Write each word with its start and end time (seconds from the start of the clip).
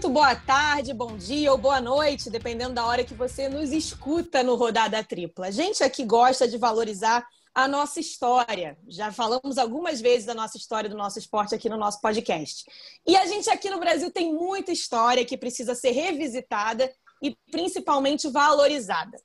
Muito 0.00 0.14
boa 0.14 0.34
tarde, 0.34 0.94
bom 0.94 1.14
dia 1.14 1.52
ou 1.52 1.58
boa 1.58 1.78
noite, 1.78 2.30
dependendo 2.30 2.72
da 2.72 2.86
hora 2.86 3.04
que 3.04 3.12
você 3.12 3.50
nos 3.50 3.70
escuta 3.70 4.42
no 4.42 4.54
Rodada 4.54 5.04
Tripla. 5.04 5.48
A 5.48 5.50
gente 5.50 5.84
aqui 5.84 6.06
gosta 6.06 6.48
de 6.48 6.56
valorizar 6.56 7.22
a 7.54 7.68
nossa 7.68 8.00
história. 8.00 8.78
Já 8.88 9.12
falamos 9.12 9.58
algumas 9.58 10.00
vezes 10.00 10.24
da 10.24 10.32
nossa 10.32 10.56
história, 10.56 10.88
do 10.88 10.96
nosso 10.96 11.18
esporte 11.18 11.54
aqui 11.54 11.68
no 11.68 11.76
nosso 11.76 12.00
podcast. 12.00 12.64
E 13.06 13.14
a 13.14 13.26
gente 13.26 13.50
aqui 13.50 13.68
no 13.68 13.78
Brasil 13.78 14.10
tem 14.10 14.32
muita 14.32 14.72
história 14.72 15.22
que 15.22 15.36
precisa 15.36 15.74
ser 15.74 15.90
revisitada 15.90 16.90
e 17.22 17.36
principalmente 17.52 18.26
valorizada. 18.30 19.18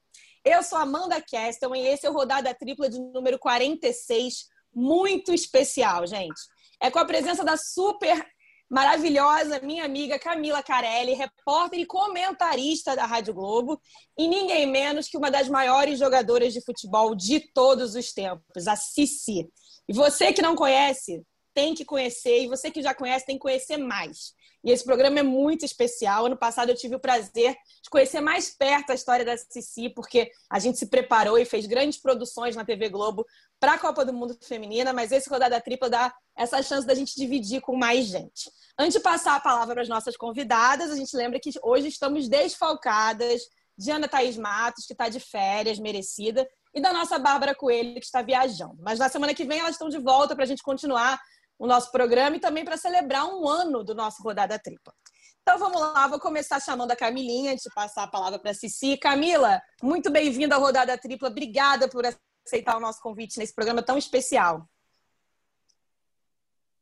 Eu 0.44 0.62
sou 0.62 0.78
Amanda 0.78 1.22
Kestel 1.22 1.73
e 1.73 1.88
esse 1.88 2.05
é 2.05 2.09
o 2.09 2.14
Rodada 2.14 2.53
Tripla 2.53 2.89
de 2.89 3.00
número 3.00 3.39
46, 3.39 4.48
muito 4.73 5.34
especial, 5.34 6.05
gente. 6.05 6.42
É 6.81 6.92
com 6.92 7.00
a 7.00 7.05
presença 7.05 7.45
da 7.45 7.55
super 7.55 8.28
maravilhosa 8.70 9.60
minha 9.62 9.86
amiga 9.86 10.20
Camila 10.20 10.64
Carelli, 10.64 11.14
repórter 11.14 11.80
e 11.80 11.86
comentarista 11.86 12.96
da 12.96 13.06
Rádio 13.06 13.34
Globo, 13.34 13.80
e 14.18 14.28
ninguém 14.28 14.66
menos 14.66 15.08
que 15.08 15.18
uma 15.18 15.30
das 15.30 15.48
maiores 15.48 16.00
jogadoras 16.00 16.54
de 16.54 16.62
futebol 16.62 17.16
de 17.16 17.40
todos 17.54 17.96
os 17.96 18.12
tempos, 18.12 18.68
a 18.68 18.76
Cici. 18.76 19.48
E 19.88 19.94
você 19.94 20.34
que 20.34 20.42
não 20.42 20.56
conhece, 20.56 21.23
tem 21.54 21.73
que 21.73 21.86
conhecer, 21.86 22.44
e 22.44 22.48
você 22.48 22.70
que 22.70 22.82
já 22.82 22.94
conhece, 22.94 23.26
tem 23.26 23.36
que 23.36 23.42
conhecer 23.42 23.78
mais. 23.78 24.34
E 24.66 24.72
esse 24.72 24.84
programa 24.84 25.20
é 25.20 25.23
muito 25.23 25.64
especial. 25.64 26.26
Ano 26.26 26.36
passado 26.36 26.70
eu 26.70 26.76
tive 26.76 26.95
o 26.95 27.00
prazer 27.00 27.54
de 27.84 27.90
conhecer 27.90 28.20
mais 28.20 28.50
perto 28.50 28.90
a 28.90 28.95
história 28.95 29.23
da 29.23 29.38
Cici, 29.38 29.90
porque 29.90 30.32
a 30.50 30.58
gente 30.58 30.80
se 30.80 30.88
preparou 30.88 31.38
e 31.38 31.45
fez 31.45 31.68
grandes 31.68 32.02
produções 32.02 32.56
na 32.56 32.66
TV 32.66 32.90
Globo 32.90 33.23
para 33.59 33.73
a 33.73 33.80
Copa 33.80 34.06
do 34.06 34.14
Mundo 34.14 34.38
Feminina, 34.42 34.94
mas 34.94 35.11
esse 35.11 35.30
Rodada 35.30 35.59
Tripla 35.61 35.89
dá 35.89 36.14
essa 36.36 36.61
chance 36.61 36.86
da 36.86 36.94
gente 36.94 37.16
dividir 37.16 37.61
com 37.61 37.75
mais 37.75 38.06
gente. 38.06 38.52
Antes 38.78 38.94
de 38.94 39.00
passar 39.00 39.36
a 39.36 39.39
palavra 39.39 39.73
para 39.73 39.84
as 39.84 39.89
nossas 39.89 40.17
convidadas, 40.17 40.92
a 40.92 40.95
gente 40.95 41.16
lembra 41.16 41.39
que 41.39 41.52
hoje 41.64 41.88
estamos 41.88 42.28
desfalcadas 42.28 43.42
de 43.78 43.92
Ana 43.92 44.08
Thaís 44.08 44.38
Matos, 44.38 44.86
que 44.86 44.94
está 44.94 45.09
de 45.09 45.20
férias, 45.20 45.80
merecida, 45.80 46.48
e 46.73 46.81
da 46.81 46.92
nossa 46.92 47.17
Bárbara 47.17 47.56
Coelho, 47.56 48.00
que 48.00 48.06
está 48.06 48.22
viajando. 48.22 48.78
Mas 48.80 49.00
na 49.00 49.09
semana 49.09 49.33
que 49.33 49.45
vem 49.45 49.59
elas 49.59 49.72
estão 49.72 49.89
de 49.89 49.98
volta 49.98 50.36
para 50.36 50.44
a 50.44 50.48
gente 50.48 50.61
continuar 50.61 51.20
o 51.58 51.66
nosso 51.66 51.89
programa 51.92 52.36
e 52.36 52.39
também 52.39 52.66
para 52.66 52.78
celebrar 52.78 53.26
um 53.26 53.48
ano 53.48 53.83
do 53.83 53.95
nosso 53.95 54.22
Rodada 54.22 54.59
Tripla. 54.59 54.94
Então 55.42 55.58
vamos 55.58 55.80
lá, 55.80 56.08
vou 56.08 56.20
começar 56.20 56.59
chamando 56.59 56.92
a 56.92 56.95
Camilinha, 56.95 57.52
antes 57.52 57.64
de 57.64 57.73
passar 57.73 58.03
a 58.03 58.08
palavra 58.08 58.39
para 58.39 58.52
a 58.52 58.53
Cici. 58.53 58.98
Camila, 58.98 59.61
muito 59.81 60.11
bem-vinda 60.11 60.56
à 60.56 60.58
Rodada 60.58 60.98
Tripla. 60.98 61.30
Obrigada 61.30 61.88
por 61.88 62.03
aceitar 62.46 62.78
o 62.78 62.80
nosso 62.80 63.02
convite 63.02 63.40
nesse 63.40 63.54
programa 63.54 63.84
tão 63.84 63.98
especial. 63.98 64.68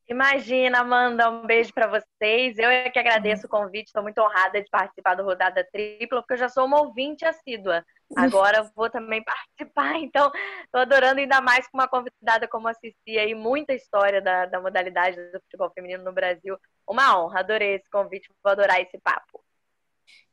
Imagina, 0.09 0.81
Amanda, 0.81 1.29
um 1.29 1.45
beijo 1.45 1.73
para 1.73 1.87
vocês. 1.87 2.57
Eu 2.57 2.69
é 2.69 2.89
que 2.89 2.99
agradeço 2.99 3.47
o 3.47 3.49
convite, 3.49 3.87
estou 3.87 4.03
muito 4.03 4.19
honrada 4.19 4.61
de 4.61 4.69
participar 4.69 5.15
do 5.15 5.23
Rodada 5.23 5.65
Tripla, 5.71 6.21
porque 6.21 6.33
eu 6.33 6.37
já 6.37 6.49
sou 6.49 6.65
uma 6.65 6.81
ouvinte 6.81 7.25
assídua. 7.25 7.85
Agora 8.15 8.69
vou 8.75 8.89
também 8.89 9.23
participar, 9.23 9.95
então 9.97 10.29
estou 10.65 10.81
adorando 10.81 11.21
ainda 11.21 11.39
mais 11.39 11.67
com 11.67 11.77
uma 11.77 11.87
convidada 11.87 12.47
como 12.47 12.67
a 12.67 12.73
Cici 12.73 13.17
aí, 13.17 13.33
muita 13.33 13.73
história 13.73 14.21
da, 14.21 14.45
da 14.45 14.59
modalidade 14.59 15.15
do 15.31 15.39
futebol 15.41 15.71
feminino 15.73 16.03
no 16.03 16.11
Brasil. 16.11 16.57
Uma 16.87 17.17
honra, 17.17 17.39
adorei 17.39 17.75
esse 17.75 17.89
convite, 17.89 18.29
vou 18.43 18.51
adorar 18.51 18.81
esse 18.81 18.99
papo. 18.99 19.41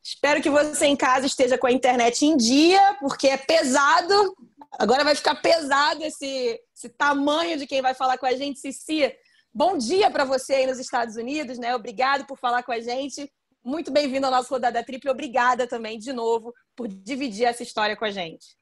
Espero 0.03 0.41
que 0.41 0.51
você 0.51 0.87
em 0.87 0.97
casa 0.97 1.27
esteja 1.27 1.59
com 1.59 1.67
a 1.67 1.73
internet 1.73 2.25
em 2.25 2.37
dia, 2.37 2.97
porque 3.01 3.29
é 3.29 3.37
pesado. 3.37 4.35
Agora 4.79 5.05
vai 5.05 5.15
ficar 5.15 5.35
pesado 5.37 6.03
esse, 6.03 6.61
esse 6.75 6.89
tamanho 6.89 7.59
de 7.59 7.67
quem 7.67 7.83
vai 7.83 7.95
falar 7.95 8.17
com 8.17 8.27
a 8.27 8.33
gente, 8.33 8.59
Cici. 8.59 9.13
Bom 9.53 9.77
dia 9.77 10.11
para 10.11 10.25
você 10.25 10.55
aí 10.55 10.67
nos 10.67 10.79
Estados 10.79 11.17
Unidos, 11.17 11.59
né? 11.59 11.75
Obrigado 11.75 12.25
por 12.25 12.39
falar 12.39 12.63
com 12.63 12.73
a 12.73 12.81
gente. 12.81 13.31
Muito 13.63 13.91
bem-vindo 13.91 14.25
ao 14.27 14.33
nosso 14.33 14.49
Rodada 14.49 14.83
Tripla. 14.83 15.11
Obrigada 15.11 15.67
também, 15.67 15.99
de 15.99 16.13
novo, 16.13 16.55
por 16.75 16.89
dividir 16.89 17.45
essa 17.45 17.63
história 17.63 17.97
com 17.97 18.05
a 18.05 18.11
gente. 18.11 18.57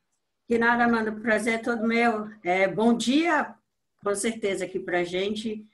Que 0.49 0.59
nada, 0.59 0.85
Amanda. 0.85 1.11
O 1.11 1.21
prazer 1.21 1.55
é 1.55 1.59
todo 1.59 1.87
meu. 1.87 2.29
É, 2.43 2.67
bom 2.67 2.95
dia, 2.95 3.55
com 4.03 4.15
certeza, 4.15 4.65
aqui 4.65 4.81
para 4.81 5.01
a 5.01 5.05
gente. 5.05 5.65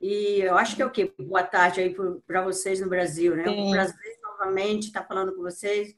E 0.00 0.40
eu 0.40 0.58
acho 0.58 0.74
que 0.74 0.82
é 0.82 0.86
o 0.86 0.90
quê? 0.90 1.12
Boa 1.16 1.44
tarde 1.44 1.80
aí 1.80 1.94
para 2.26 2.42
vocês 2.42 2.80
no 2.80 2.88
Brasil, 2.88 3.36
né? 3.36 3.48
Um 3.48 3.70
prazer 3.70 4.11
novamente 4.42 4.86
estar 4.86 5.04
falando 5.04 5.34
com 5.34 5.42
vocês. 5.42 5.94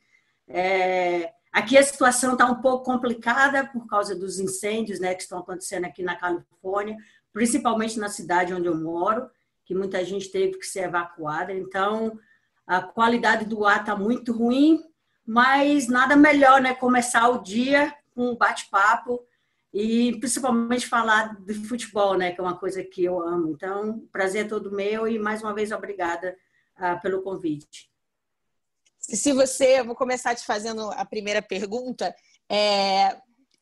É, 0.46 1.32
aqui 1.52 1.78
a 1.78 1.82
situação 1.82 2.32
está 2.32 2.46
um 2.46 2.60
pouco 2.60 2.84
complicada 2.84 3.66
por 3.66 3.86
causa 3.86 4.14
dos 4.14 4.38
incêndios 4.38 5.00
né, 5.00 5.14
que 5.14 5.22
estão 5.22 5.38
acontecendo 5.38 5.84
aqui 5.84 6.02
na 6.02 6.16
Califórnia 6.16 6.96
principalmente 7.34 7.98
na 7.98 8.08
cidade 8.08 8.54
onde 8.54 8.68
eu 8.68 8.76
moro, 8.76 9.28
que 9.64 9.74
muita 9.74 10.02
gente 10.04 10.30
teve 10.30 10.56
que 10.56 10.64
ser 10.64 10.84
evacuada. 10.84 11.52
Então, 11.52 12.18
a 12.64 12.80
qualidade 12.80 13.44
do 13.44 13.66
ar 13.66 13.80
está 13.80 13.96
muito 13.96 14.32
ruim, 14.32 14.80
mas 15.26 15.88
nada 15.88 16.16
melhor, 16.16 16.60
né? 16.62 16.72
Começar 16.74 17.28
o 17.28 17.42
dia 17.42 17.92
com 18.14 18.30
um 18.30 18.36
bate-papo 18.36 19.20
e 19.72 20.16
principalmente 20.20 20.86
falar 20.86 21.34
de 21.42 21.54
futebol, 21.54 22.16
né? 22.16 22.30
Que 22.30 22.40
é 22.40 22.44
uma 22.44 22.56
coisa 22.56 22.84
que 22.84 23.04
eu 23.04 23.20
amo. 23.20 23.50
Então, 23.50 24.06
prazer 24.12 24.46
é 24.46 24.48
todo 24.48 24.70
meu 24.70 25.08
e 25.08 25.18
mais 25.18 25.42
uma 25.42 25.52
vez 25.52 25.72
obrigada 25.72 26.36
uh, 26.78 27.02
pelo 27.02 27.22
convite. 27.22 27.90
Se 29.12 29.32
você, 29.32 29.82
vou 29.82 29.94
começar 29.94 30.34
te 30.34 30.44
fazendo 30.44 30.90
a 30.92 31.04
primeira 31.04 31.42
pergunta. 31.42 32.14
É, 32.50 33.16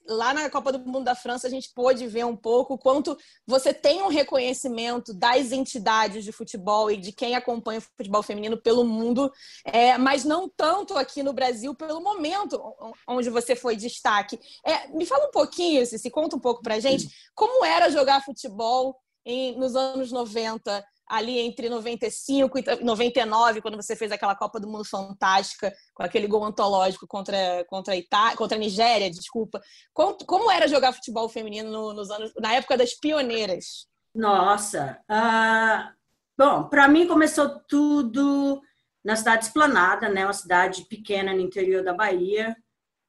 lá 0.06 0.32
na 0.32 0.48
Copa 0.50 0.72
do 0.72 0.78
Mundo 0.78 1.04
da 1.04 1.14
França 1.14 1.46
a 1.46 1.50
gente 1.50 1.72
pôde 1.74 2.06
ver 2.06 2.24
um 2.24 2.36
pouco 2.36 2.78
quanto 2.78 3.16
você 3.46 3.72
tem 3.72 4.02
um 4.02 4.08
reconhecimento 4.08 5.12
das 5.12 5.52
entidades 5.52 6.24
de 6.24 6.32
futebol 6.32 6.90
e 6.90 6.96
de 6.96 7.12
quem 7.12 7.34
acompanha 7.34 7.80
o 7.80 7.82
futebol 7.82 8.22
feminino 8.22 8.56
pelo 8.56 8.84
mundo, 8.84 9.32
é, 9.64 9.98
mas 9.98 10.24
não 10.24 10.48
tanto 10.48 10.96
aqui 10.96 11.22
no 11.22 11.32
Brasil 11.32 11.74
pelo 11.74 12.00
momento 12.00 12.60
onde 13.08 13.30
você 13.30 13.56
foi 13.56 13.76
destaque. 13.76 14.38
É, 14.64 14.88
me 14.88 15.06
fala 15.06 15.26
um 15.26 15.32
pouquinho, 15.32 15.84
se 15.86 16.10
conta 16.10 16.36
um 16.36 16.40
pouco 16.40 16.62
pra 16.62 16.80
gente, 16.80 17.08
como 17.34 17.64
era 17.64 17.90
jogar 17.90 18.24
futebol 18.24 18.96
em, 19.24 19.56
nos 19.56 19.74
anos 19.76 20.10
90 20.10 20.84
ali 21.12 21.38
entre 21.38 21.68
95 21.68 22.58
e 22.58 22.64
99, 22.82 23.60
quando 23.60 23.76
você 23.76 23.94
fez 23.94 24.10
aquela 24.10 24.34
Copa 24.34 24.58
do 24.58 24.66
Mundo 24.66 24.82
fantástica, 24.82 25.70
com 25.92 26.02
aquele 26.02 26.26
gol 26.26 26.42
antológico 26.42 27.06
contra, 27.06 27.36
contra, 27.68 27.92
a, 27.92 27.96
Itália, 27.98 28.34
contra 28.34 28.56
a 28.56 28.58
Nigéria, 28.58 29.10
desculpa. 29.10 29.60
Como, 29.92 30.16
como 30.24 30.50
era 30.50 30.66
jogar 30.66 30.94
futebol 30.94 31.28
feminino 31.28 31.70
no, 31.70 31.92
nos 31.92 32.10
anos, 32.10 32.32
na 32.40 32.54
época 32.54 32.78
das 32.78 32.94
pioneiras? 32.94 33.86
Nossa! 34.14 34.98
Uh, 35.02 35.92
bom, 36.36 36.64
para 36.70 36.88
mim 36.88 37.06
começou 37.06 37.60
tudo 37.68 38.62
na 39.04 39.14
cidade 39.14 39.44
Esplanada, 39.44 40.08
né? 40.08 40.24
uma 40.24 40.32
cidade 40.32 40.86
pequena 40.86 41.34
no 41.34 41.42
interior 41.42 41.84
da 41.84 41.92
Bahia. 41.92 42.56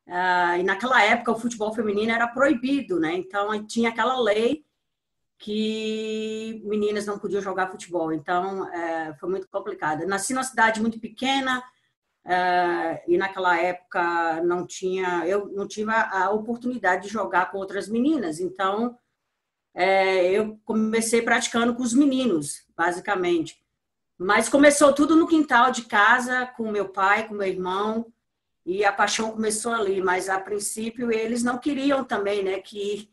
Uh, 0.06 0.60
e 0.60 0.64
naquela 0.64 1.02
época 1.02 1.32
o 1.32 1.40
futebol 1.40 1.74
feminino 1.74 2.12
era 2.12 2.28
proibido, 2.28 3.00
né? 3.00 3.14
Então 3.14 3.66
tinha 3.66 3.88
aquela 3.88 4.20
lei 4.20 4.66
que 5.38 6.62
meninas 6.66 7.06
não 7.06 7.20
podiam 7.20 7.42
jogar 7.42 7.70
futebol. 7.70 8.14
Então, 8.14 8.68
é, 8.74 9.14
foi 9.16 9.30
muito 9.30 9.48
complicado. 9.50 10.06
nasci 10.06 10.34
numa 10.34 10.44
cidade 10.44 10.82
muito 10.82 11.00
pequena 11.00 11.64
é, 12.26 13.04
e 13.08 13.18
naquela 13.18 13.60
época 13.60 14.42
não 14.44 14.66
tinha, 14.66 15.28
eu 15.28 15.48
não 15.50 15.68
tive 15.68 15.92
a, 15.92 16.30
oportunidade 16.32 17.04
de 17.04 17.10
jogar 17.10 17.52
com 17.52 17.58
outras 17.58 17.90
meninas. 17.90 18.40
Então, 18.40 18.98
é, 19.74 20.32
eu 20.32 20.60
comecei 20.64 21.22
praticando 21.22 21.76
com 21.76 21.84
os 21.84 21.94
meninos, 21.94 22.66
basicamente. 22.76 23.62
Mas 24.18 24.48
começou 24.48 24.94
tudo 24.94 25.16
no 25.16 25.28
quintal 25.28 25.72
de 25.72 25.84
casa, 25.84 26.46
com 26.46 26.72
meu 26.72 26.88
pai, 26.88 27.28
com 27.28 27.34
meu 27.34 27.48
irmão, 27.48 28.06
e 28.66 28.86
a 28.86 28.94
paixão 28.94 29.32
começou 29.32 29.74
ali. 29.74 30.02
Mas 30.02 30.30
a 30.30 30.40
princípio 30.40 31.12
eles 31.12 31.44
não 31.44 31.58
queriam 31.58 32.06
também, 32.06 32.44
né, 32.44 32.60
que 32.60 33.10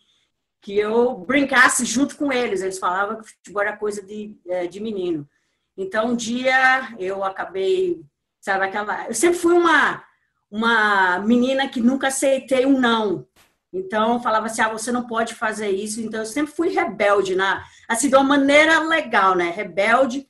que 0.61 0.77
eu 0.79 1.15
brincasse 1.15 1.85
junto 1.85 2.17
com 2.17 2.33
eles. 2.33 2.63
Eles 2.63 2.79
falavam 2.79 3.21
que 3.21 3.31
futebol 3.31 3.63
era 3.63 3.77
coisa 3.77 4.03
de, 4.03 4.37
é, 4.47 4.67
de 4.67 4.81
menino. 4.81 5.29
Então, 5.77 6.09
um 6.09 6.17
dia 6.17 6.95
eu 6.99 7.25
acabei, 7.25 8.03
sabe, 8.41 8.65
aquela. 8.65 9.07
Eu 9.07 9.15
sempre 9.15 9.39
fui 9.39 9.55
uma, 9.55 10.05
uma 10.51 11.19
menina 11.21 11.69
que 11.69 11.81
nunca 11.81 12.09
aceitei 12.09 12.67
um 12.67 12.79
não. 12.79 13.27
Então, 13.73 14.21
falava 14.23 14.47
assim: 14.47 14.63
ah, 14.63 14.69
você 14.69 14.93
não 14.93 15.07
pode 15.07 15.35
fazer 15.35 15.71
isso. 15.71 16.01
Então, 16.01 16.21
eu 16.21 16.27
sempre 16.27 16.53
fui 16.53 16.69
rebelde, 16.69 17.35
na, 17.35 17.65
assim, 17.89 18.09
de 18.09 18.17
uma 18.17 18.25
maneira 18.25 18.81
legal, 18.81 19.35
né? 19.35 19.51
Rebelde. 19.51 20.29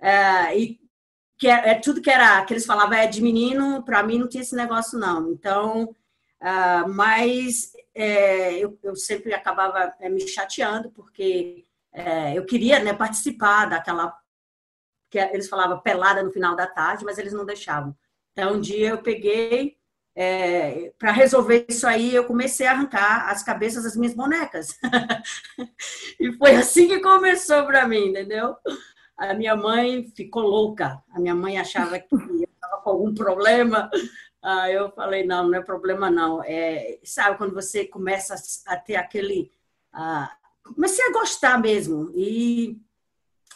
É, 0.00 0.56
e 0.56 0.80
que 1.38 1.48
é, 1.48 1.70
é, 1.70 1.74
tudo 1.74 2.02
que 2.02 2.10
era 2.10 2.44
que 2.44 2.52
eles 2.52 2.66
falavam 2.66 2.94
é 2.94 3.06
de 3.06 3.22
menino, 3.22 3.82
para 3.82 4.02
mim 4.02 4.18
não 4.18 4.28
tinha 4.28 4.42
esse 4.42 4.54
negócio, 4.54 4.98
não. 4.98 5.32
Então, 5.32 5.84
uh, 6.42 6.88
mas 6.88 7.72
é, 7.94 8.58
eu, 8.58 8.78
eu, 8.82 8.94
sempre 8.96 9.32
acabava 9.34 9.94
é, 10.00 10.08
me 10.08 10.26
chateando, 10.26 10.90
porque 10.90 11.64
é, 11.92 12.36
eu 12.36 12.44
queria 12.44 12.78
né, 12.80 12.92
participar 12.92 13.66
daquela. 13.66 14.14
que 15.10 15.18
eles 15.18 15.48
falavam 15.48 15.80
pelada 15.80 16.22
no 16.22 16.32
final 16.32 16.54
da 16.54 16.66
tarde, 16.66 17.04
mas 17.04 17.18
eles 17.18 17.32
não 17.32 17.44
deixavam. 17.44 17.96
Então, 18.32 18.54
um 18.54 18.60
dia 18.60 18.90
eu 18.90 19.02
peguei. 19.02 19.78
É, 20.16 20.92
para 20.98 21.12
resolver 21.12 21.64
isso 21.68 21.86
aí, 21.86 22.14
eu 22.14 22.24
comecei 22.24 22.66
a 22.66 22.72
arrancar 22.72 23.30
as 23.30 23.42
cabeças 23.42 23.84
das 23.84 23.96
minhas 23.96 24.14
bonecas. 24.14 24.76
e 26.20 26.32
foi 26.32 26.56
assim 26.56 26.88
que 26.88 27.00
começou 27.00 27.64
para 27.64 27.86
mim, 27.86 28.08
entendeu? 28.08 28.56
a 29.20 29.34
minha 29.34 29.54
mãe 29.54 30.10
ficou 30.16 30.42
louca. 30.42 31.02
A 31.12 31.20
minha 31.20 31.34
mãe 31.34 31.58
achava 31.58 31.98
que 31.98 32.14
eu 32.14 32.18
estava 32.42 32.82
com 32.82 32.90
algum 32.90 33.14
problema. 33.14 33.90
Ah, 34.42 34.70
eu 34.70 34.90
falei, 34.92 35.24
não, 35.24 35.48
não 35.48 35.58
é 35.58 35.62
problema 35.62 36.10
não. 36.10 36.42
É, 36.42 36.98
sabe, 37.04 37.36
quando 37.36 37.54
você 37.54 37.86
começa 37.86 38.34
a 38.66 38.76
ter 38.76 38.96
aquele... 38.96 39.50
Ah, 39.92 40.34
comecei 40.62 41.04
a 41.04 41.12
gostar 41.12 41.58
mesmo. 41.58 42.10
E, 42.14 42.80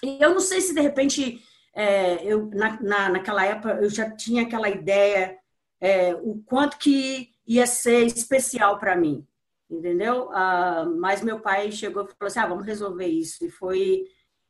e, 0.02 0.18
eu 0.20 0.30
não 0.30 0.40
sei 0.40 0.60
se, 0.60 0.74
de 0.74 0.80
repente, 0.80 1.42
é, 1.74 2.22
eu, 2.24 2.46
na, 2.50 2.80
na, 2.82 3.08
naquela 3.08 3.44
época, 3.46 3.78
eu 3.82 3.88
já 3.88 4.10
tinha 4.10 4.42
aquela 4.42 4.68
ideia 4.68 5.38
é, 5.80 6.14
o 6.16 6.42
quanto 6.44 6.78
que 6.78 7.30
ia 7.46 7.66
ser 7.66 8.06
especial 8.06 8.78
para 8.78 8.96
mim, 8.96 9.26
entendeu? 9.70 10.30
Ah, 10.32 10.84
mas 10.98 11.22
meu 11.22 11.40
pai 11.40 11.72
chegou 11.72 12.04
e 12.04 12.06
falou 12.06 12.26
assim, 12.26 12.40
ah, 12.40 12.46
vamos 12.46 12.66
resolver 12.66 13.06
isso. 13.06 13.44
E 13.44 13.50
foi... 13.50 14.04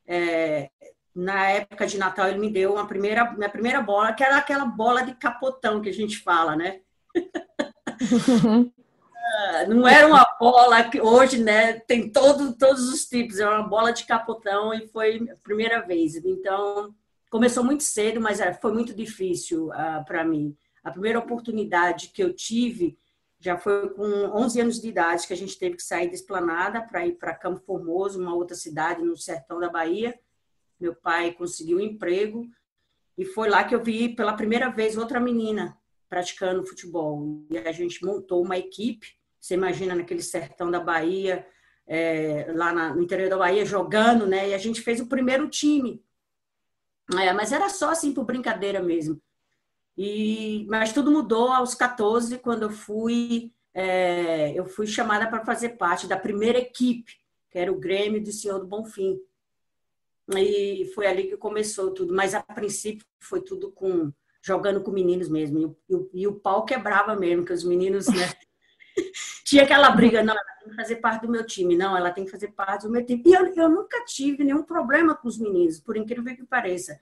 É, 0.07 0.69
na 1.15 1.49
época 1.49 1.87
de 1.87 1.97
Natal 1.97 2.27
ele 2.27 2.39
me 2.39 2.51
deu 2.51 2.73
uma 2.73 2.85
primeira 2.85 3.31
minha 3.31 3.49
primeira 3.49 3.81
bola 3.81 4.11
que 4.11 4.23
era 4.23 4.35
aquela 4.37 4.65
bola 4.65 5.01
de 5.01 5.15
capotão 5.15 5.81
que 5.81 5.87
a 5.87 5.93
gente 5.93 6.19
fala 6.19 6.55
né? 6.57 6.81
Não 9.67 9.87
era 9.87 10.07
uma 10.07 10.25
bola 10.39 10.83
que 10.83 11.01
hoje 11.01 11.41
né 11.41 11.73
tem 11.79 12.11
todo, 12.11 12.53
todos 12.57 12.89
os 12.89 13.05
tipos 13.05 13.39
era 13.39 13.59
uma 13.59 13.67
bola 13.67 13.91
de 13.91 14.05
capotão 14.05 14.73
e 14.73 14.87
foi 14.87 15.27
a 15.31 15.35
primeira 15.37 15.81
vez. 15.81 16.15
Então 16.15 16.93
começou 17.29 17.63
muito 17.63 17.83
cedo 17.83 18.19
mas 18.19 18.39
foi 18.61 18.73
muito 18.73 18.93
difícil 18.93 19.69
uh, 19.69 20.05
para 20.05 20.23
mim. 20.23 20.55
A 20.83 20.91
primeira 20.91 21.17
oportunidade 21.17 22.09
que 22.09 22.21
eu 22.21 22.33
tive 22.33 22.97
já 23.39 23.57
foi 23.57 23.89
com 23.89 24.03
11 24.03 24.61
anos 24.61 24.81
de 24.81 24.89
idade 24.89 25.27
que 25.27 25.33
a 25.33 25.37
gente 25.37 25.57
teve 25.57 25.75
que 25.75 25.83
sair 25.83 26.07
da 26.07 26.13
Esplanada 26.13 26.81
para 26.81 27.05
ir 27.05 27.13
para 27.13 27.33
Campo 27.35 27.59
Formoso 27.61 28.19
uma 28.19 28.33
outra 28.33 28.55
cidade 28.55 29.03
no 29.03 29.17
sertão 29.17 29.59
da 29.59 29.69
Bahia 29.69 30.17
meu 30.79 30.95
pai 30.95 31.31
conseguiu 31.33 31.77
um 31.77 31.81
emprego 31.81 32.47
e 33.17 33.25
foi 33.25 33.49
lá 33.49 33.63
que 33.63 33.73
eu 33.73 33.83
vi 33.83 34.09
pela 34.09 34.33
primeira 34.33 34.69
vez 34.69 34.97
outra 34.97 35.19
menina 35.19 35.77
praticando 36.09 36.65
futebol. 36.65 37.45
E 37.49 37.57
a 37.57 37.71
gente 37.71 38.03
montou 38.05 38.43
uma 38.43 38.57
equipe, 38.57 39.07
você 39.39 39.53
imagina 39.53 39.95
naquele 39.95 40.21
sertão 40.21 40.69
da 40.69 40.79
Bahia, 40.79 41.45
é, 41.87 42.51
lá 42.53 42.73
na, 42.73 42.93
no 42.93 43.01
interior 43.01 43.29
da 43.29 43.37
Bahia, 43.37 43.65
jogando, 43.65 44.25
né? 44.25 44.49
E 44.49 44.53
a 44.53 44.57
gente 44.57 44.81
fez 44.81 44.99
o 44.99 45.07
primeiro 45.07 45.47
time. 45.49 46.03
É, 47.13 47.31
mas 47.33 47.51
era 47.51 47.69
só 47.69 47.91
assim 47.91 48.13
por 48.13 48.25
brincadeira 48.25 48.81
mesmo. 48.81 49.21
E, 49.97 50.65
mas 50.69 50.91
tudo 50.91 51.11
mudou 51.11 51.51
aos 51.51 51.75
14, 51.75 52.39
quando 52.39 52.63
eu 52.63 52.69
fui, 52.69 53.53
é, 53.73 54.51
eu 54.53 54.65
fui 54.65 54.87
chamada 54.87 55.27
para 55.27 55.45
fazer 55.45 55.69
parte 55.69 56.07
da 56.07 56.17
primeira 56.17 56.57
equipe, 56.57 57.13
que 57.49 57.57
era 57.57 57.71
o 57.71 57.79
Grêmio 57.79 58.21
do 58.21 58.31
Senhor 58.31 58.59
do 58.59 58.67
Bonfim. 58.67 59.17
E 60.37 60.91
foi 60.95 61.07
ali 61.07 61.27
que 61.27 61.37
começou 61.37 61.91
tudo. 61.91 62.13
Mas 62.13 62.33
a 62.33 62.41
princípio 62.41 63.05
foi 63.19 63.41
tudo 63.41 63.71
com 63.71 64.11
jogando 64.45 64.81
com 64.81 64.91
meninos 64.91 65.27
mesmo. 65.27 65.77
E 65.89 65.95
o, 65.95 66.09
e 66.13 66.27
o, 66.27 66.35
pau 66.35 66.65
quebrava 66.65 67.15
mesmo, 67.15 67.43
que 67.43 67.51
os 67.51 67.63
meninos, 67.63 68.07
né? 68.07 68.31
Tinha 69.43 69.63
aquela 69.63 69.89
briga, 69.89 70.23
não, 70.23 70.33
ela 70.33 70.59
tem 70.59 70.69
que 70.69 70.75
fazer 70.75 70.95
parte 70.97 71.25
do 71.25 71.31
meu 71.31 71.45
time, 71.45 71.75
não, 71.75 71.97
ela 71.97 72.11
tem 72.11 72.25
que 72.25 72.31
fazer 72.31 72.49
parte 72.49 72.83
do 72.83 72.91
meu 72.91 73.03
time. 73.03 73.23
E 73.25 73.33
eu, 73.33 73.45
eu 73.55 73.69
nunca 73.69 74.03
tive 74.05 74.43
nenhum 74.43 74.63
problema 74.63 75.15
com 75.15 75.27
os 75.27 75.39
meninos, 75.39 75.79
por 75.79 75.97
incrível 75.97 76.35
que 76.35 76.45
pareça. 76.45 76.99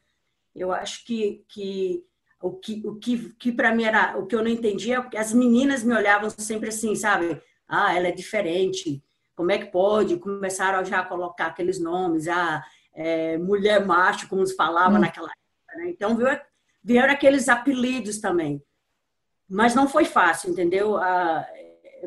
Eu 0.56 0.72
acho 0.72 1.06
que, 1.06 1.44
que 1.50 2.06
o 2.42 2.52
que, 2.52 2.82
o 2.86 2.96
que, 2.96 3.34
que 3.36 3.52
para 3.52 3.74
mim 3.74 3.84
era 3.84 4.18
o 4.18 4.26
que 4.26 4.36
eu 4.36 4.44
não 4.44 4.50
entendia, 4.50 5.02
porque 5.02 5.18
as 5.18 5.34
meninas 5.34 5.84
me 5.84 5.94
olhavam 5.94 6.30
sempre 6.30 6.70
assim, 6.70 6.96
sabe? 6.96 7.42
Ah, 7.68 7.96
ela 7.96 8.08
é 8.08 8.12
diferente. 8.12 9.04
Como 9.36 9.52
é 9.52 9.58
que 9.58 9.72
pode? 9.72 10.18
Começaram 10.18 10.84
já 10.86 11.00
a 11.00 11.06
colocar 11.06 11.48
aqueles 11.48 11.80
nomes, 11.80 12.28
ah, 12.28 12.64
é, 12.94 13.38
mulher 13.38 13.86
macho, 13.86 14.28
como 14.28 14.46
se 14.46 14.56
falava 14.56 14.96
hum. 14.96 15.00
naquela 15.00 15.30
época. 15.30 15.78
Né? 15.78 15.90
Então, 15.90 16.18
vieram 16.84 17.14
aqueles 17.14 17.50
apelidos 17.50 18.20
também. 18.20 18.64
Mas 19.50 19.76
não 19.76 19.88
foi 19.88 20.06
fácil, 20.06 20.52
entendeu? 20.52 20.98
Ah, 20.98 21.46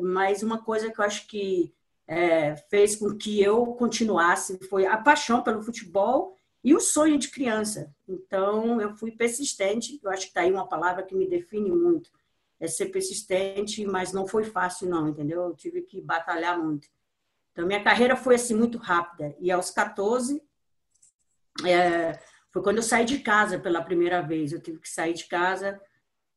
mas 0.01 0.43
uma 0.43 0.61
coisa 0.63 0.91
que 0.91 0.99
eu 0.99 1.05
acho 1.05 1.27
que 1.27 1.73
é, 2.07 2.55
fez 2.69 2.95
com 2.95 3.15
que 3.17 3.41
eu 3.41 3.65
continuasse 3.73 4.57
foi 4.69 4.85
a 4.85 4.97
paixão 4.97 5.43
pelo 5.43 5.61
futebol 5.61 6.35
e 6.63 6.73
o 6.73 6.79
sonho 6.79 7.17
de 7.17 7.29
criança. 7.29 7.93
Então, 8.07 8.81
eu 8.81 8.95
fui 8.95 9.11
persistente. 9.11 9.99
Eu 10.03 10.09
acho 10.09 10.23
que 10.23 10.27
está 10.29 10.41
aí 10.41 10.51
uma 10.51 10.67
palavra 10.67 11.03
que 11.03 11.15
me 11.15 11.27
define 11.27 11.71
muito. 11.71 12.09
É 12.59 12.67
ser 12.67 12.87
persistente, 12.87 13.85
mas 13.85 14.11
não 14.11 14.27
foi 14.27 14.43
fácil, 14.43 14.89
não, 14.89 15.07
entendeu? 15.07 15.43
Eu 15.43 15.55
tive 15.55 15.81
que 15.81 16.01
batalhar 16.01 16.57
muito. 16.57 16.87
Então, 17.51 17.65
minha 17.65 17.83
carreira 17.83 18.15
foi 18.15 18.35
assim 18.35 18.55
muito 18.55 18.77
rápida. 18.77 19.35
E 19.39 19.51
aos 19.51 19.69
14, 19.69 20.41
é, 21.65 22.19
foi 22.51 22.61
quando 22.61 22.77
eu 22.77 22.83
saí 22.83 23.05
de 23.05 23.19
casa 23.19 23.59
pela 23.59 23.81
primeira 23.81 24.21
vez. 24.21 24.51
Eu 24.51 24.61
tive 24.61 24.79
que 24.79 24.89
sair 24.89 25.13
de 25.13 25.25
casa 25.25 25.79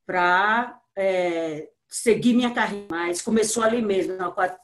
para 0.06 0.80
é, 0.96 1.68
seguir 1.88 2.34
minha 2.34 2.52
carreira. 2.52 2.86
Mas 2.90 3.20
começou 3.20 3.62
ali 3.62 3.82
mesmo, 3.82 4.14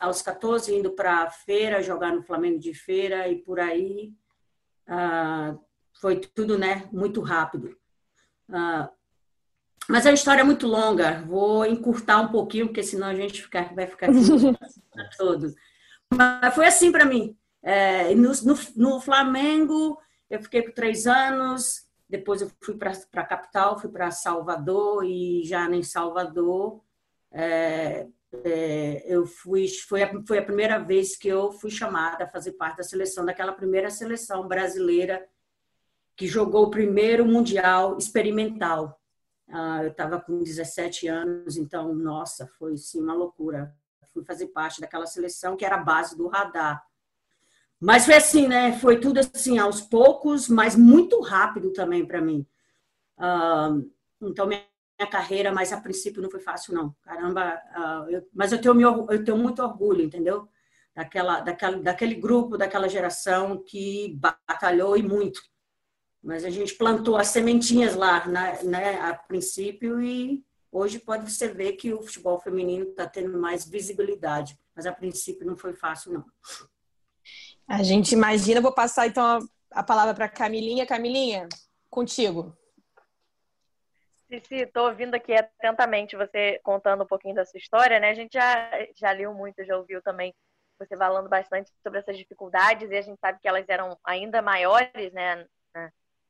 aos 0.00 0.22
14, 0.22 0.74
indo 0.74 0.92
para 0.92 1.22
a 1.22 1.30
feira, 1.30 1.82
jogar 1.82 2.14
no 2.14 2.22
Flamengo 2.22 2.58
de 2.58 2.72
feira 2.72 3.28
e 3.28 3.36
por 3.36 3.58
aí. 3.58 4.12
Ah, 4.86 5.56
foi 6.00 6.20
tudo 6.20 6.58
né, 6.58 6.88
muito 6.92 7.20
rápido. 7.20 7.76
Ah, 8.50 8.90
mas 9.88 10.06
a 10.06 10.12
história 10.12 10.40
é 10.40 10.44
muito 10.44 10.66
longa, 10.66 11.22
vou 11.26 11.64
encurtar 11.64 12.20
um 12.20 12.28
pouquinho, 12.28 12.66
porque 12.66 12.82
senão 12.82 13.06
a 13.06 13.14
gente 13.14 13.42
ficar, 13.42 13.72
vai 13.74 13.86
ficar 13.86 14.06
aqui 14.06 14.16
todos. 15.16 15.54
Mas 16.12 16.54
foi 16.54 16.66
assim 16.66 16.90
para 16.90 17.04
mim. 17.04 17.36
É, 17.62 18.14
no, 18.14 18.32
no, 18.42 18.58
no 18.76 19.00
Flamengo, 19.00 19.98
eu 20.28 20.42
fiquei 20.42 20.62
por 20.62 20.72
três 20.72 21.06
anos, 21.06 21.86
depois 22.08 22.40
eu 22.40 22.50
fui 22.62 22.76
para 22.76 22.92
a 22.92 23.24
capital, 23.24 23.78
fui 23.78 23.90
para 23.90 24.10
Salvador 24.10 25.04
e 25.04 25.42
já 25.44 25.68
em 25.70 25.82
Salvador 25.82 26.82
é, 27.32 28.06
é, 28.44 29.04
eu 29.06 29.26
fui 29.26 29.68
foi 29.68 30.02
a, 30.02 30.22
foi 30.26 30.38
a 30.38 30.44
primeira 30.44 30.78
vez 30.78 31.16
que 31.16 31.28
eu 31.28 31.52
fui 31.52 31.70
chamada 31.70 32.24
a 32.24 32.28
fazer 32.28 32.52
parte 32.52 32.78
da 32.78 32.82
seleção 32.82 33.24
daquela 33.24 33.52
primeira 33.52 33.90
seleção 33.90 34.46
brasileira 34.46 35.26
que 36.16 36.26
jogou 36.26 36.64
o 36.64 36.70
primeiro 36.70 37.26
mundial 37.26 37.98
experimental. 37.98 38.98
Ah, 39.48 39.84
eu 39.84 39.90
estava 39.90 40.20
com 40.20 40.42
17 40.42 41.06
anos, 41.08 41.56
então 41.56 41.94
nossa, 41.94 42.46
foi 42.58 42.76
sim 42.76 43.02
uma 43.02 43.14
loucura. 43.14 43.74
Fui 44.12 44.24
fazer 44.24 44.46
parte 44.46 44.80
daquela 44.80 45.06
seleção 45.06 45.56
que 45.56 45.64
era 45.64 45.76
a 45.76 45.84
base 45.84 46.16
do 46.16 46.26
radar. 46.26 46.82
Mas 47.80 48.06
foi 48.06 48.14
assim, 48.14 48.48
né? 48.48 48.78
Foi 48.78 48.98
tudo 48.98 49.20
assim, 49.20 49.58
aos 49.58 49.80
poucos, 49.80 50.48
mas 50.48 50.74
muito 50.74 51.20
rápido 51.20 51.72
também 51.72 52.06
para 52.06 52.20
mim. 52.20 52.46
Uh, 53.18 53.90
então, 54.22 54.46
minha, 54.46 54.64
minha, 54.98 55.10
carreira, 55.10 55.52
mas 55.52 55.72
a 55.72 55.80
princípio 55.80 56.22
não 56.22 56.30
foi 56.30 56.40
fácil, 56.40 56.74
não. 56.74 56.94
Caramba, 57.02 57.60
uh, 57.76 58.10
eu, 58.10 58.26
mas 58.32 58.52
eu 58.52 58.60
tenho, 58.60 58.74
meu, 58.74 59.06
eu 59.10 59.22
tenho 59.24 59.36
muito 59.36 59.62
orgulho, 59.62 60.02
entendeu? 60.02 60.48
Daquela, 60.94 61.40
daquela, 61.40 61.76
daquele 61.78 62.14
grupo, 62.14 62.56
daquela 62.56 62.88
geração 62.88 63.62
que 63.62 64.18
batalhou 64.48 64.96
e 64.96 65.02
muito. 65.02 65.40
Mas 66.22 66.44
a 66.44 66.50
gente 66.50 66.74
plantou 66.74 67.16
as 67.16 67.28
sementinhas 67.28 67.94
lá, 67.94 68.26
né, 68.26 68.58
né 68.64 69.00
a 69.00 69.14
princípio, 69.14 70.00
e 70.00 70.42
hoje 70.72 70.98
pode 70.98 71.30
você 71.30 71.48
ver 71.48 71.72
que 71.72 71.92
o 71.92 72.02
futebol 72.02 72.40
feminino 72.40 72.86
está 72.86 73.06
tendo 73.06 73.38
mais 73.38 73.68
visibilidade. 73.68 74.58
Mas 74.74 74.86
a 74.86 74.92
princípio 74.92 75.46
não 75.46 75.56
foi 75.56 75.74
fácil, 75.74 76.14
não. 76.14 76.24
A 77.68 77.82
gente 77.82 78.12
imagina, 78.12 78.60
vou 78.60 78.72
passar 78.72 79.06
então 79.06 79.40
a, 79.72 79.82
palavra 79.82 80.14
para 80.14 80.28
Camilinha. 80.28 80.86
Camilinha, 80.86 81.48
contigo. 81.90 82.56
Cici, 84.28 84.54
estou 84.54 84.88
ouvindo 84.88 85.14
aqui 85.14 85.34
atentamente 85.34 86.16
você 86.16 86.60
contando 86.62 87.04
um 87.04 87.06
pouquinho 87.06 87.34
da 87.34 87.44
sua 87.44 87.58
história, 87.58 87.98
né? 87.98 88.10
A 88.10 88.14
gente 88.14 88.34
já, 88.34 88.70
já 88.96 89.10
leu 89.12 89.34
muito, 89.34 89.64
já 89.64 89.76
ouviu 89.76 90.00
também 90.02 90.34
você 90.78 90.96
falando 90.96 91.28
bastante 91.28 91.70
sobre 91.82 91.98
essas 92.00 92.16
dificuldades 92.16 92.90
e 92.90 92.96
a 92.96 93.02
gente 93.02 93.18
sabe 93.18 93.38
que 93.40 93.48
elas 93.48 93.64
eram 93.68 93.98
ainda 94.04 94.42
maiores, 94.42 95.12
né, 95.12 95.46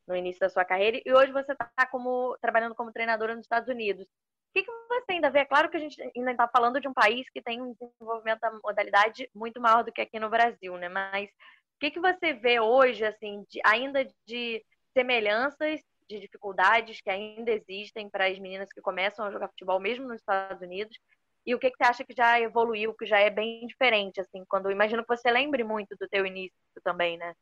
no 0.06 0.14
início 0.14 0.40
da 0.40 0.48
sua 0.48 0.64
carreira. 0.64 1.00
E 1.04 1.12
hoje 1.12 1.32
você 1.32 1.52
está 1.52 1.86
como 1.90 2.36
trabalhando 2.40 2.74
como 2.74 2.92
treinadora 2.92 3.34
nos 3.34 3.44
Estados 3.44 3.68
Unidos 3.68 4.06
que, 4.56 4.62
que 4.62 4.70
você 4.88 5.12
ainda 5.12 5.30
vê? 5.30 5.40
É 5.40 5.44
claro 5.44 5.68
que 5.68 5.76
a 5.76 5.80
gente 5.80 6.00
ainda 6.16 6.30
está 6.30 6.48
falando 6.48 6.80
de 6.80 6.88
um 6.88 6.94
país 6.94 7.28
que 7.30 7.42
tem 7.42 7.60
um 7.60 7.74
desenvolvimento 7.74 8.40
da 8.40 8.50
modalidade 8.64 9.28
muito 9.34 9.60
maior 9.60 9.84
do 9.84 9.92
que 9.92 10.00
aqui 10.00 10.18
no 10.18 10.30
Brasil, 10.30 10.76
né? 10.78 10.88
Mas 10.88 11.28
o 11.28 11.78
que, 11.78 11.90
que 11.90 12.00
você 12.00 12.32
vê 12.32 12.58
hoje, 12.58 13.04
assim, 13.04 13.44
de, 13.50 13.60
ainda 13.62 14.08
de 14.26 14.64
semelhanças, 14.96 15.82
de 16.08 16.20
dificuldades 16.20 17.00
que 17.02 17.10
ainda 17.10 17.50
existem 17.50 18.08
para 18.08 18.28
as 18.28 18.38
meninas 18.38 18.72
que 18.72 18.80
começam 18.80 19.26
a 19.26 19.30
jogar 19.30 19.48
futebol, 19.48 19.78
mesmo 19.78 20.08
nos 20.08 20.20
Estados 20.20 20.62
Unidos? 20.62 20.96
E 21.44 21.54
o 21.54 21.58
que, 21.58 21.70
que 21.70 21.76
você 21.76 21.84
acha 21.84 22.04
que 22.04 22.14
já 22.16 22.40
evoluiu, 22.40 22.94
que 22.94 23.04
já 23.04 23.18
é 23.18 23.28
bem 23.28 23.66
diferente, 23.66 24.20
assim, 24.20 24.42
quando 24.48 24.70
imagino 24.70 25.04
que 25.04 25.14
você 25.14 25.30
lembre 25.30 25.64
muito 25.64 25.94
do 26.00 26.08
teu 26.08 26.24
início 26.24 26.56
também, 26.82 27.18
né? 27.18 27.34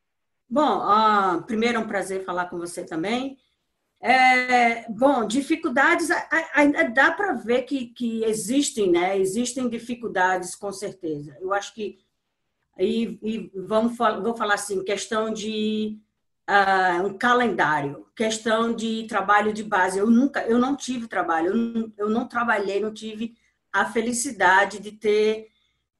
Bom, 0.49 0.81
uh, 0.85 1.43
primeiro 1.45 1.79
é 1.79 1.81
um 1.81 1.87
prazer 1.87 2.25
falar 2.25 2.47
com 2.51 2.59
você 2.59 2.85
também. 2.85 3.39
É, 4.01 4.91
bom, 4.91 5.27
dificuldades, 5.27 6.09
ainda 6.55 6.85
dá 6.91 7.11
para 7.11 7.33
ver 7.33 7.63
que, 7.63 7.87
que 7.87 8.23
existem, 8.25 8.91
né? 8.91 9.19
Existem 9.19 9.69
dificuldades, 9.69 10.55
com 10.55 10.71
certeza. 10.71 11.37
Eu 11.41 11.55
acho 11.55 11.73
que, 11.75 11.99
e, 12.79 13.19
e 13.23 13.51
vamos, 13.55 13.97
vou 13.97 14.37
falar 14.37 14.55
assim, 14.55 14.85
questão 14.85 15.33
de 15.33 15.99
uh, 16.49 17.07
um 17.07 17.17
calendário, 17.17 18.07
questão 18.15 18.75
de 18.75 19.07
trabalho 19.09 19.53
de 19.53 19.63
base. 19.63 19.99
Eu 19.99 20.11
nunca, 20.11 20.45
eu 20.47 20.59
não 20.59 20.77
tive 20.77 21.09
trabalho, 21.09 21.49
eu 21.49 21.57
não, 21.57 21.93
eu 21.97 22.11
não 22.11 22.29
trabalhei, 22.29 22.81
não 22.81 22.93
tive 22.93 23.35
a 23.73 23.87
felicidade 23.87 24.79
de 24.79 24.93
ter 24.93 25.49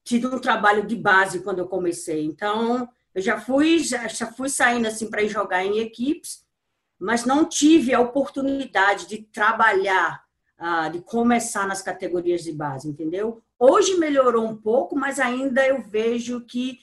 tido 0.03 0.33
um 0.33 0.39
trabalho 0.39 0.85
de 0.85 0.95
base 0.95 1.41
quando 1.41 1.59
eu 1.59 1.67
comecei. 1.67 2.23
Então, 2.23 2.87
eu 3.13 3.21
já 3.21 3.39
fui, 3.39 3.79
já, 3.79 4.07
já 4.07 4.31
fui 4.31 4.49
saindo 4.49 4.87
assim 4.87 5.09
para 5.09 5.25
jogar 5.25 5.65
em 5.65 5.79
equipes, 5.79 6.44
mas 6.99 7.25
não 7.25 7.45
tive 7.45 7.93
a 7.93 7.99
oportunidade 7.99 9.07
de 9.07 9.19
trabalhar, 9.23 10.23
uh, 10.59 10.89
de 10.91 11.01
começar 11.01 11.67
nas 11.67 11.81
categorias 11.81 12.43
de 12.43 12.51
base, 12.51 12.87
entendeu? 12.87 13.41
Hoje 13.59 13.95
melhorou 13.95 14.45
um 14.45 14.55
pouco, 14.55 14.95
mas 14.95 15.19
ainda 15.19 15.65
eu 15.65 15.81
vejo 15.81 16.41
que 16.41 16.79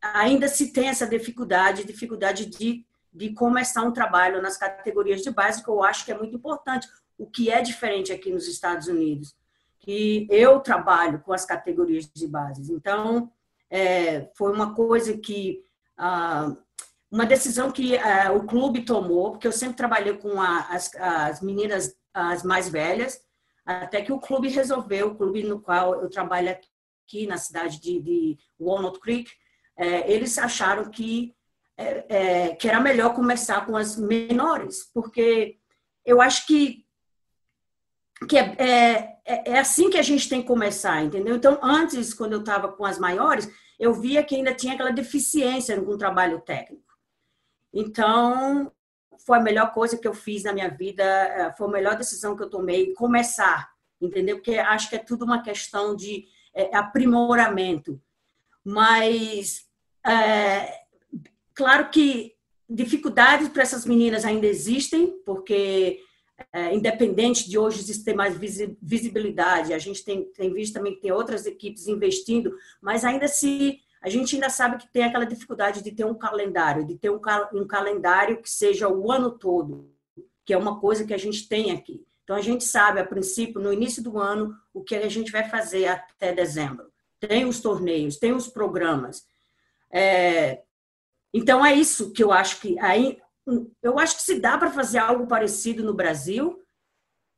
ainda 0.00 0.48
se 0.48 0.72
tem 0.72 0.88
essa 0.88 1.06
dificuldade, 1.06 1.84
dificuldade 1.84 2.46
de, 2.46 2.84
de 3.12 3.32
começar 3.32 3.82
um 3.82 3.92
trabalho 3.92 4.40
nas 4.40 4.56
categorias 4.56 5.22
de 5.22 5.30
base, 5.30 5.62
que 5.62 5.68
eu 5.68 5.82
acho 5.82 6.04
que 6.04 6.12
é 6.12 6.18
muito 6.18 6.36
importante. 6.36 6.88
O 7.18 7.26
que 7.26 7.50
é 7.50 7.60
diferente 7.60 8.12
aqui 8.12 8.32
nos 8.32 8.48
Estados 8.48 8.88
Unidos, 8.88 9.34
que 9.78 10.26
eu 10.30 10.60
trabalho 10.60 11.20
com 11.20 11.32
as 11.32 11.44
categorias 11.44 12.10
de 12.10 12.26
base. 12.26 12.72
Então, 12.72 13.30
é, 13.68 14.30
foi 14.34 14.52
uma 14.52 14.74
coisa 14.74 15.16
que 15.16 15.62
ah, 15.96 16.56
uma 17.10 17.26
decisão 17.26 17.70
que 17.72 17.96
ah, 17.98 18.32
o 18.32 18.44
clube 18.44 18.84
tomou, 18.84 19.32
porque 19.32 19.46
eu 19.46 19.52
sempre 19.52 19.76
trabalhei 19.76 20.16
com 20.16 20.40
a, 20.40 20.60
as, 20.68 20.94
as 20.94 21.40
meninas 21.40 21.94
as 22.12 22.42
mais 22.42 22.68
velhas, 22.68 23.20
até 23.64 24.02
que 24.02 24.12
o 24.12 24.20
clube 24.20 24.48
resolveu, 24.48 25.08
o 25.08 25.14
clube 25.14 25.42
no 25.42 25.60
qual 25.60 26.00
eu 26.00 26.08
trabalho 26.08 26.50
aqui 26.50 27.26
na 27.26 27.36
cidade 27.36 27.80
de, 27.80 28.00
de 28.00 28.38
Walnut 28.58 28.98
Creek, 29.00 29.30
é, 29.76 30.10
eles 30.12 30.36
acharam 30.38 30.90
que, 30.90 31.34
é, 31.76 32.54
que 32.54 32.68
era 32.68 32.80
melhor 32.80 33.14
começar 33.14 33.64
com 33.66 33.76
as 33.76 33.96
menores, 33.96 34.90
porque 34.92 35.58
eu 36.04 36.20
acho 36.20 36.46
que, 36.46 36.84
que 38.28 38.36
é, 38.36 39.18
é, 39.24 39.58
assim 39.58 39.88
que 39.88 39.98
a 39.98 40.02
gente 40.02 40.28
tem 40.28 40.42
que 40.42 40.48
começar, 40.48 41.02
entendeu? 41.02 41.36
Então, 41.36 41.58
antes, 41.62 42.12
quando 42.12 42.32
eu 42.32 42.40
estava 42.40 42.72
com 42.72 42.84
as 42.84 42.98
maiores, 42.98 43.48
eu 43.78 43.94
via 43.94 44.22
que 44.22 44.34
ainda 44.34 44.54
tinha 44.54 44.74
aquela 44.74 44.90
deficiência 44.90 45.80
com 45.80 45.92
o 45.92 45.98
trabalho 45.98 46.40
técnico. 46.40 46.89
Então, 47.72 48.72
foi 49.24 49.38
a 49.38 49.42
melhor 49.42 49.72
coisa 49.72 49.96
que 49.96 50.08
eu 50.08 50.14
fiz 50.14 50.44
na 50.44 50.52
minha 50.52 50.68
vida, 50.68 51.02
é, 51.04 51.52
foi 51.52 51.68
a 51.68 51.70
melhor 51.70 51.96
decisão 51.96 52.36
que 52.36 52.42
eu 52.42 52.50
tomei, 52.50 52.92
começar, 52.94 53.70
entendeu? 54.00 54.36
Porque 54.36 54.58
acho 54.58 54.88
que 54.88 54.96
é 54.96 54.98
tudo 54.98 55.24
uma 55.24 55.42
questão 55.42 55.94
de 55.94 56.26
é, 56.54 56.74
aprimoramento. 56.76 58.00
Mas, 58.64 59.66
é, 60.06 60.82
claro 61.54 61.90
que 61.90 62.34
dificuldades 62.68 63.48
para 63.48 63.62
essas 63.62 63.84
meninas 63.84 64.24
ainda 64.24 64.46
existem, 64.46 65.20
porque, 65.24 66.00
é, 66.52 66.74
independente 66.74 67.48
de 67.48 67.58
hoje 67.58 67.80
existir 67.80 68.14
mais 68.14 68.36
visibilidade, 68.80 69.74
a 69.74 69.78
gente 69.78 70.04
tem, 70.04 70.24
tem 70.32 70.52
visto 70.52 70.74
também 70.74 70.94
que 70.94 71.00
tem 71.00 71.12
outras 71.12 71.46
equipes 71.46 71.86
investindo, 71.86 72.54
mas 72.80 73.04
ainda 73.04 73.28
se 73.28 73.80
a 74.00 74.08
gente 74.08 74.34
ainda 74.34 74.48
sabe 74.48 74.78
que 74.78 74.88
tem 74.90 75.04
aquela 75.04 75.26
dificuldade 75.26 75.82
de 75.82 75.92
ter 75.92 76.04
um 76.04 76.14
calendário, 76.14 76.86
de 76.86 76.96
ter 76.96 77.10
um, 77.10 77.20
um 77.52 77.66
calendário 77.66 78.40
que 78.40 78.48
seja 78.48 78.88
o 78.88 79.12
ano 79.12 79.30
todo, 79.32 79.92
que 80.44 80.54
é 80.54 80.56
uma 80.58 80.80
coisa 80.80 81.04
que 81.04 81.12
a 81.12 81.18
gente 81.18 81.46
tem 81.46 81.70
aqui. 81.72 82.04
Então, 82.24 82.34
a 82.34 82.40
gente 82.40 82.64
sabe, 82.64 83.00
a 83.00 83.04
princípio, 83.04 83.60
no 83.60 83.72
início 83.72 84.02
do 84.02 84.18
ano, 84.18 84.56
o 84.72 84.82
que 84.82 84.94
a 84.94 85.08
gente 85.08 85.32
vai 85.32 85.48
fazer 85.48 85.88
até 85.88 86.32
dezembro. 86.32 86.90
Tem 87.18 87.44
os 87.44 87.60
torneios, 87.60 88.16
tem 88.16 88.32
os 88.32 88.48
programas. 88.48 89.26
É, 89.92 90.62
então, 91.34 91.66
é 91.66 91.74
isso 91.74 92.12
que 92.12 92.22
eu 92.22 92.32
acho 92.32 92.60
que. 92.60 92.78
Aí, 92.78 93.18
eu 93.82 93.98
acho 93.98 94.16
que 94.16 94.22
se 94.22 94.38
dá 94.38 94.56
para 94.56 94.70
fazer 94.70 94.98
algo 94.98 95.26
parecido 95.26 95.82
no 95.82 95.92
Brasil, 95.92 96.62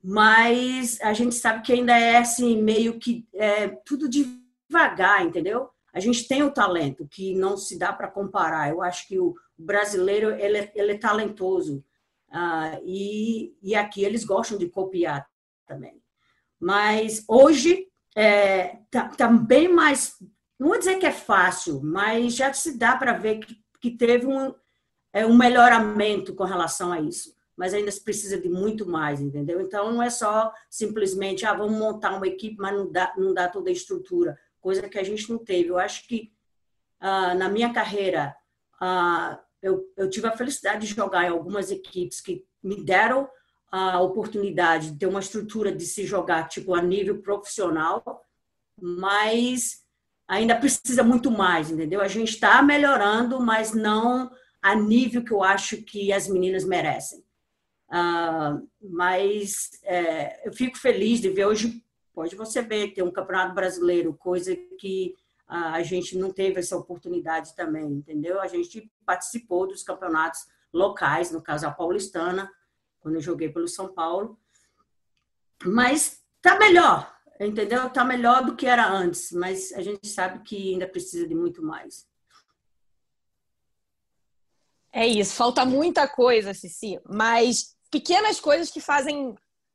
mas 0.03 1.01
a 1.01 1.13
gente 1.13 1.35
sabe 1.35 1.63
que 1.63 1.73
ainda 1.73 1.99
é 1.99 2.19
assim, 2.19 2.61
meio 2.61 2.99
que 2.99 3.27
é, 3.35 3.69
tudo 3.69 4.09
devagar, 4.09 5.25
entendeu? 5.25 5.72
A 5.93 6.01
gente 6.01 6.27
tem 6.27 6.43
o 6.43 6.51
talento 6.51 7.07
que 7.07 7.35
não 7.35 7.57
se 7.57 7.79
dá 7.79 7.93
para 7.93 8.11
comparar. 8.11 8.71
Eu 8.71 8.81
acho 8.81 9.07
que 9.07 9.19
o 9.19 9.35
brasileiro 9.57 10.31
ele, 10.31 10.59
é, 10.59 10.73
ele 10.75 10.93
é 10.93 10.99
talentoso 10.99 11.85
uh, 12.31 12.81
e, 12.85 13.55
e 13.63 13.75
aqui 13.75 14.03
eles 14.03 14.25
gostam 14.25 14.57
de 14.57 14.69
copiar 14.69 15.29
também. 15.67 16.03
Mas 16.59 17.25
hoje 17.29 17.89
é, 18.17 18.79
tá, 18.91 19.09
tá, 19.09 19.29
bem 19.29 19.69
mais, 19.69 20.17
não 20.59 20.69
vou 20.69 20.79
dizer 20.79 20.99
que 20.99 21.07
é 21.07 21.13
fácil, 21.13 21.81
mas 21.83 22.35
já 22.35 22.53
se 22.53 22.79
dá 22.79 22.97
para 22.97 23.13
ver 23.13 23.41
que, 23.41 23.57
que 23.81 23.91
teve 23.91 24.27
um, 24.27 24.55
é, 25.13 25.27
um 25.27 25.37
melhoramento 25.37 26.35
com 26.35 26.45
relação 26.45 26.91
a 26.91 27.01
isso. 27.01 27.35
Mas 27.55 27.75
ainda 27.75 27.91
se 27.91 28.03
precisa 28.03 28.41
de 28.41 28.49
muito 28.49 28.89
mais, 28.89 29.21
entendeu? 29.21 29.61
Então 29.61 29.93
não 29.93 30.03
é 30.03 30.09
só 30.09 30.51
simplesmente, 30.71 31.45
ah, 31.45 31.53
vamos 31.53 31.79
montar 31.79 32.17
uma 32.17 32.27
equipe, 32.27 32.57
mas 32.59 32.75
não 32.75 32.91
dá, 32.91 33.13
não 33.19 33.35
dá 33.35 33.47
toda 33.47 33.69
a 33.69 33.73
estrutura 33.73 34.39
coisa 34.63 34.89
que 34.89 34.99
a 34.99 35.03
gente 35.03 35.29
não 35.29 35.39
teve. 35.39 35.69
Eu 35.69 35.79
acho 35.79 36.07
que 36.07 36.33
ah, 37.01 37.35
na 37.35 37.49
minha 37.51 37.73
carreira 37.73 38.35
ah, 38.81 39.39
eu, 39.61 39.85
eu 39.97 40.09
tive 40.09 40.27
a 40.27 40.37
felicidade 40.37 40.87
de 40.87 40.95
jogar 40.95 41.25
em 41.25 41.31
algumas 41.31 41.71
equipes 41.71 42.21
que 42.21 42.47
me 42.63 42.83
deram 42.83 43.29
a 43.71 44.01
oportunidade 44.01 44.91
de 44.91 44.99
ter 44.99 45.07
uma 45.07 45.21
estrutura 45.21 45.73
de 45.73 45.85
se 45.87 46.05
jogar 46.05 46.47
tipo 46.47 46.75
a 46.75 46.83
nível 46.83 47.23
profissional, 47.23 48.23
mas 48.79 49.83
ainda 50.29 50.55
precisa 50.55 51.03
muito 51.03 51.31
mais, 51.31 51.71
entendeu? 51.71 52.03
A 52.03 52.09
gente 52.09 52.35
está 52.35 52.63
melhorando, 52.63 53.41
mas 53.41 53.73
não 53.73 54.31
a 54.61 54.75
nível 54.75 55.25
que 55.25 55.33
eu 55.33 55.43
acho 55.43 55.79
que 55.79 56.13
as 56.13 56.29
meninas 56.29 56.65
merecem. 56.65 57.25
Uh, 57.89 58.69
mas 58.81 59.71
é, 59.85 60.47
eu 60.47 60.53
fico 60.53 60.79
feliz 60.79 61.21
de 61.21 61.31
ver 61.31 61.47
hoje 61.47 61.82
Pode 62.13 62.37
você 62.37 62.63
ver, 62.63 62.93
tem 62.93 63.03
um 63.03 63.11
campeonato 63.11 63.55
brasileiro, 63.55 64.15
coisa 64.15 64.55
que 64.79 65.15
a 65.47 65.83
gente 65.83 66.17
não 66.17 66.31
teve 66.33 66.61
essa 66.61 66.77
oportunidade 66.77 67.55
também, 67.55 67.85
entendeu? 67.85 68.41
A 68.41 68.47
gente 68.47 68.91
participou 69.05 69.67
dos 69.67 69.83
campeonatos 69.83 70.47
locais, 70.73 71.31
no 71.31 71.43
caso 71.43 71.67
a 71.67 71.71
paulistana, 71.71 72.51
quando 73.01 73.17
eu 73.17 73.21
joguei 73.21 73.51
pelo 73.51 73.69
São 73.69 73.93
Paulo. 73.93 74.39
Mas 75.65 76.23
tá 76.41 76.59
melhor, 76.59 77.15
entendeu? 77.39 77.91
Tá 77.91 78.05
melhor 78.05 78.45
do 78.45 78.57
que 78.57 78.67
era 78.67 78.89
antes, 78.91 79.31
mas 79.33 79.73
a 79.73 79.83
gente 79.83 80.09
sabe 80.09 80.43
que 80.43 80.73
ainda 80.73 80.89
precisa 80.89 81.27
de 81.27 81.35
muito 81.35 81.63
mais. 81.63 82.07
É 84.91 85.07
isso, 85.07 85.35
falta 85.35 85.65
muita 85.65 86.09
coisa, 86.09 86.55
Cici, 86.55 87.01
mas 87.09 87.77
pequenas 87.91 88.41
coisas 88.41 88.71
que 88.71 88.81
fazem 88.81 89.35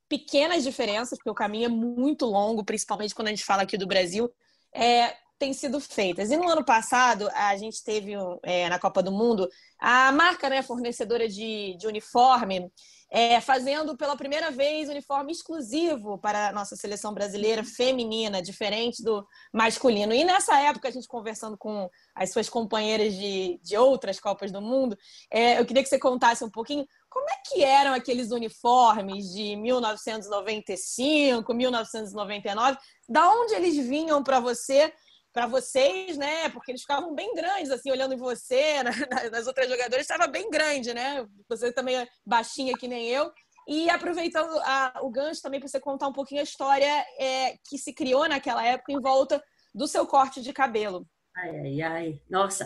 pequenas 0.09 0.63
diferenças, 0.63 1.17
porque 1.17 1.29
o 1.29 1.35
caminho 1.35 1.65
é 1.65 1.69
muito 1.69 2.25
longo, 2.25 2.63
principalmente 2.63 3.13
quando 3.13 3.27
a 3.27 3.31
gente 3.31 3.45
fala 3.45 3.63
aqui 3.63 3.77
do 3.77 3.87
Brasil, 3.87 4.31
é, 4.73 5.15
têm 5.37 5.53
sido 5.53 5.79
feitas. 5.79 6.31
E 6.31 6.37
no 6.37 6.49
ano 6.49 6.63
passado, 6.63 7.29
a 7.33 7.55
gente 7.57 7.83
teve 7.83 8.13
é, 8.43 8.69
na 8.69 8.79
Copa 8.79 9.03
do 9.03 9.11
Mundo 9.11 9.47
a 9.79 10.11
marca 10.11 10.49
né, 10.49 10.61
fornecedora 10.61 11.27
de, 11.27 11.75
de 11.77 11.87
uniforme 11.87 12.71
é, 13.09 13.39
fazendo 13.39 13.95
pela 13.95 14.17
primeira 14.17 14.51
vez 14.51 14.89
uniforme 14.89 15.31
exclusivo 15.31 16.17
para 16.17 16.49
a 16.49 16.51
nossa 16.51 16.75
seleção 16.75 17.13
brasileira 17.13 17.63
feminina, 17.63 18.41
diferente 18.41 19.01
do 19.01 19.25
masculino. 19.53 20.13
E 20.13 20.25
nessa 20.25 20.59
época, 20.59 20.89
a 20.89 20.91
gente 20.91 21.07
conversando 21.07 21.57
com 21.57 21.89
as 22.13 22.31
suas 22.31 22.49
companheiras 22.49 23.13
de, 23.13 23.59
de 23.63 23.77
outras 23.77 24.19
Copas 24.19 24.51
do 24.51 24.61
Mundo, 24.61 24.97
é, 25.31 25.59
eu 25.59 25.65
queria 25.65 25.83
que 25.83 25.89
você 25.89 25.99
contasse 25.99 26.43
um 26.43 26.49
pouquinho 26.49 26.85
como 27.09 27.29
é 27.29 27.35
que 27.45 27.63
eram 27.63 27.93
aqueles 27.93 28.31
uniformes 28.31 29.31
de 29.33 29.55
1995, 29.55 31.53
1999, 31.53 32.77
da 33.07 33.29
onde 33.31 33.53
eles 33.55 33.75
vinham 33.77 34.23
para 34.23 34.39
você 34.39 34.93
para 35.33 35.45
vocês, 35.45 36.17
né? 36.17 36.49
Porque 36.49 36.71
eles 36.71 36.81
ficavam 36.81 37.13
bem 37.13 37.35
grandes, 37.35 37.69
assim, 37.69 37.91
olhando 37.91 38.15
em 38.15 38.17
você, 38.17 38.81
nas 39.31 39.45
outras 39.45 39.69
jogadoras, 39.69 40.01
estava 40.01 40.25
bem 40.25 40.49
grande, 40.49 40.95
né? 40.95 41.23
Você 41.47 41.71
também 41.71 41.95
é 41.95 42.07
baixinha 42.25 42.73
que 42.75 42.87
nem 42.87 43.07
eu. 43.07 43.31
E 43.67 43.87
aproveitando 43.87 44.57
a, 44.61 44.99
o 45.03 45.11
gancho 45.11 45.41
também 45.41 45.59
para 45.59 45.69
você 45.69 45.79
contar 45.79 46.07
um 46.07 46.13
pouquinho 46.13 46.41
a 46.41 46.43
história 46.43 47.05
é, 47.19 47.55
que 47.69 47.77
se 47.77 47.93
criou 47.93 48.27
naquela 48.27 48.65
época 48.65 48.91
em 48.91 48.99
volta 48.99 49.39
do 49.75 49.87
seu 49.87 50.07
corte 50.07 50.41
de 50.41 50.51
cabelo. 50.51 51.05
Ai, 51.35 51.59
ai, 51.59 51.81
ai. 51.81 52.21
Nossa. 52.27 52.65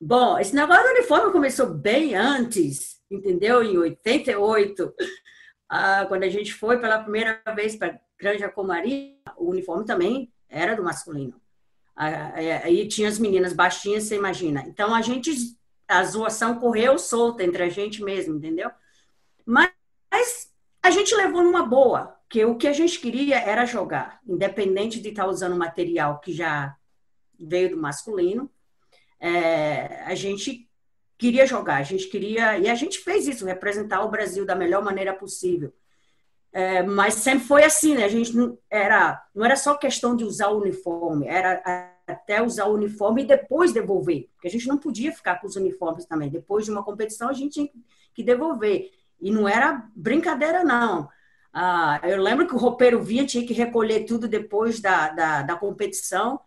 Bom, 0.00 0.38
esse 0.38 0.54
negócio 0.54 0.84
do 0.84 0.90
uniforme 0.90 1.32
começou 1.32 1.66
bem 1.72 2.14
antes, 2.14 3.00
entendeu? 3.10 3.62
Em 3.62 3.78
88, 3.78 4.94
ah, 5.68 6.04
quando 6.06 6.24
a 6.24 6.28
gente 6.28 6.52
foi 6.52 6.78
pela 6.78 6.98
primeira 6.98 7.40
vez 7.54 7.76
para 7.76 7.98
Granja 8.18 8.48
Comari, 8.48 9.18
o 9.36 9.50
uniforme 9.50 9.84
também 9.84 10.32
era 10.48 10.76
do 10.76 10.82
masculino. 10.82 11.40
É, 11.98 12.58
aí 12.58 12.86
tinha 12.86 13.08
as 13.08 13.18
meninas 13.18 13.54
baixinhas, 13.54 14.04
você 14.04 14.16
imagina. 14.16 14.64
Então 14.66 14.94
a 14.94 15.00
gente, 15.00 15.32
a 15.88 16.04
zoação 16.04 16.58
correu 16.58 16.98
solta 16.98 17.42
entre 17.42 17.62
a 17.62 17.68
gente 17.70 18.02
mesmo, 18.02 18.36
entendeu? 18.36 18.70
Mas 19.46 19.70
a 20.82 20.90
gente 20.90 21.14
levou 21.14 21.42
numa 21.42 21.64
boa, 21.64 22.16
que 22.28 22.44
o 22.44 22.56
que 22.56 22.68
a 22.68 22.72
gente 22.72 23.00
queria 23.00 23.38
era 23.38 23.64
jogar, 23.64 24.20
independente 24.26 25.00
de 25.00 25.08
estar 25.08 25.26
usando 25.26 25.56
material 25.56 26.20
que 26.20 26.32
já 26.32 26.76
veio 27.38 27.70
do 27.70 27.76
masculino. 27.76 28.50
É, 29.20 30.02
a 30.04 30.14
gente 30.14 30.68
queria 31.18 31.46
jogar, 31.46 31.76
a 31.76 31.82
gente 31.82 32.08
queria, 32.08 32.58
e 32.58 32.68
a 32.68 32.74
gente 32.74 32.98
fez 32.98 33.26
isso, 33.26 33.46
representar 33.46 34.02
o 34.04 34.10
Brasil 34.10 34.44
da 34.44 34.54
melhor 34.54 34.84
maneira 34.84 35.14
possível. 35.14 35.72
É, 36.52 36.82
mas 36.82 37.14
sempre 37.14 37.46
foi 37.46 37.64
assim, 37.64 37.94
né? 37.94 38.04
A 38.04 38.08
gente 38.08 38.34
não 38.34 38.58
era, 38.70 39.22
não 39.34 39.44
era 39.44 39.56
só 39.56 39.76
questão 39.76 40.16
de 40.16 40.24
usar 40.24 40.48
o 40.48 40.60
uniforme, 40.60 41.26
era 41.26 41.62
até 42.06 42.40
usar 42.40 42.66
o 42.66 42.74
uniforme 42.74 43.22
e 43.22 43.26
depois 43.26 43.72
devolver, 43.72 44.30
porque 44.32 44.48
a 44.48 44.50
gente 44.50 44.66
não 44.66 44.78
podia 44.78 45.12
ficar 45.12 45.40
com 45.40 45.46
os 45.46 45.56
uniformes 45.56 46.06
também. 46.06 46.30
Depois 46.30 46.64
de 46.64 46.70
uma 46.70 46.82
competição, 46.82 47.28
a 47.28 47.32
gente 47.32 47.52
tinha 47.54 47.68
que 48.14 48.22
devolver. 48.22 48.90
E 49.20 49.30
não 49.30 49.48
era 49.48 49.86
brincadeira, 49.94 50.62
não. 50.64 51.08
Ah, 51.52 52.00
eu 52.04 52.22
lembro 52.22 52.46
que 52.46 52.54
o 52.54 52.58
roupeiro 52.58 53.02
vinha, 53.02 53.26
tinha 53.26 53.46
que 53.46 53.54
recolher 53.54 54.04
tudo 54.04 54.28
depois 54.28 54.80
da, 54.80 55.08
da, 55.10 55.42
da 55.42 55.56
competição, 55.56 56.40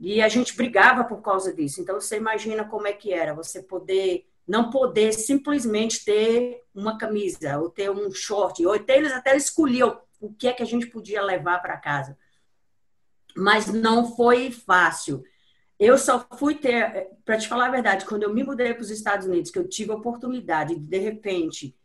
e 0.00 0.22
a 0.22 0.28
gente 0.28 0.56
brigava 0.56 1.04
por 1.04 1.20
causa 1.20 1.52
disso. 1.52 1.80
Então, 1.80 2.00
você 2.00 2.16
imagina 2.16 2.64
como 2.64 2.86
é 2.86 2.92
que 2.92 3.12
era 3.12 3.34
você 3.34 3.62
poder 3.62 4.26
não 4.48 4.68
poder 4.68 5.12
simplesmente 5.12 6.04
ter 6.04 6.64
uma 6.74 6.98
camisa 6.98 7.58
ou 7.58 7.70
ter 7.70 7.88
um 7.88 8.10
short, 8.10 8.66
ou 8.66 8.72
até 8.72 8.96
eles 8.96 9.12
até 9.12 9.36
escolhiam 9.36 10.00
o 10.20 10.32
que 10.32 10.48
é 10.48 10.52
que 10.52 10.62
a 10.62 10.66
gente 10.66 10.88
podia 10.88 11.22
levar 11.22 11.60
para 11.62 11.76
casa. 11.76 12.18
Mas 13.36 13.72
não 13.72 14.16
foi 14.16 14.50
fácil. 14.50 15.22
Eu 15.78 15.96
só 15.96 16.26
fui 16.36 16.56
ter, 16.56 17.10
para 17.24 17.38
te 17.38 17.46
falar 17.46 17.66
a 17.66 17.70
verdade, 17.70 18.04
quando 18.04 18.24
eu 18.24 18.34
me 18.34 18.42
mudei 18.42 18.74
para 18.74 18.82
os 18.82 18.90
Estados 18.90 19.26
Unidos, 19.26 19.52
que 19.52 19.58
eu 19.58 19.68
tive 19.68 19.92
a 19.92 19.96
oportunidade 19.96 20.74
de, 20.74 20.80
de 20.80 20.98
repente, 20.98 21.76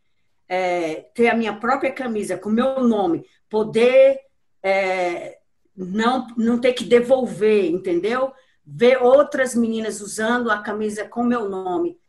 é, 0.50 0.96
ter 1.14 1.28
a 1.28 1.36
minha 1.36 1.56
própria 1.58 1.92
camisa 1.92 2.36
com 2.36 2.50
meu 2.50 2.84
nome, 2.84 3.26
poder 3.48 4.22
é, 4.64 5.38
não, 5.76 6.28
não 6.38 6.60
ter 6.60 6.74
que 6.74 6.84
devolver, 6.84 7.70
entendeu? 7.70 8.34
Ver 8.66 9.02
outras 9.02 9.54
meninas 9.54 10.02
usando 10.02 10.50
a 10.50 10.62
camisa 10.62 11.08
com 11.08 11.24
meu 11.24 11.50
nome 11.50 12.00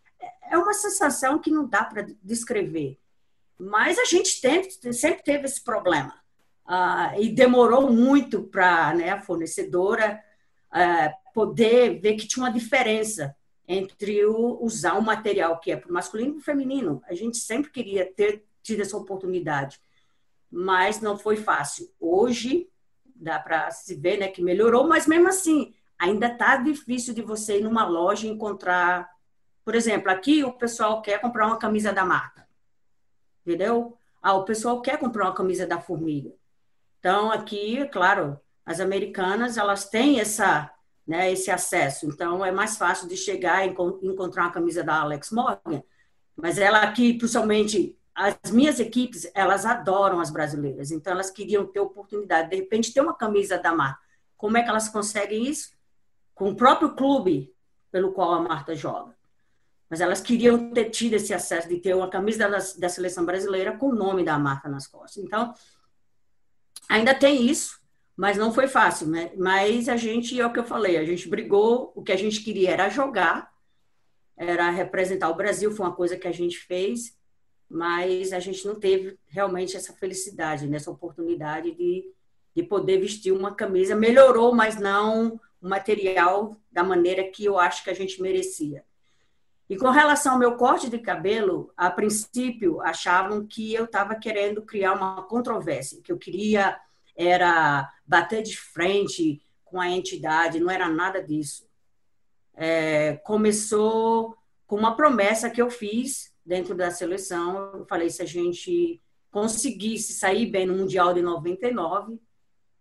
é 0.51 0.57
uma 0.57 0.73
sensação 0.73 1.39
que 1.39 1.51
não 1.51 1.67
dá 1.67 1.85
para 1.85 2.07
descrever. 2.23 2.99
Mas 3.59 3.99
a 3.99 4.05
gente 4.05 4.41
tem, 4.41 4.63
sempre 4.93 5.23
teve 5.23 5.47
esse 5.47 5.63
problema. 5.63 6.15
Ah, 6.65 7.15
e 7.19 7.29
demorou 7.29 7.91
muito 7.91 8.43
para 8.43 8.93
né, 8.95 9.11
a 9.11 9.21
fornecedora 9.21 10.23
ah, 10.71 11.13
poder 11.33 12.01
ver 12.01 12.15
que 12.15 12.27
tinha 12.27 12.45
uma 12.45 12.53
diferença 12.53 13.35
entre 13.69 14.25
o, 14.25 14.59
usar 14.63 14.97
um 14.97 15.03
material 15.03 15.59
que 15.59 15.71
é 15.71 15.77
para 15.77 15.91
o 15.91 15.95
masculino 15.95 16.35
e 16.35 16.39
o 16.39 16.43
feminino. 16.43 17.03
A 17.09 17.15
gente 17.15 17.39
sempre 17.39 17.71
queria 17.71 18.05
ter 18.05 18.45
tido 18.63 18.83
essa 18.83 18.97
oportunidade, 18.97 19.81
mas 20.51 21.01
não 21.01 21.19
foi 21.19 21.37
fácil. 21.37 21.89
Hoje 22.01 22.69
dá 23.21 23.39
para 23.39 23.71
se 23.71 23.95
ver 23.95 24.19
né, 24.19 24.29
que 24.29 24.43
melhorou, 24.43 24.87
mas 24.87 25.07
mesmo 25.07 25.29
assim 25.29 25.75
ainda 25.99 26.27
está 26.27 26.57
difícil 26.57 27.15
de 27.15 27.23
você 27.23 27.59
ir 27.59 27.63
numa 27.63 27.87
loja 27.87 28.27
e 28.27 28.31
encontrar 28.31 29.09
por 29.67 29.75
exemplo, 29.75 30.13
aqui 30.13 30.45
o 30.45 30.53
pessoal 30.53 31.03
quer 31.03 31.21
comprar 31.21 31.49
uma 31.49 31.59
camisa 31.59 31.93
da 31.93 32.05
marca. 32.05 32.47
Entendeu? 33.45 33.99
Ah, 34.23 34.35
o 34.35 34.45
pessoal 34.45 34.81
quer 34.81 34.97
comprar 34.97 35.25
uma 35.25 35.35
camisa 35.35 35.67
da 35.67 35.81
Formiga. 35.81 36.33
Então, 37.01 37.33
aqui, 37.33 37.85
claro, 37.89 38.41
as 38.65 38.79
americanas, 38.79 39.57
elas 39.57 39.91
têm 39.91 40.21
essa, 40.21 40.71
né, 41.05 41.33
esse 41.33 41.51
acesso. 41.51 42.07
Então, 42.07 42.45
é 42.45 42.53
mais 42.53 42.79
fácil 42.79 43.09
de 43.09 43.17
chegar 43.17 43.67
e 43.67 43.75
encontrar 44.07 44.45
uma 44.45 44.53
camisa 44.53 44.85
da 44.85 45.01
Alex 45.01 45.33
Morgan. 45.33 45.83
Mas 46.37 46.59
ela 46.59 46.83
aqui, 46.83 47.15
principalmente, 47.15 47.99
as 48.17 48.51
minhas 48.51 48.81
equipes, 48.81 49.31
elas 49.35 49.67
adoram 49.67 50.19
as 50.21 50.31
brasileiras. 50.31 50.91
Então, 50.91 51.13
elas 51.13 51.31
queriam 51.31 51.67
ter 51.67 51.81
oportunidade, 51.81 52.51
de 52.51 52.57
repente, 52.57 52.93
ter 52.93 53.01
uma 53.01 53.15
camisa 53.15 53.59
da 53.59 53.75
marca. 53.75 54.01
Como 54.37 54.57
é 54.57 54.63
que 54.63 54.71
elas 54.71 54.89
conseguem 54.89 55.47
isso? 55.47 55.71
Com 56.35 56.51
o 56.51 56.57
próprio 56.57 56.95
clube 56.95 57.55
pelo 57.93 58.13
qual 58.13 58.33
a 58.33 58.41
Marta 58.41 58.75
joga 58.75 59.17
mas 59.89 60.00
elas 60.00 60.21
queriam 60.21 60.71
ter 60.71 60.91
tido 60.91 61.15
esse 61.15 61.33
acesso 61.33 61.69
de 61.69 61.79
ter 61.79 61.95
uma 61.95 62.11
camisa 62.11 62.49
da, 62.49 62.59
da 62.59 62.89
seleção 62.89 63.25
brasileira 63.25 63.76
com 63.76 63.89
o 63.89 63.95
nome 63.95 64.25
da 64.25 64.39
marca 64.39 64.69
nas 64.69 64.87
costas. 64.87 65.23
Então, 65.23 65.55
ainda 66.89 67.15
tem 67.15 67.47
isso, 67.47 67.81
mas 68.17 68.37
não 68.37 68.52
foi 68.52 68.67
fácil, 68.67 69.07
né? 69.07 69.31
Mas 69.37 69.89
a 69.89 69.97
gente, 69.97 70.39
é 70.41 70.45
o 70.45 70.52
que 70.52 70.59
eu 70.59 70.65
falei, 70.65 70.97
a 70.97 71.05
gente 71.05 71.29
brigou, 71.29 71.93
o 71.95 72.02
que 72.02 72.13
a 72.13 72.17
gente 72.17 72.43
queria 72.43 72.73
era 72.73 72.89
jogar, 72.89 73.52
era 74.37 74.69
representar 74.71 75.31
o 75.31 75.37
Brasil, 75.37 75.71
foi 75.71 75.87
uma 75.87 75.95
coisa 75.95 76.17
que 76.17 76.26
a 76.26 76.33
gente 76.33 76.59
fez, 76.59 77.16
mas 77.69 78.33
a 78.33 78.39
gente 78.39 78.67
não 78.67 78.75
teve 78.75 79.19
realmente 79.26 79.76
essa 79.76 79.93
felicidade, 79.93 80.69
nessa 80.69 80.91
oportunidade 80.91 81.73
de, 81.73 82.11
de 82.55 82.63
poder 82.63 82.99
vestir 82.99 83.33
uma 83.33 83.55
camisa. 83.55 83.95
Melhorou, 83.95 84.55
mas 84.55 84.76
não 84.76 85.41
o 85.61 85.69
material 85.69 86.57
da 86.71 86.85
maneira 86.85 87.25
que 87.25 87.45
eu 87.45 87.59
acho 87.59 87.83
que 87.83 87.91
a 87.91 87.95
gente 87.95 88.23
merecia. 88.23 88.85
E 89.69 89.76
com 89.76 89.91
relação 89.91 90.35
ao 90.35 90.39
meu 90.39 90.57
corte 90.57 90.89
de 90.89 90.99
cabelo, 90.99 91.73
a 91.76 91.91
princípio 91.91 92.81
achavam 92.83 93.45
que 93.45 93.75
eu 93.75 93.85
estava 93.85 94.15
querendo 94.15 94.63
criar 94.63 94.93
uma 94.93 95.23
controvérsia, 95.23 96.00
que 96.02 96.13
eu 96.13 96.19
queria 96.19 96.79
era 97.17 97.91
bater 98.07 98.43
de 98.43 98.57
frente 98.57 99.43
com 99.65 99.81
a 99.81 99.89
entidade, 99.89 100.61
não 100.61 100.71
era 100.71 100.89
nada 100.89 101.23
disso. 101.23 101.67
É, 102.55 103.17
começou 103.25 104.37
com 104.67 104.76
uma 104.76 104.95
promessa 104.95 105.50
que 105.50 105.61
eu 105.61 105.71
fiz 105.71 106.33
dentro 106.47 106.75
da 106.75 106.91
seleção. 106.91 107.73
Eu 107.75 107.85
falei: 107.87 108.09
se 108.09 108.23
a 108.23 108.26
gente 108.26 109.02
conseguisse 109.30 110.15
sair 110.15 110.47
bem 110.47 110.67
no 110.67 110.75
Mundial 110.75 111.13
de 111.13 111.21
99, 111.21 112.19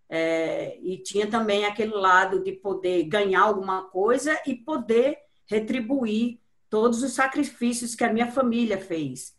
é, 0.08 0.78
e 0.82 1.00
tinha 1.00 1.28
também 1.28 1.66
aquele 1.66 1.94
lado 1.94 2.44
de 2.44 2.52
poder 2.52 3.04
ganhar 3.06 3.42
alguma 3.42 3.90
coisa 3.90 4.40
e 4.46 4.54
poder 4.54 5.18
retribuir 5.48 6.40
todos 6.70 7.04
os 7.04 7.14
sacrifícios 7.14 7.96
que 7.96 8.04
a 8.04 8.14
minha 8.14 8.32
família 8.32 8.78
fez. 8.78 9.36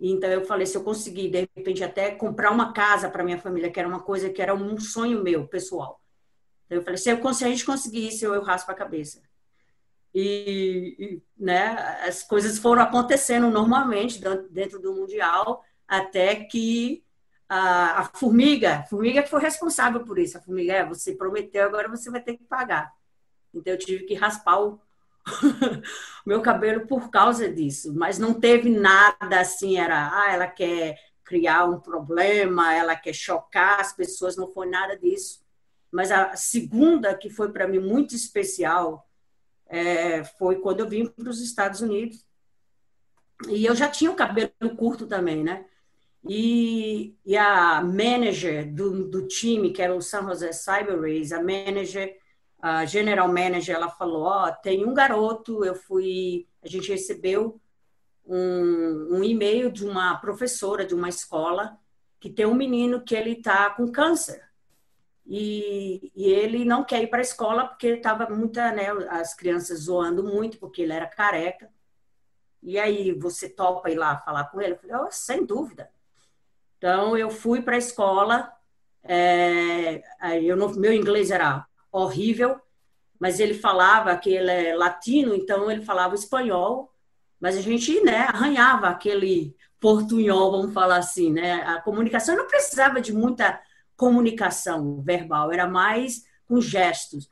Então 0.00 0.30
eu 0.30 0.44
falei, 0.44 0.66
se 0.66 0.76
eu 0.76 0.82
conseguir 0.82 1.30
de 1.30 1.48
repente 1.54 1.84
até 1.84 2.10
comprar 2.12 2.50
uma 2.50 2.72
casa 2.72 3.08
para 3.08 3.24
minha 3.24 3.38
família, 3.38 3.70
que 3.70 3.78
era 3.78 3.88
uma 3.88 4.00
coisa 4.00 4.30
que 4.30 4.42
era 4.42 4.54
um 4.54 4.78
sonho 4.78 5.22
meu, 5.22 5.46
pessoal. 5.46 6.00
Então 6.66 6.78
eu 6.78 6.82
falei, 6.82 6.96
se, 6.96 7.10
eu, 7.10 7.34
se 7.34 7.44
a 7.44 7.48
gente 7.48 7.64
conseguisse, 7.64 8.24
eu, 8.24 8.34
eu 8.34 8.42
raspo 8.42 8.70
a 8.70 8.74
cabeça. 8.74 9.22
E, 10.14 10.96
e, 10.98 11.22
né, 11.38 12.00
as 12.06 12.22
coisas 12.22 12.58
foram 12.58 12.82
acontecendo 12.82 13.50
normalmente 13.50 14.20
dentro 14.50 14.78
do 14.78 14.94
mundial 14.94 15.64
até 15.88 16.36
que 16.36 17.02
a, 17.48 18.00
a 18.00 18.04
formiga, 18.04 18.78
a 18.78 18.82
formiga 18.84 19.22
que 19.22 19.30
foi 19.30 19.40
responsável 19.40 20.04
por 20.04 20.18
isso. 20.18 20.38
A 20.38 20.40
formiga 20.40 20.72
é, 20.72 20.86
você 20.86 21.14
prometeu, 21.14 21.64
agora 21.64 21.88
você 21.88 22.10
vai 22.10 22.20
ter 22.20 22.36
que 22.36 22.44
pagar. 22.44 22.92
Então 23.54 23.72
eu 23.72 23.78
tive 23.78 24.04
que 24.04 24.14
raspar 24.14 24.60
o, 24.60 24.80
meu 26.26 26.40
cabelo 26.40 26.86
por 26.86 27.10
causa 27.10 27.50
disso, 27.50 27.92
mas 27.94 28.18
não 28.18 28.34
teve 28.34 28.70
nada 28.70 29.40
assim, 29.40 29.78
era, 29.78 30.10
ah, 30.12 30.32
ela 30.32 30.46
quer 30.46 30.98
criar 31.24 31.64
um 31.64 31.78
problema, 31.78 32.74
ela 32.74 32.96
quer 32.96 33.14
chocar 33.14 33.80
as 33.80 33.92
pessoas, 33.92 34.36
não 34.36 34.48
foi 34.48 34.66
nada 34.66 34.96
disso. 34.96 35.42
Mas 35.90 36.10
a 36.10 36.34
segunda, 36.36 37.14
que 37.14 37.28
foi 37.28 37.52
para 37.52 37.68
mim 37.68 37.78
muito 37.78 38.14
especial, 38.14 39.06
é, 39.72 40.22
foi 40.22 40.56
quando 40.56 40.80
eu 40.80 40.88
vim 40.88 41.06
para 41.06 41.30
os 41.30 41.40
Estados 41.40 41.80
Unidos. 41.80 42.26
E 43.48 43.64
eu 43.64 43.74
já 43.74 43.88
tinha 43.88 44.10
o 44.10 44.14
cabelo 44.14 44.52
curto 44.76 45.06
também, 45.06 45.42
né? 45.42 45.64
E, 46.28 47.16
e 47.24 47.34
a 47.36 47.82
manager 47.82 48.70
do, 48.72 49.08
do 49.08 49.26
time, 49.26 49.72
que 49.72 49.80
era 49.80 49.94
o 49.94 50.02
San 50.02 50.24
Jose 50.24 50.52
Cyber 50.52 51.00
Rays, 51.00 51.32
a 51.32 51.42
manager 51.42 52.20
a 52.60 52.84
general 52.84 53.26
manager 53.26 53.74
ela 53.74 53.88
falou 53.88 54.22
ó 54.22 54.46
oh, 54.46 54.52
tem 54.62 54.86
um 54.86 54.94
garoto 54.94 55.64
eu 55.64 55.74
fui 55.74 56.46
a 56.62 56.68
gente 56.68 56.92
recebeu 56.92 57.60
um, 58.24 59.16
um 59.16 59.24
e-mail 59.24 59.68
de 59.68 59.84
uma 59.84 60.16
professora 60.18 60.86
de 60.86 60.94
uma 60.94 61.08
escola 61.08 61.76
que 62.20 62.30
tem 62.30 62.46
um 62.46 62.54
menino 62.54 63.02
que 63.02 63.16
ele 63.16 63.32
está 63.32 63.68
com 63.70 63.90
câncer 63.90 64.40
e, 65.26 66.12
e, 66.16 66.30
ele 66.30 66.64
não 66.64 66.84
quer 66.84 67.02
ir 67.02 67.06
para 67.06 67.18
a 67.18 67.22
escola 67.22 67.66
porque 67.66 67.88
estava 67.88 68.28
muita 68.28 68.72
né 68.72 68.88
as 69.08 69.34
crianças 69.34 69.80
zoando 69.80 70.24
muito 70.24 70.58
porque 70.58 70.82
ele 70.82 70.92
era 70.92 71.06
careca. 71.06 71.70
E 72.62 72.78
aí 72.78 73.12
você 73.12 73.48
topa 73.48 73.90
ir 73.90 73.96
lá 73.96 74.16
falar 74.18 74.44
com 74.44 74.60
ele? 74.60 74.74
Eu 74.74 74.78
falei 74.78 74.96
oh, 74.96 75.10
sem 75.10 75.44
dúvida. 75.44 75.90
Então 76.78 77.16
eu 77.16 77.30
fui 77.30 77.62
para 77.62 77.76
a 77.76 77.78
escola 77.78 78.52
é, 79.04 80.02
eu 80.42 80.56
meu 80.76 80.92
inglês 80.92 81.30
era 81.30 81.66
horrível, 81.90 82.60
mas 83.18 83.40
ele 83.40 83.54
falava 83.54 84.16
que 84.16 84.30
ele 84.30 84.50
é 84.50 84.74
latino, 84.74 85.34
então 85.34 85.70
ele 85.70 85.84
falava 85.84 86.14
espanhol, 86.14 86.92
mas 87.40 87.56
a 87.56 87.60
gente, 87.60 88.00
né, 88.02 88.26
arranhava 88.28 88.88
aquele 88.88 89.56
portunhol, 89.80 90.52
vamos 90.52 90.72
falar 90.72 90.98
assim, 90.98 91.32
né? 91.32 91.54
A 91.62 91.80
comunicação 91.80 92.36
não 92.36 92.46
precisava 92.46 93.00
de 93.00 93.12
muita 93.12 93.60
comunicação 94.02 95.00
verbal, 95.00 95.52
era 95.52 95.64
mais 95.64 96.24
com 96.48 96.60
gestos. 96.60 97.30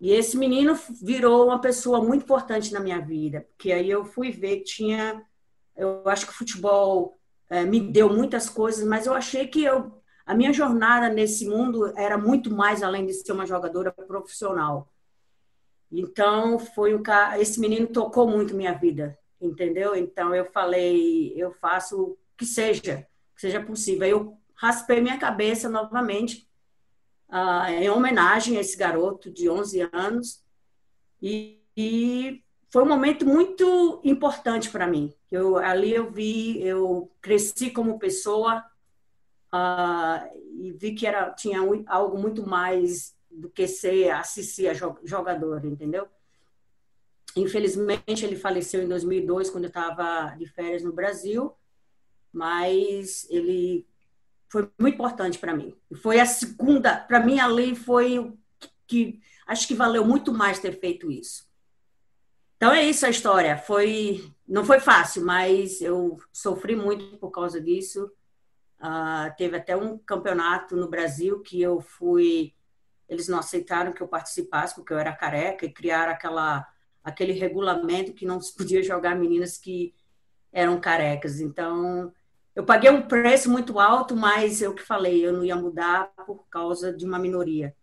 E 0.00 0.12
esse 0.12 0.36
menino 0.36 0.78
virou 1.02 1.46
uma 1.46 1.60
pessoa 1.60 2.00
muito 2.00 2.22
importante 2.22 2.72
na 2.72 2.78
minha 2.78 3.00
vida, 3.00 3.48
porque 3.48 3.72
aí 3.72 3.90
eu 3.90 4.04
fui 4.04 4.30
ver 4.30 4.58
que 4.58 4.64
tinha, 4.64 5.20
eu 5.76 6.04
acho 6.06 6.24
que 6.24 6.30
o 6.30 6.36
futebol 6.36 7.18
é, 7.50 7.64
me 7.64 7.80
deu 7.80 8.08
muitas 8.08 8.48
coisas, 8.48 8.86
mas 8.86 9.06
eu 9.06 9.12
achei 9.12 9.48
que 9.48 9.64
eu 9.64 10.00
a 10.24 10.36
minha 10.36 10.52
jornada 10.52 11.08
nesse 11.08 11.48
mundo 11.48 11.92
era 11.98 12.16
muito 12.16 12.54
mais 12.54 12.80
além 12.80 13.04
de 13.04 13.12
ser 13.12 13.32
uma 13.32 13.44
jogadora 13.44 13.90
profissional. 13.90 14.88
Então, 15.90 16.60
foi 16.60 16.94
um 16.94 17.02
esse 17.40 17.58
menino 17.58 17.88
tocou 17.88 18.28
muito 18.28 18.54
minha 18.54 18.72
vida, 18.72 19.18
entendeu? 19.40 19.96
Então, 19.96 20.32
eu 20.32 20.44
falei, 20.44 21.32
eu 21.36 21.50
faço 21.50 22.00
o 22.00 22.18
que 22.36 22.46
seja, 22.46 23.04
que 23.34 23.40
seja 23.40 23.60
possível. 23.60 24.06
Eu 24.06 24.41
raspei 24.62 25.00
minha 25.00 25.18
cabeça 25.18 25.68
novamente, 25.68 26.48
uh, 27.28 27.68
em 27.68 27.90
homenagem 27.90 28.56
a 28.56 28.60
esse 28.60 28.76
garoto 28.76 29.28
de 29.28 29.50
11 29.50 29.90
anos, 29.92 30.40
e, 31.20 31.60
e 31.76 32.44
foi 32.70 32.84
um 32.84 32.88
momento 32.88 33.26
muito 33.26 34.00
importante 34.04 34.70
para 34.70 34.86
mim. 34.86 35.12
Eu, 35.32 35.56
ali 35.56 35.92
eu 35.92 36.08
vi, 36.12 36.62
eu 36.62 37.10
cresci 37.20 37.72
como 37.72 37.98
pessoa 37.98 38.64
uh, 39.52 40.38
e 40.54 40.70
vi 40.70 40.94
que 40.94 41.08
era, 41.08 41.30
tinha 41.32 41.58
algo 41.86 42.16
muito 42.16 42.48
mais 42.48 43.16
do 43.28 43.50
que 43.50 43.66
ser 43.66 44.10
assistir 44.10 44.68
a 44.68 44.74
jogador, 45.04 45.64
entendeu? 45.64 46.06
Infelizmente, 47.34 48.24
ele 48.24 48.36
faleceu 48.36 48.82
em 48.82 48.88
2002, 48.88 49.50
quando 49.50 49.64
eu 49.64 49.68
estava 49.68 50.36
de 50.36 50.46
férias 50.46 50.84
no 50.84 50.92
Brasil, 50.92 51.52
mas 52.32 53.26
ele 53.28 53.86
foi 54.52 54.70
muito 54.78 54.94
importante 54.96 55.38
para 55.38 55.56
mim. 55.56 55.74
Foi 56.02 56.20
a 56.20 56.26
segunda, 56.26 56.94
para 56.94 57.20
mim, 57.20 57.40
ali 57.40 57.74
foi 57.74 58.36
que 58.86 59.18
acho 59.46 59.66
que 59.66 59.74
valeu 59.74 60.04
muito 60.04 60.30
mais 60.30 60.58
ter 60.58 60.78
feito 60.78 61.10
isso. 61.10 61.48
Então 62.58 62.70
é 62.70 62.84
isso 62.84 63.06
a 63.06 63.08
história. 63.08 63.56
Foi, 63.56 64.30
não 64.46 64.62
foi 64.62 64.78
fácil, 64.78 65.24
mas 65.24 65.80
eu 65.80 66.18
sofri 66.30 66.76
muito 66.76 67.16
por 67.16 67.30
causa 67.30 67.58
disso. 67.58 68.12
Uh, 68.78 69.34
teve 69.38 69.56
até 69.56 69.74
um 69.74 69.96
campeonato 69.96 70.76
no 70.76 70.86
Brasil 70.86 71.40
que 71.40 71.62
eu 71.62 71.80
fui 71.80 72.52
eles 73.08 73.28
não 73.28 73.38
aceitaram 73.38 73.92
que 73.92 74.02
eu 74.02 74.08
participasse 74.08 74.74
porque 74.74 74.92
eu 74.92 74.98
era 74.98 75.14
careca 75.14 75.64
e 75.66 75.72
criaram 75.72 76.12
aquela 76.12 76.66
aquele 77.04 77.32
regulamento 77.32 78.12
que 78.12 78.26
não 78.26 78.40
se 78.40 78.54
podia 78.54 78.82
jogar 78.84 79.16
meninas 79.16 79.56
que 79.56 79.94
eram 80.52 80.78
carecas. 80.78 81.40
Então, 81.40 82.12
eu 82.54 82.64
paguei 82.64 82.90
um 82.90 83.02
preço 83.02 83.50
muito 83.50 83.78
alto, 83.78 84.14
mas 84.14 84.60
eu 84.60 84.74
que 84.74 84.82
falei, 84.82 85.24
eu 85.24 85.32
não 85.32 85.44
ia 85.44 85.56
mudar 85.56 86.12
por 86.26 86.46
causa 86.48 86.92
de 86.92 87.04
uma 87.04 87.18
minoria. 87.18 87.74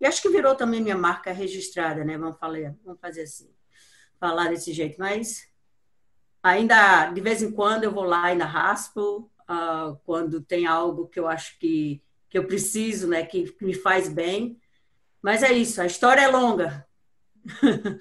E 0.00 0.06
acho 0.06 0.22
que 0.22 0.28
virou 0.28 0.54
também 0.54 0.80
minha 0.80 0.96
marca 0.96 1.32
registrada, 1.32 2.04
né? 2.04 2.18
Vamos 2.18 2.38
falar, 2.38 2.74
vamos 2.84 3.00
fazer 3.00 3.22
assim, 3.22 3.50
falar 4.18 4.48
desse 4.48 4.72
jeito. 4.72 4.96
Mas 4.98 5.48
ainda 6.42 7.10
de 7.10 7.20
vez 7.20 7.42
em 7.42 7.50
quando 7.50 7.84
eu 7.84 7.92
vou 7.92 8.04
lá 8.04 8.28
e 8.28 8.32
ainda 8.32 8.44
raspo 8.44 9.30
uh, 9.42 9.96
quando 10.04 10.40
tem 10.40 10.66
algo 10.66 11.08
que 11.08 11.18
eu 11.18 11.26
acho 11.26 11.58
que 11.58 12.02
que 12.30 12.36
eu 12.36 12.46
preciso, 12.46 13.08
né? 13.08 13.24
Que 13.24 13.56
me 13.60 13.72
faz 13.72 14.08
bem. 14.08 14.60
Mas 15.22 15.42
é 15.42 15.50
isso, 15.52 15.80
a 15.80 15.86
história 15.86 16.20
é 16.20 16.28
longa. 16.28 16.86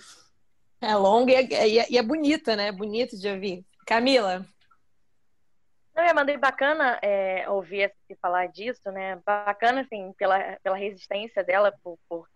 É 0.79 0.95
longa 0.95 1.31
e 1.31 1.79
é, 1.79 1.91
e 1.91 1.97
é 1.97 2.03
bonita, 2.03 2.55
né? 2.55 2.71
Bonito 2.71 3.17
de 3.17 3.27
ouvir. 3.27 3.65
Camila. 3.83 4.45
Não, 5.97 6.05
eu 6.05 6.13
mandei 6.13 6.37
bacana 6.37 6.99
é, 7.01 7.49
ouvir 7.49 7.91
você 8.07 8.15
falar 8.21 8.45
disso, 8.49 8.91
né? 8.91 9.19
Bacana, 9.25 9.81
assim, 9.81 10.13
pela, 10.13 10.55
pela 10.61 10.77
resistência 10.77 11.43
dela 11.43 11.73
por, 11.83 11.97
por, 12.07 12.29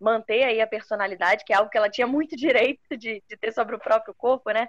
manter 0.00 0.42
aí 0.44 0.60
a 0.62 0.66
personalidade, 0.66 1.44
que 1.44 1.52
é 1.52 1.56
algo 1.56 1.70
que 1.70 1.76
ela 1.76 1.90
tinha 1.90 2.06
muito 2.06 2.34
direito 2.34 2.96
de, 2.96 3.22
de 3.28 3.36
ter 3.36 3.52
sobre 3.52 3.76
o 3.76 3.78
próprio 3.78 4.14
corpo, 4.14 4.50
né? 4.50 4.66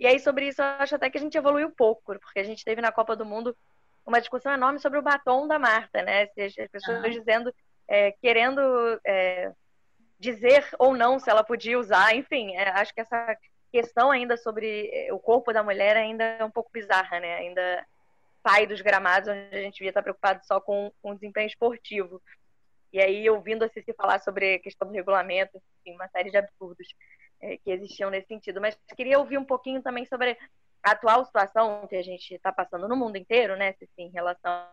E 0.00 0.08
aí, 0.08 0.18
sobre 0.18 0.48
isso, 0.48 0.60
eu 0.60 0.66
acho 0.66 0.96
até 0.96 1.08
que 1.08 1.16
a 1.16 1.20
gente 1.20 1.38
evoluiu 1.38 1.70
pouco, 1.70 2.18
porque 2.18 2.40
a 2.40 2.44
gente 2.44 2.64
teve 2.64 2.82
na 2.82 2.90
Copa 2.90 3.14
do 3.14 3.24
Mundo 3.24 3.56
uma 4.04 4.20
discussão 4.20 4.52
enorme 4.52 4.80
sobre 4.80 4.98
o 4.98 5.02
batom 5.02 5.46
da 5.46 5.58
Marta, 5.60 6.02
né? 6.02 6.28
As 6.36 6.68
pessoas 6.70 7.12
dizendo 7.12 7.54
é, 7.86 8.10
querendo 8.10 8.60
é, 9.06 9.52
dizer 10.18 10.66
ou 10.80 10.96
não 10.96 11.20
se 11.20 11.30
ela 11.30 11.44
podia 11.44 11.78
usar, 11.78 12.16
enfim, 12.16 12.56
é, 12.56 12.70
acho 12.70 12.92
que 12.92 13.00
essa 13.00 13.36
questão 13.74 14.12
ainda 14.12 14.36
sobre 14.36 14.88
é, 14.92 15.12
o 15.12 15.18
corpo 15.18 15.52
da 15.52 15.60
mulher 15.60 15.96
ainda 15.96 16.22
é 16.22 16.44
um 16.44 16.50
pouco 16.50 16.70
bizarra, 16.72 17.18
né? 17.18 17.34
Ainda 17.38 17.84
sai 18.46 18.68
dos 18.68 18.80
gramados 18.80 19.28
onde 19.28 19.56
a 19.56 19.62
gente 19.62 19.74
devia 19.74 19.88
estar 19.88 20.00
preocupado 20.00 20.46
só 20.46 20.60
com, 20.60 20.92
o 21.02 21.14
desempenho 21.14 21.48
esportivo. 21.48 22.22
E 22.92 23.00
aí, 23.00 23.28
ouvindo 23.28 23.64
a 23.64 23.68
Cici 23.68 23.92
falar 23.92 24.20
sobre 24.20 24.54
a 24.54 24.58
questão 24.60 24.86
do 24.86 24.94
regulamento, 24.94 25.60
enfim, 25.80 25.96
uma 25.96 26.06
série 26.06 26.30
de 26.30 26.36
absurdos 26.36 26.86
é, 27.40 27.56
que 27.56 27.68
existiam 27.72 28.10
nesse 28.10 28.28
sentido. 28.28 28.60
Mas 28.60 28.78
queria 28.94 29.18
ouvir 29.18 29.38
um 29.38 29.44
pouquinho 29.44 29.82
também 29.82 30.06
sobre 30.06 30.38
a 30.80 30.92
atual 30.92 31.24
situação 31.24 31.84
que 31.88 31.96
a 31.96 32.02
gente 32.02 32.32
está 32.32 32.52
passando 32.52 32.86
no 32.86 32.94
mundo 32.94 33.16
inteiro, 33.16 33.56
né, 33.56 33.74
em 33.98 34.10
relação 34.10 34.68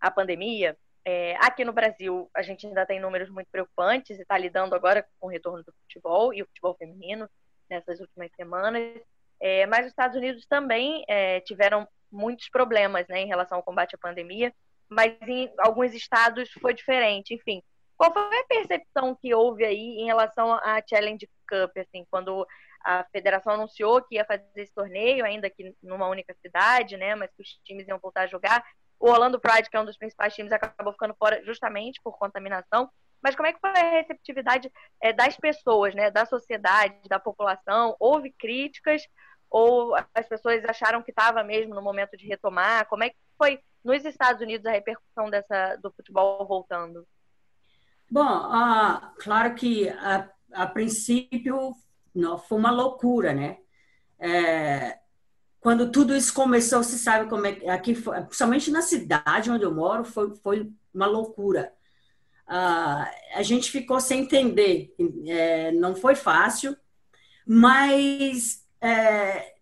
à 0.00 0.10
pandemia, 0.12 0.78
é, 1.04 1.34
aqui 1.40 1.64
no 1.64 1.72
Brasil, 1.72 2.30
a 2.32 2.42
gente 2.42 2.66
ainda 2.66 2.86
tem 2.86 3.00
números 3.00 3.28
muito 3.28 3.48
preocupantes 3.50 4.16
e 4.18 4.22
está 4.22 4.38
lidando 4.38 4.74
agora 4.74 5.04
com 5.18 5.26
o 5.26 5.30
retorno 5.30 5.64
do 5.64 5.72
futebol 5.82 6.32
e 6.32 6.42
o 6.42 6.46
futebol 6.46 6.76
feminino 6.76 7.28
nessas 7.72 8.00
últimas 8.00 8.30
semanas. 8.36 9.00
É, 9.40 9.66
mas 9.66 9.86
os 9.86 9.92
Estados 9.92 10.16
Unidos 10.16 10.46
também 10.46 11.04
é, 11.08 11.40
tiveram 11.40 11.88
muitos 12.10 12.48
problemas 12.48 13.08
né, 13.08 13.20
em 13.20 13.26
relação 13.26 13.56
ao 13.56 13.64
combate 13.64 13.94
à 13.94 13.98
pandemia, 13.98 14.54
mas 14.88 15.16
em 15.22 15.50
alguns 15.58 15.94
estados 15.94 16.50
foi 16.60 16.74
diferente. 16.74 17.34
Enfim, 17.34 17.62
qual 17.96 18.12
foi 18.12 18.22
a 18.38 18.44
percepção 18.44 19.16
que 19.20 19.34
houve 19.34 19.64
aí 19.64 19.98
em 19.98 20.06
relação 20.06 20.52
à 20.52 20.80
Challenge 20.88 21.28
Cup, 21.48 21.76
assim, 21.78 22.06
quando 22.10 22.46
a 22.84 23.04
federação 23.10 23.54
anunciou 23.54 24.02
que 24.02 24.16
ia 24.16 24.24
fazer 24.24 24.44
esse 24.56 24.74
torneio, 24.74 25.24
ainda 25.24 25.48
que 25.48 25.74
numa 25.82 26.08
única 26.08 26.34
cidade, 26.42 26.96
né, 26.96 27.14
mas 27.14 27.30
que 27.34 27.42
os 27.42 27.48
times 27.64 27.88
iam 27.88 27.98
voltar 27.98 28.22
a 28.22 28.26
jogar, 28.26 28.64
o 28.98 29.08
Orlando 29.08 29.40
Pride, 29.40 29.68
que 29.68 29.76
é 29.76 29.80
um 29.80 29.84
dos 29.84 29.96
principais 29.96 30.34
times, 30.34 30.52
acabou 30.52 30.92
ficando 30.92 31.14
fora 31.14 31.42
justamente 31.44 32.00
por 32.04 32.16
contaminação. 32.18 32.88
Mas 33.22 33.36
como 33.36 33.46
é 33.46 33.52
que 33.52 33.60
foi 33.60 33.70
a 33.70 33.90
receptividade 33.90 34.70
é, 35.00 35.12
das 35.12 35.36
pessoas, 35.36 35.94
né, 35.94 36.10
da 36.10 36.26
sociedade, 36.26 37.08
da 37.08 37.20
população? 37.20 37.94
Houve 38.00 38.32
críticas 38.32 39.02
ou 39.48 39.94
as 40.14 40.26
pessoas 40.26 40.64
acharam 40.64 41.02
que 41.02 41.10
estava 41.10 41.44
mesmo 41.44 41.74
no 41.74 41.82
momento 41.82 42.16
de 42.16 42.26
retomar? 42.26 42.86
Como 42.88 43.04
é 43.04 43.10
que 43.10 43.16
foi 43.38 43.60
nos 43.84 44.04
Estados 44.04 44.40
Unidos 44.40 44.66
a 44.66 44.72
repercussão 44.72 45.30
dessa 45.30 45.76
do 45.76 45.92
futebol 45.92 46.46
voltando? 46.46 47.06
Bom, 48.10 48.22
ah, 48.22 49.12
claro 49.18 49.54
que 49.54 49.88
a, 49.88 50.28
a 50.52 50.66
princípio 50.66 51.74
não, 52.14 52.38
foi 52.38 52.58
uma 52.58 52.70
loucura, 52.70 53.32
né? 53.32 53.58
É, 54.18 54.98
quando 55.60 55.90
tudo 55.90 56.14
isso 56.14 56.34
começou, 56.34 56.82
você 56.82 56.96
sabe 56.96 57.28
como 57.28 57.46
é 57.46 57.52
que 57.52 57.68
aqui, 57.68 57.94
principalmente 57.94 58.70
na 58.70 58.82
cidade 58.82 59.50
onde 59.50 59.64
eu 59.64 59.74
moro, 59.74 60.04
foi, 60.04 60.34
foi 60.36 60.72
uma 60.92 61.06
loucura. 61.06 61.72
Uh, 62.48 63.06
a 63.34 63.42
gente 63.42 63.70
ficou 63.70 64.00
sem 64.00 64.22
entender, 64.22 64.94
é, 65.26 65.72
não 65.72 65.94
foi 65.94 66.14
fácil, 66.14 66.76
mas 67.46 68.66
é, 68.80 69.54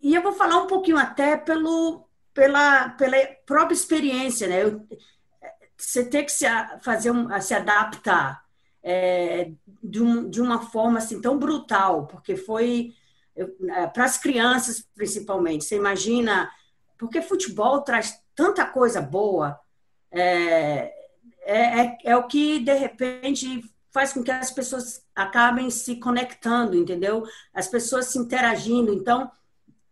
e 0.00 0.14
eu 0.14 0.22
vou 0.22 0.32
falar 0.32 0.58
um 0.58 0.66
pouquinho 0.66 0.98
até 0.98 1.36
pelo, 1.36 2.06
pela, 2.34 2.90
pela 2.90 3.16
própria 3.46 3.74
experiência, 3.74 4.46
né? 4.46 4.62
Eu, 4.62 4.86
você 5.76 6.04
tem 6.04 6.24
que 6.24 6.32
se 6.32 6.44
fazer 6.82 7.10
um, 7.10 7.40
se 7.40 7.54
adaptar 7.54 8.44
é, 8.82 9.50
de, 9.82 10.02
um, 10.02 10.28
de 10.28 10.42
uma 10.42 10.60
forma 10.60 10.98
assim 10.98 11.20
tão 11.20 11.38
brutal, 11.38 12.06
porque 12.06 12.36
foi 12.36 12.92
é, 13.34 13.86
para 13.86 14.04
as 14.04 14.18
crianças 14.18 14.86
principalmente. 14.94 15.64
Você 15.64 15.76
imagina, 15.76 16.50
porque 16.98 17.22
futebol 17.22 17.80
traz 17.80 18.20
tanta 18.34 18.66
coisa 18.66 19.00
boa, 19.00 19.58
é, 20.10 20.93
é, 21.44 21.80
é, 21.80 21.98
é 22.04 22.16
o 22.16 22.26
que 22.26 22.58
de 22.60 22.74
repente 22.74 23.62
faz 23.92 24.12
com 24.12 24.22
que 24.22 24.30
as 24.30 24.50
pessoas 24.50 25.04
acabem 25.14 25.70
se 25.70 25.96
conectando, 25.96 26.76
entendeu? 26.76 27.24
As 27.52 27.68
pessoas 27.68 28.06
se 28.06 28.18
interagindo. 28.18 28.92
Então, 28.92 29.30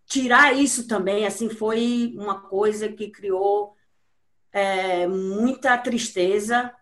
tirar 0.07 0.53
isso 0.57 0.89
também, 0.89 1.25
assim, 1.25 1.49
foi 1.49 2.15
uma 2.17 2.41
coisa 2.41 2.89
que 2.89 3.11
criou 3.11 3.77
é, 4.53 5.07
muita 5.07 5.79
tristeza. 5.79 6.75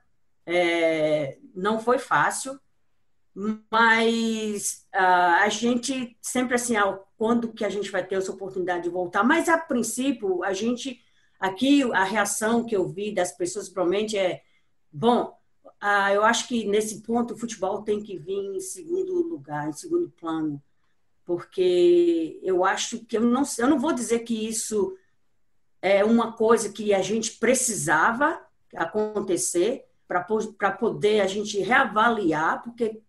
É, 0.46 1.38
não 1.54 1.78
foi 1.78 1.98
fácil 1.98 2.58
mas 3.70 4.86
uh, 4.94 5.42
a 5.42 5.48
gente 5.48 6.16
sempre 6.20 6.54
assim, 6.54 6.76
ah, 6.76 6.98
quando 7.16 7.52
que 7.52 7.64
a 7.64 7.68
gente 7.68 7.90
vai 7.90 8.04
ter 8.04 8.16
essa 8.16 8.32
oportunidade 8.32 8.84
de 8.84 8.90
voltar? 8.90 9.22
Mas 9.22 9.48
a 9.48 9.56
princípio, 9.56 10.42
a 10.42 10.52
gente 10.52 11.00
aqui 11.38 11.82
a 11.92 12.04
reação 12.04 12.64
que 12.64 12.76
eu 12.76 12.88
vi 12.88 13.14
das 13.14 13.32
pessoas 13.32 13.68
provavelmente 13.68 14.18
é 14.18 14.42
bom. 14.92 15.36
Uh, 15.82 16.12
eu 16.12 16.24
acho 16.24 16.46
que 16.46 16.66
nesse 16.66 17.00
ponto 17.00 17.34
o 17.34 17.38
futebol 17.38 17.82
tem 17.82 18.02
que 18.02 18.18
vir 18.18 18.54
em 18.54 18.60
segundo 18.60 19.14
lugar, 19.14 19.68
em 19.68 19.72
segundo 19.72 20.10
plano, 20.10 20.62
porque 21.24 22.38
eu 22.42 22.64
acho 22.64 23.04
que 23.06 23.16
eu 23.16 23.22
não, 23.22 23.42
eu 23.58 23.68
não 23.68 23.78
vou 23.78 23.92
dizer 23.92 24.20
que 24.20 24.46
isso 24.46 24.96
é 25.80 26.04
uma 26.04 26.32
coisa 26.32 26.70
que 26.70 26.92
a 26.92 27.00
gente 27.00 27.38
precisava 27.38 28.40
acontecer 28.76 29.86
para 30.06 30.72
poder 30.72 31.20
a 31.20 31.26
gente 31.26 31.58
reavaliar, 31.60 32.62
porque 32.62 33.00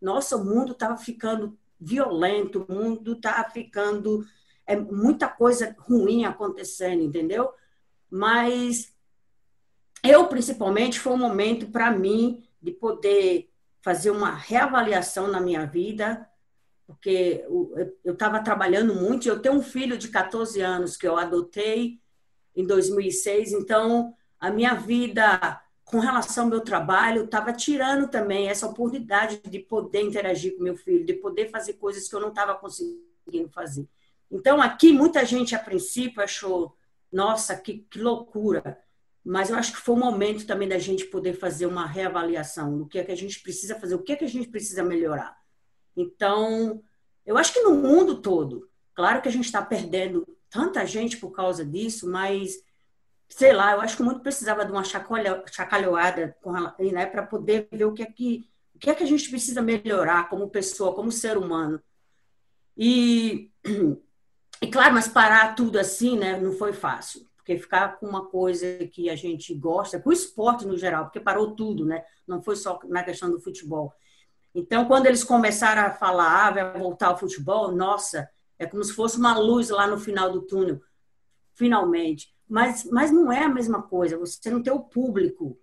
nossa, 0.00 0.36
o 0.36 0.44
mundo 0.44 0.72
estava 0.72 0.96
ficando 0.96 1.58
violento, 1.80 2.64
o 2.68 2.72
mundo 2.72 3.14
estava 3.14 3.50
ficando 3.50 4.24
é 4.66 4.76
muita 4.76 5.26
coisa 5.26 5.74
ruim 5.80 6.24
acontecendo, 6.24 7.02
entendeu? 7.02 7.50
Mas 8.08 8.94
eu 10.02 10.26
principalmente 10.26 10.98
foi 10.98 11.12
um 11.12 11.18
momento 11.18 11.66
para 11.66 11.90
mim 11.90 12.42
de 12.60 12.70
poder 12.70 13.50
fazer 13.82 14.10
uma 14.10 14.34
reavaliação 14.34 15.28
na 15.28 15.40
minha 15.40 15.64
vida, 15.64 16.28
porque 16.86 17.44
eu 18.04 18.12
estava 18.12 18.42
trabalhando 18.42 18.94
muito. 18.94 19.28
Eu 19.28 19.40
tenho 19.40 19.54
um 19.54 19.62
filho 19.62 19.96
de 19.96 20.08
14 20.08 20.60
anos 20.60 20.96
que 20.96 21.06
eu 21.06 21.16
adotei 21.16 22.00
em 22.54 22.66
2006, 22.66 23.52
então 23.52 24.14
a 24.38 24.50
minha 24.50 24.74
vida 24.74 25.60
com 25.84 25.98
relação 25.98 26.44
ao 26.44 26.50
meu 26.50 26.60
trabalho 26.60 27.24
estava 27.24 27.52
tirando 27.52 28.08
também 28.08 28.48
essa 28.48 28.66
oportunidade 28.66 29.38
de 29.38 29.58
poder 29.58 30.02
interagir 30.02 30.56
com 30.56 30.62
meu 30.62 30.76
filho, 30.76 31.04
de 31.04 31.14
poder 31.14 31.50
fazer 31.50 31.74
coisas 31.74 32.08
que 32.08 32.14
eu 32.14 32.20
não 32.20 32.28
estava 32.28 32.54
conseguindo 32.54 33.48
fazer. 33.50 33.88
Então, 34.30 34.62
aqui, 34.62 34.92
muita 34.92 35.24
gente, 35.24 35.54
a 35.54 35.58
princípio, 35.58 36.22
achou, 36.22 36.76
nossa, 37.10 37.56
que, 37.56 37.78
que 37.90 37.98
loucura. 37.98 38.78
Mas 39.24 39.50
eu 39.50 39.56
acho 39.56 39.72
que 39.72 39.80
foi 39.80 39.94
o 39.94 39.98
momento 39.98 40.46
também 40.46 40.68
da 40.68 40.78
gente 40.78 41.04
poder 41.04 41.34
fazer 41.34 41.66
uma 41.66 41.86
reavaliação 41.86 42.78
do 42.78 42.86
que 42.86 42.98
é 42.98 43.04
que 43.04 43.12
a 43.12 43.16
gente 43.16 43.40
precisa 43.40 43.78
fazer, 43.78 43.94
o 43.94 44.02
que 44.02 44.12
é 44.12 44.16
que 44.16 44.24
a 44.24 44.28
gente 44.28 44.48
precisa 44.48 44.82
melhorar. 44.82 45.36
Então, 45.96 46.82
eu 47.26 47.36
acho 47.36 47.52
que 47.52 47.60
no 47.60 47.74
mundo 47.74 48.20
todo, 48.20 48.68
claro 48.94 49.20
que 49.20 49.28
a 49.28 49.32
gente 49.32 49.44
está 49.44 49.60
perdendo 49.62 50.26
tanta 50.48 50.84
gente 50.86 51.16
por 51.18 51.30
causa 51.30 51.64
disso, 51.64 52.10
mas 52.10 52.62
sei 53.28 53.52
lá, 53.52 53.72
eu 53.72 53.80
acho 53.80 53.96
que 53.96 54.02
o 54.02 54.04
mundo 54.04 54.20
precisava 54.20 54.64
de 54.64 54.72
uma 54.72 54.82
chacalhoada 54.84 56.36
né, 56.92 57.06
para 57.06 57.22
poder 57.22 57.68
ver 57.70 57.84
o 57.84 57.92
que 57.92 58.02
é 58.02 58.06
que 58.06 58.50
o 58.74 58.78
que 58.80 58.88
é 58.88 58.94
que 58.94 59.02
a 59.02 59.06
gente 59.06 59.28
precisa 59.28 59.60
melhorar 59.60 60.30
como 60.30 60.48
pessoa, 60.48 60.94
como 60.94 61.12
ser 61.12 61.36
humano. 61.36 61.82
E 62.76 63.50
e 64.62 64.66
claro, 64.70 64.94
mas 64.94 65.06
parar 65.06 65.54
tudo 65.54 65.78
assim, 65.78 66.18
né, 66.18 66.40
não 66.40 66.52
foi 66.52 66.72
fácil, 66.72 67.26
porque 67.50 67.58
ficar 67.58 67.98
com 67.98 68.06
uma 68.06 68.26
coisa 68.26 68.86
que 68.86 69.10
a 69.10 69.16
gente 69.16 69.52
gosta, 69.54 69.98
com 69.98 70.10
o 70.10 70.12
esporte 70.12 70.66
no 70.66 70.76
geral, 70.76 71.04
porque 71.04 71.18
parou 71.18 71.56
tudo, 71.56 71.84
né? 71.84 72.04
Não 72.26 72.40
foi 72.40 72.54
só 72.54 72.78
na 72.84 73.02
questão 73.02 73.30
do 73.30 73.40
futebol. 73.40 73.92
Então, 74.54 74.84
quando 74.84 75.06
eles 75.06 75.24
começaram 75.24 75.82
a 75.82 75.90
falar, 75.90 76.46
ah, 76.46 76.50
vai 76.50 76.78
voltar 76.78 77.08
ao 77.08 77.18
futebol, 77.18 77.72
nossa, 77.72 78.28
é 78.58 78.66
como 78.66 78.84
se 78.84 78.92
fosse 78.92 79.16
uma 79.16 79.36
luz 79.36 79.68
lá 79.70 79.86
no 79.86 79.98
final 79.98 80.30
do 80.30 80.42
túnel, 80.42 80.80
finalmente. 81.54 82.32
Mas, 82.48 82.84
mas 82.84 83.10
não 83.10 83.32
é 83.32 83.44
a 83.44 83.48
mesma 83.48 83.82
coisa, 83.82 84.18
você 84.18 84.50
não 84.50 84.62
tem 84.62 84.72
o 84.72 84.80
público, 84.80 85.58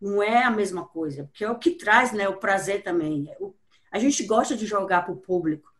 não 0.00 0.22
é 0.22 0.44
a 0.44 0.50
mesma 0.50 0.84
coisa, 0.84 1.24
porque 1.24 1.44
é 1.44 1.50
o 1.50 1.58
que 1.58 1.72
traz 1.72 2.12
né, 2.12 2.28
o 2.28 2.38
prazer 2.38 2.84
também. 2.84 3.28
A 3.90 3.98
gente 3.98 4.24
gosta 4.24 4.56
de 4.56 4.66
jogar 4.66 5.04
para 5.04 5.14
o 5.14 5.20
público, 5.20 5.72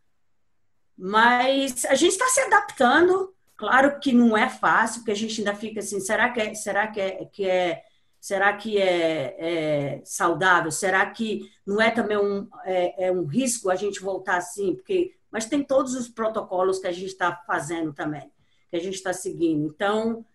mas 0.96 1.84
a 1.84 1.94
gente 1.94 2.12
está 2.12 2.26
se 2.26 2.40
adaptando. 2.40 3.32
Claro 3.62 4.00
que 4.00 4.12
não 4.12 4.36
é 4.36 4.48
fácil, 4.48 5.02
porque 5.02 5.12
a 5.12 5.14
gente 5.16 5.40
ainda 5.40 5.54
fica 5.54 5.78
assim, 5.78 6.00
será 6.00 6.28
que 6.30 6.40
é, 6.40 6.52
será 6.52 6.88
que 6.88 7.00
é, 7.00 7.24
que 7.26 7.48
é 7.48 7.84
será 8.18 8.52
que 8.56 8.76
é, 8.76 9.36
é, 9.38 10.02
saudável? 10.04 10.72
Será 10.72 11.08
que 11.08 11.48
não 11.64 11.80
é 11.80 11.88
também 11.92 12.18
um, 12.18 12.48
é, 12.64 13.06
é, 13.06 13.12
um 13.12 13.24
risco 13.24 13.70
a 13.70 13.76
gente 13.76 14.00
voltar 14.00 14.38
assim? 14.38 14.74
Porque, 14.74 15.14
mas 15.30 15.46
tem 15.46 15.62
todos 15.62 15.94
os 15.94 16.08
protocolos 16.08 16.80
que 16.80 16.88
a 16.88 16.92
gente 16.92 17.06
está 17.06 17.40
fazendo 17.46 17.92
também, 17.92 18.32
que 18.68 18.74
a 18.74 18.80
gente 18.80 18.94
está 18.94 19.12
seguindo. 19.12 19.64
Então, 19.64 20.26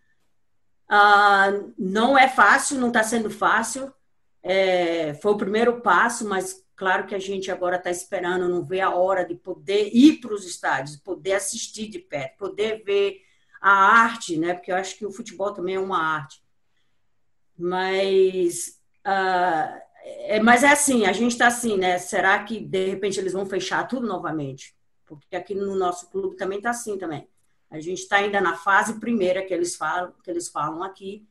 ah, 0.88 1.52
não 1.78 2.18
é 2.18 2.30
fácil, 2.30 2.80
não 2.80 2.88
está 2.88 3.04
sendo 3.04 3.30
fácil. 3.30 3.94
É, 4.42 5.16
foi 5.16 5.34
o 5.34 5.38
primeiro 5.38 5.82
passo, 5.82 6.26
mas 6.26 6.66
Claro 6.78 7.08
que 7.08 7.16
a 7.16 7.20
gente 7.20 7.50
agora 7.50 7.78
está 7.78 7.90
esperando, 7.90 8.48
não 8.48 8.64
vê 8.64 8.82
a 8.82 8.92
hora 8.92 9.26
de 9.26 9.34
poder 9.34 9.90
ir 9.92 10.22
para 10.22 10.32
os 10.32 10.46
estádios, 10.46 10.96
poder 10.96 11.34
assistir 11.34 11.88
de 11.88 11.98
perto, 11.98 12.38
poder 12.38 12.84
ver 12.84 13.20
a 13.60 13.72
arte, 13.72 14.38
né? 14.38 14.54
Porque 14.54 14.72
eu 14.72 14.76
acho 14.76 14.96
que 14.96 15.04
o 15.04 15.12
futebol 15.12 15.52
também 15.52 15.74
é 15.74 15.80
uma 15.80 15.98
arte. 15.98 16.40
Mas, 17.58 18.80
uh, 19.04 19.82
é, 20.04 20.40
mas 20.40 20.64
é 20.64 20.70
assim, 20.70 21.08
a 21.08 21.14
gente 21.14 21.32
está 21.32 21.48
assim, 21.48 21.78
né? 21.78 21.98
Será 21.98 22.44
que 22.44 22.60
de 22.60 22.86
repente 22.86 23.20
eles 23.20 23.34
vão 23.34 23.48
fechar 23.48 23.88
tudo 23.88 24.06
novamente? 24.06 24.78
Porque 25.04 25.36
aqui 25.36 25.56
no 25.56 25.74
nosso 25.74 26.12
clube 26.12 26.36
também 26.36 26.60
está 26.60 26.70
assim 26.70 26.96
também. 26.96 27.28
A 27.72 27.80
gente 27.80 28.04
está 28.04 28.18
ainda 28.18 28.40
na 28.40 28.56
fase 28.56 29.00
primeira 29.00 29.44
que 29.44 29.52
eles 29.52 29.76
falam, 29.76 30.14
que 30.24 30.30
eles 30.30 30.48
falam 30.48 30.84
aqui. 30.84 31.28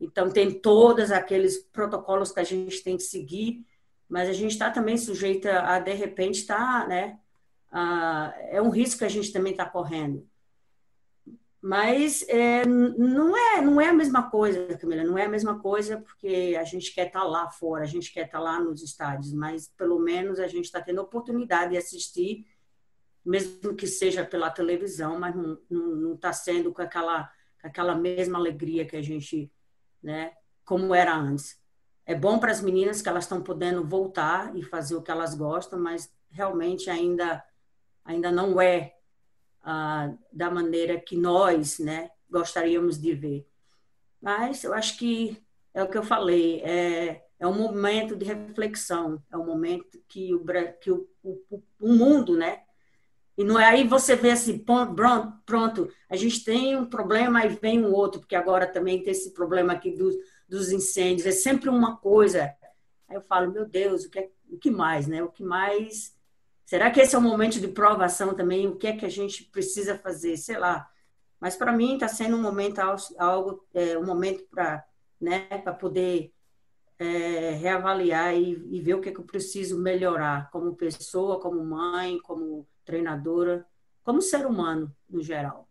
Então 0.00 0.28
tem 0.28 0.50
todos 0.50 1.12
aqueles 1.12 1.58
protocolos 1.58 2.32
que 2.32 2.40
a 2.40 2.44
gente 2.44 2.82
tem 2.82 2.96
que 2.96 3.04
seguir 3.04 3.64
mas 4.10 4.28
a 4.28 4.32
gente 4.32 4.50
está 4.50 4.70
também 4.70 4.98
sujeita 4.98 5.62
a, 5.62 5.78
de 5.78 5.92
repente, 5.92 6.40
estar, 6.40 6.82
tá, 6.82 6.88
né? 6.88 7.20
A, 7.70 8.34
é 8.48 8.60
um 8.60 8.68
risco 8.68 8.98
que 8.98 9.04
a 9.04 9.08
gente 9.08 9.32
também 9.32 9.52
está 9.52 9.64
correndo. 9.64 10.28
Mas 11.62 12.26
é, 12.28 12.66
não, 12.66 13.36
é, 13.36 13.60
não 13.60 13.80
é 13.80 13.88
a 13.88 13.92
mesma 13.92 14.28
coisa, 14.28 14.76
Camila, 14.78 15.04
não 15.04 15.16
é 15.16 15.26
a 15.26 15.28
mesma 15.28 15.60
coisa 15.60 16.00
porque 16.00 16.56
a 16.58 16.64
gente 16.64 16.92
quer 16.92 17.06
estar 17.06 17.20
tá 17.20 17.26
lá 17.26 17.50
fora, 17.50 17.84
a 17.84 17.86
gente 17.86 18.12
quer 18.12 18.24
estar 18.24 18.38
tá 18.38 18.44
lá 18.44 18.58
nos 18.58 18.82
estádios, 18.82 19.32
mas 19.32 19.68
pelo 19.68 20.00
menos 20.00 20.40
a 20.40 20.48
gente 20.48 20.64
está 20.64 20.80
tendo 20.80 21.02
oportunidade 21.02 21.72
de 21.72 21.76
assistir, 21.76 22.46
mesmo 23.24 23.76
que 23.76 23.86
seja 23.86 24.24
pela 24.24 24.50
televisão, 24.50 25.20
mas 25.20 25.34
não 25.70 26.14
está 26.14 26.32
sendo 26.32 26.72
com 26.72 26.82
aquela, 26.82 27.30
com 27.60 27.68
aquela 27.68 27.94
mesma 27.94 28.38
alegria 28.38 28.86
que 28.86 28.96
a 28.96 29.02
gente, 29.02 29.52
né, 30.02 30.32
como 30.64 30.94
era 30.94 31.14
antes 31.14 31.59
é 32.10 32.14
bom 32.16 32.40
para 32.40 32.50
as 32.50 32.60
meninas 32.60 33.00
que 33.00 33.08
elas 33.08 33.22
estão 33.22 33.40
podendo 33.40 33.84
voltar 33.84 34.56
e 34.56 34.64
fazer 34.64 34.96
o 34.96 35.02
que 35.02 35.12
elas 35.12 35.32
gostam, 35.32 35.78
mas 35.78 36.12
realmente 36.28 36.90
ainda 36.90 37.40
ainda 38.04 38.32
não 38.32 38.60
é 38.60 38.96
ah, 39.62 40.12
da 40.32 40.50
maneira 40.50 40.98
que 40.98 41.16
nós, 41.16 41.78
né, 41.78 42.10
gostaríamos 42.28 43.00
de 43.00 43.14
ver. 43.14 43.46
Mas 44.20 44.64
eu 44.64 44.74
acho 44.74 44.98
que 44.98 45.40
é 45.72 45.84
o 45.84 45.88
que 45.88 45.96
eu 45.96 46.02
falei, 46.02 46.60
é, 46.62 47.24
é 47.38 47.46
um 47.46 47.54
momento 47.54 48.16
de 48.16 48.24
reflexão, 48.24 49.22
é 49.30 49.36
um 49.36 49.46
momento 49.46 50.02
que 50.08 50.34
o, 50.34 50.44
que 50.80 50.90
o, 50.90 51.08
o, 51.22 51.62
o 51.78 51.92
mundo, 51.92 52.36
né, 52.36 52.62
e 53.38 53.44
não 53.44 53.56
é 53.56 53.66
aí 53.66 53.86
você 53.86 54.16
vê 54.16 54.32
assim, 54.32 54.58
pronto, 54.58 55.32
pronto, 55.46 55.88
a 56.08 56.16
gente 56.16 56.42
tem 56.42 56.76
um 56.76 56.86
problema 56.86 57.46
e 57.46 57.50
vem 57.50 57.84
um 57.84 57.92
outro, 57.92 58.18
porque 58.18 58.34
agora 58.34 58.66
também 58.66 59.00
tem 59.00 59.12
esse 59.12 59.32
problema 59.32 59.74
aqui 59.74 59.92
dos 59.92 60.16
dos 60.50 60.72
incêndios, 60.72 61.26
é 61.26 61.30
sempre 61.30 61.68
uma 61.68 61.96
coisa. 61.96 62.52
Aí 63.08 63.16
eu 63.16 63.22
falo, 63.22 63.52
meu 63.52 63.66
Deus, 63.66 64.04
o 64.04 64.10
que, 64.10 64.18
é, 64.18 64.30
o 64.50 64.58
que 64.58 64.70
mais, 64.70 65.06
né? 65.06 65.22
O 65.22 65.30
que 65.30 65.44
mais. 65.44 66.14
Será 66.66 66.90
que 66.90 67.00
esse 67.00 67.14
é 67.14 67.18
o 67.18 67.22
momento 67.22 67.60
de 67.60 67.68
provação 67.68 68.34
também? 68.34 68.66
O 68.66 68.76
que 68.76 68.88
é 68.88 68.96
que 68.96 69.06
a 69.06 69.10
gente 69.10 69.44
precisa 69.44 69.96
fazer? 69.96 70.36
Sei 70.36 70.58
lá. 70.58 70.90
Mas 71.38 71.56
para 71.56 71.72
mim 71.72 71.94
está 71.94 72.08
sendo 72.08 72.36
um 72.36 72.42
momento 72.42 72.80
algo, 73.18 73.64
é, 73.72 73.96
um 73.96 74.04
momento 74.04 74.44
para, 74.50 74.84
né, 75.20 75.40
poder 75.80 76.34
é, 76.98 77.52
reavaliar 77.52 78.34
e, 78.34 78.52
e, 78.70 78.80
ver 78.80 78.94
o 78.94 79.00
que, 79.00 79.08
é 79.08 79.12
que 79.12 79.20
eu 79.20 79.24
preciso 79.24 79.78
melhorar 79.78 80.50
como 80.50 80.76
pessoa, 80.76 81.40
como 81.40 81.64
mãe, 81.64 82.18
como 82.18 82.68
treinadora, 82.84 83.66
como 84.02 84.20
ser 84.20 84.44
humano 84.44 84.94
no 85.08 85.22
geral. 85.22 85.69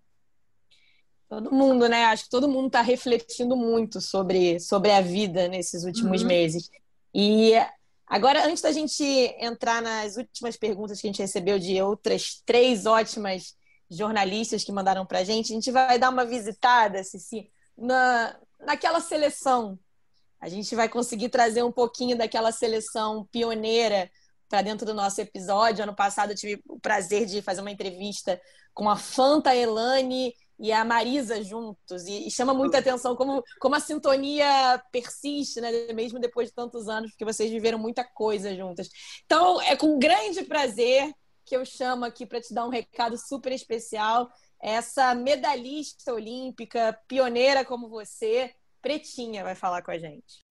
Todo 1.29 1.51
mundo, 1.51 1.87
né? 1.87 2.05
Acho 2.05 2.23
que 2.23 2.29
todo 2.31 2.49
mundo 2.49 2.67
está 2.67 2.81
refletindo 2.81 3.55
muito 3.55 4.01
sobre, 4.01 4.59
sobre 4.59 4.91
a 4.91 4.99
vida 4.99 5.47
nesses 5.47 5.83
últimos 5.83 6.23
uhum. 6.23 6.27
meses. 6.27 6.71
E 7.13 7.53
agora, 8.07 8.47
antes 8.47 8.63
da 8.63 8.71
gente 8.71 9.03
entrar 9.39 9.79
nas 9.79 10.17
últimas 10.17 10.57
perguntas 10.57 10.99
que 10.99 11.05
a 11.05 11.09
gente 11.09 11.21
recebeu 11.21 11.59
de 11.59 11.79
outras 11.79 12.41
três 12.43 12.87
ótimas 12.87 13.55
jornalistas 13.87 14.63
que 14.63 14.71
mandaram 14.71 15.05
para 15.05 15.19
a 15.19 15.23
gente, 15.23 15.51
a 15.51 15.55
gente 15.55 15.69
vai 15.69 15.99
dar 15.99 16.09
uma 16.09 16.25
visitada, 16.25 17.03
Cici, 17.03 17.51
na, 17.77 18.35
naquela 18.59 18.99
seleção. 18.99 19.77
A 20.41 20.49
gente 20.49 20.73
vai 20.75 20.89
conseguir 20.89 21.29
trazer 21.29 21.61
um 21.61 21.71
pouquinho 21.71 22.17
daquela 22.17 22.51
seleção 22.51 23.27
pioneira 23.31 24.09
para 24.47 24.63
dentro 24.63 24.83
do 24.83 24.95
nosso 24.95 25.21
episódio. 25.21 25.83
Ano 25.83 25.95
passado 25.95 26.31
eu 26.31 26.35
tive 26.35 26.59
o 26.67 26.79
prazer 26.79 27.27
de 27.27 27.39
fazer 27.43 27.61
uma 27.61 27.69
entrevista 27.69 28.41
com 28.73 28.89
a 28.89 28.95
Fanta 28.95 29.55
Elane 29.55 30.33
e 30.59 30.71
a 30.73 30.83
Marisa 30.83 31.41
juntos. 31.41 32.05
E, 32.05 32.27
e, 32.27 32.31
chama 32.31 32.53
muita 32.53 32.79
atenção 32.79 33.15
como, 33.15 33.41
como 33.59 33.75
a 33.75 33.79
sintonia 33.79 34.83
persiste, 34.91 35.61
né? 35.61 35.71
mesmo 35.93 36.19
depois 36.19 36.49
de 36.49 36.53
tantos 36.53 36.89
anos, 36.89 37.11
porque 37.11 37.25
vocês 37.25 37.49
viveram 37.49 37.79
muita 37.79 38.03
coisa 38.03 38.53
juntas. 38.53 38.89
Então, 39.25 39.61
é 39.61 39.75
com 39.75 39.97
grande 39.97 40.43
prazer 40.43 41.13
que 41.45 41.55
eu 41.55 41.65
chamo 41.65 42.03
aqui 42.05 42.25
para 42.25 42.41
te 42.41 42.53
dar 42.53 42.65
um 42.65 42.69
recado 42.69 43.17
super 43.17 43.53
especial. 43.53 44.29
Essa 44.61 45.15
medalhista 45.15 46.13
olímpica, 46.13 46.99
pioneira 47.07 47.63
como 47.63 47.87
você, 47.87 48.53
Pretinha, 48.81 49.43
vai 49.43 49.55
falar 49.55 49.81
com 49.81 49.91
a 49.91 49.97
gente. 49.97 50.45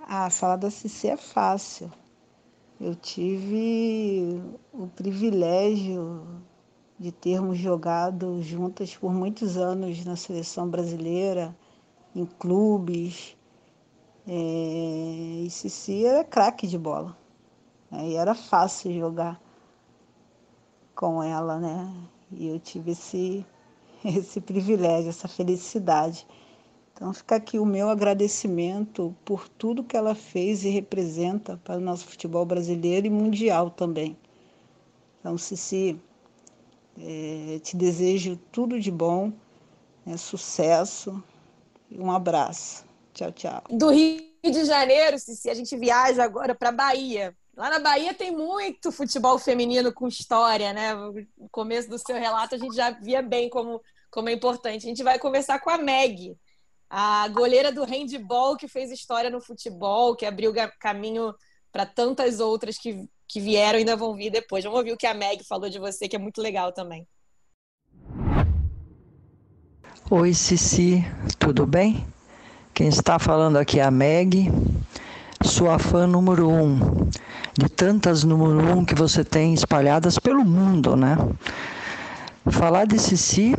Ah, 0.00 0.26
a 0.26 0.30
sala 0.30 0.56
da 0.56 0.70
Cici 0.70 1.08
é 1.08 1.16
fácil. 1.16 1.90
Eu 2.80 2.94
tive 2.94 4.42
o 4.72 4.86
privilégio 4.88 6.42
de 7.00 7.10
termos 7.10 7.56
jogado 7.56 8.42
juntas 8.42 8.94
por 8.94 9.10
muitos 9.10 9.56
anos 9.56 10.04
na 10.04 10.16
seleção 10.16 10.68
brasileira, 10.68 11.56
em 12.14 12.26
clubes. 12.26 13.34
É, 14.28 15.44
e 15.46 15.48
Cici 15.48 16.04
era 16.04 16.22
craque 16.22 16.66
de 16.66 16.76
bola. 16.76 17.16
Né? 17.90 18.10
E 18.10 18.16
era 18.16 18.34
fácil 18.34 18.92
jogar 18.92 19.40
com 20.94 21.22
ela, 21.22 21.58
né? 21.58 21.90
E 22.32 22.48
eu 22.48 22.60
tive 22.60 22.90
esse, 22.90 23.46
esse 24.04 24.38
privilégio, 24.38 25.08
essa 25.08 25.26
felicidade. 25.26 26.26
Então 26.92 27.14
fica 27.14 27.36
aqui 27.36 27.58
o 27.58 27.64
meu 27.64 27.88
agradecimento 27.88 29.16
por 29.24 29.48
tudo 29.48 29.82
que 29.82 29.96
ela 29.96 30.14
fez 30.14 30.64
e 30.64 30.68
representa 30.68 31.58
para 31.64 31.78
o 31.78 31.80
nosso 31.80 32.06
futebol 32.06 32.44
brasileiro 32.44 33.06
e 33.06 33.10
mundial 33.10 33.70
também. 33.70 34.18
Então, 35.18 35.38
Cici, 35.38 35.98
é, 37.02 37.58
te 37.60 37.76
desejo 37.76 38.36
tudo 38.52 38.78
de 38.78 38.90
bom, 38.90 39.32
é, 40.06 40.16
sucesso 40.16 41.22
e 41.90 41.98
um 41.98 42.10
abraço. 42.10 42.84
Tchau, 43.12 43.32
tchau. 43.32 43.62
Do 43.70 43.90
Rio 43.90 44.22
de 44.42 44.64
Janeiro, 44.64 45.18
Cici, 45.18 45.50
a 45.50 45.54
gente 45.54 45.76
viaja 45.76 46.22
agora 46.22 46.54
para 46.54 46.72
Bahia. 46.72 47.36
Lá 47.56 47.68
na 47.70 47.78
Bahia 47.78 48.14
tem 48.14 48.30
muito 48.30 48.92
futebol 48.92 49.38
feminino 49.38 49.92
com 49.92 50.08
história, 50.08 50.72
né? 50.72 50.94
No 50.94 51.48
começo 51.50 51.88
do 51.88 51.98
seu 51.98 52.16
relato 52.16 52.54
a 52.54 52.58
gente 52.58 52.74
já 52.74 52.90
via 52.90 53.20
bem 53.20 53.50
como, 53.50 53.82
como 54.10 54.28
é 54.28 54.32
importante. 54.32 54.86
A 54.86 54.88
gente 54.88 55.02
vai 55.02 55.18
conversar 55.18 55.60
com 55.60 55.68
a 55.68 55.76
Meg, 55.76 56.36
a 56.88 57.28
goleira 57.28 57.70
do 57.70 57.84
handball 57.84 58.56
que 58.56 58.68
fez 58.68 58.90
história 58.90 59.30
no 59.30 59.40
futebol, 59.40 60.16
que 60.16 60.24
abriu 60.24 60.52
caminho 60.78 61.34
para 61.70 61.84
tantas 61.84 62.40
outras 62.40 62.78
que, 62.78 63.08
que 63.30 63.40
vieram 63.40 63.78
e 63.78 63.82
ainda 63.82 63.94
vão 63.94 64.12
vir 64.14 64.28
depois. 64.28 64.64
Vamos 64.64 64.80
ouvir 64.80 64.92
o 64.92 64.96
que 64.96 65.06
a 65.06 65.14
Meg 65.14 65.44
falou 65.44 65.70
de 65.70 65.78
você, 65.78 66.08
que 66.08 66.16
é 66.16 66.18
muito 66.18 66.42
legal 66.42 66.72
também. 66.72 67.06
Oi, 70.10 70.34
Cici, 70.34 71.04
tudo 71.38 71.64
bem? 71.64 72.04
Quem 72.74 72.88
está 72.88 73.20
falando 73.20 73.56
aqui 73.56 73.78
é 73.78 73.84
a 73.84 73.90
Meg, 73.90 74.50
sua 75.44 75.78
fã 75.78 76.08
número 76.08 76.48
um, 76.48 77.08
de 77.56 77.68
tantas 77.68 78.24
número 78.24 78.76
um 78.76 78.84
que 78.84 78.96
você 78.96 79.24
tem 79.24 79.54
espalhadas 79.54 80.18
pelo 80.18 80.44
mundo, 80.44 80.96
né? 80.96 81.16
Falar 82.50 82.84
de 82.84 82.98
Cici, 82.98 83.54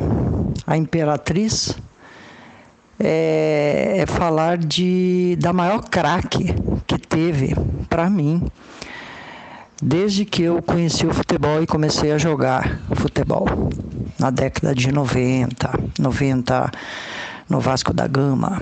a 0.66 0.76
imperatriz, 0.76 1.74
é, 3.00 4.00
é 4.00 4.06
falar 4.06 4.58
de, 4.58 5.34
da 5.40 5.54
maior 5.54 5.88
craque 5.88 6.54
que 6.86 6.98
teve 6.98 7.54
para 7.88 8.10
mim 8.10 8.46
desde 9.82 10.24
que 10.24 10.44
eu 10.44 10.62
conheci 10.62 11.04
o 11.04 11.12
futebol 11.12 11.60
e 11.60 11.66
comecei 11.66 12.12
a 12.12 12.18
jogar 12.18 12.78
futebol 12.94 13.48
na 14.16 14.30
década 14.30 14.72
de 14.72 14.92
90, 14.92 15.70
90 15.98 16.70
no 17.48 17.58
Vasco 17.58 17.92
da 17.92 18.06
Gama, 18.06 18.60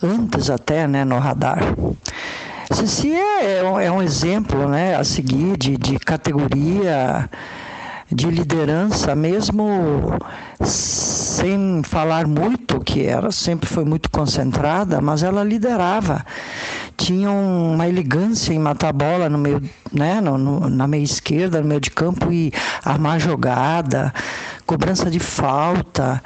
antes 0.00 0.48
até, 0.48 0.86
né, 0.86 1.04
no 1.04 1.18
radar. 1.18 1.58
Cici 2.72 3.12
é, 3.12 3.58
é 3.58 3.90
um 3.90 4.00
exemplo 4.00 4.68
né, 4.68 4.94
a 4.94 5.02
seguir 5.02 5.56
de, 5.56 5.76
de 5.76 5.98
categoria 5.98 7.28
de 8.10 8.30
liderança, 8.30 9.14
mesmo 9.16 10.16
sem 10.62 11.82
falar 11.82 12.26
muito, 12.26 12.80
que 12.80 13.04
ela 13.04 13.32
sempre 13.32 13.68
foi 13.68 13.84
muito 13.84 14.10
concentrada, 14.10 15.00
mas 15.00 15.22
ela 15.22 15.42
liderava. 15.42 16.24
Tinha 16.96 17.30
uma 17.30 17.86
elegância 17.88 18.54
em 18.54 18.58
matar 18.58 18.88
a 18.88 18.92
bola 18.92 19.28
no 19.28 19.38
meio, 19.38 19.62
né, 19.92 20.20
no, 20.20 20.38
no, 20.38 20.68
na 20.68 20.86
meia 20.86 21.02
esquerda, 21.02 21.60
no 21.60 21.68
meio 21.68 21.80
de 21.80 21.90
campo 21.90 22.32
e 22.32 22.52
armar 22.84 23.18
jogada, 23.20 24.14
cobrança 24.64 25.10
de 25.10 25.18
falta, 25.18 26.22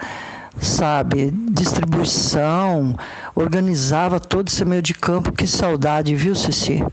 sabe, 0.61 1.31
distribuição, 1.51 2.95
organizava 3.35 4.21
todo 4.21 4.49
esse 4.49 4.65
meio 4.65 4.83
de 4.83 4.95
campo. 4.95 5.33
Que 5.33 5.47
saudade, 5.47 6.15
viu, 6.15 6.35
Cici? 6.35 6.85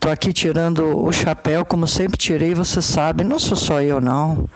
Estou 0.00 0.10
aqui 0.10 0.32
tirando 0.32 1.04
o 1.04 1.12
chapéu, 1.12 1.62
como 1.62 1.86
sempre 1.86 2.16
tirei, 2.16 2.54
você 2.54 2.80
sabe, 2.80 3.22
não 3.22 3.38
sou 3.38 3.54
só 3.54 3.82
eu, 3.82 4.00
não. 4.00 4.48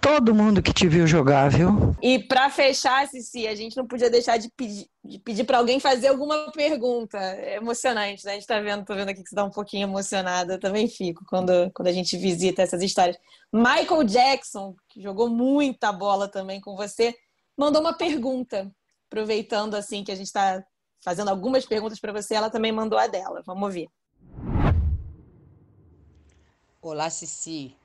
Todo 0.00 0.32
mundo 0.32 0.62
que 0.62 0.72
te 0.72 0.86
viu 0.86 1.08
jogar, 1.08 1.50
viu? 1.50 1.96
E 2.00 2.20
para 2.20 2.48
fechar, 2.50 3.04
Cici, 3.08 3.48
a 3.48 3.54
gente 3.56 3.76
não 3.76 3.84
podia 3.84 4.08
deixar 4.08 4.36
de 4.36 4.48
pedir, 4.56 4.86
de 5.04 5.18
pedir 5.18 5.42
para 5.42 5.58
alguém 5.58 5.80
fazer 5.80 6.06
alguma 6.06 6.52
pergunta. 6.52 7.18
É 7.18 7.56
emocionante, 7.56 8.24
né? 8.24 8.30
A 8.30 8.34
gente 8.34 8.42
está 8.42 8.60
vendo, 8.60 8.84
tô 8.84 8.94
vendo 8.94 9.08
aqui 9.08 9.24
que 9.24 9.28
você 9.28 9.34
está 9.34 9.42
um 9.42 9.50
pouquinho 9.50 9.88
emocionada. 9.88 10.54
Eu 10.54 10.60
também 10.60 10.86
fico 10.86 11.24
quando, 11.26 11.68
quando 11.74 11.88
a 11.88 11.92
gente 11.92 12.16
visita 12.16 12.62
essas 12.62 12.80
histórias. 12.80 13.18
Michael 13.52 14.04
Jackson, 14.04 14.76
que 14.88 15.02
jogou 15.02 15.28
muita 15.28 15.90
bola 15.90 16.28
também 16.28 16.60
com 16.60 16.76
você, 16.76 17.12
mandou 17.58 17.80
uma 17.80 17.92
pergunta. 17.92 18.70
Aproveitando 19.10 19.74
assim 19.74 20.04
que 20.04 20.12
a 20.12 20.16
gente 20.16 20.28
está 20.28 20.64
fazendo 21.04 21.28
algumas 21.28 21.66
perguntas 21.66 21.98
para 21.98 22.12
você, 22.12 22.36
ela 22.36 22.50
também 22.50 22.70
mandou 22.70 22.96
a 22.96 23.08
dela. 23.08 23.42
Vamos 23.44 23.64
ouvir. 23.64 23.90
Olá, 26.82 27.10
Cici. 27.10 27.76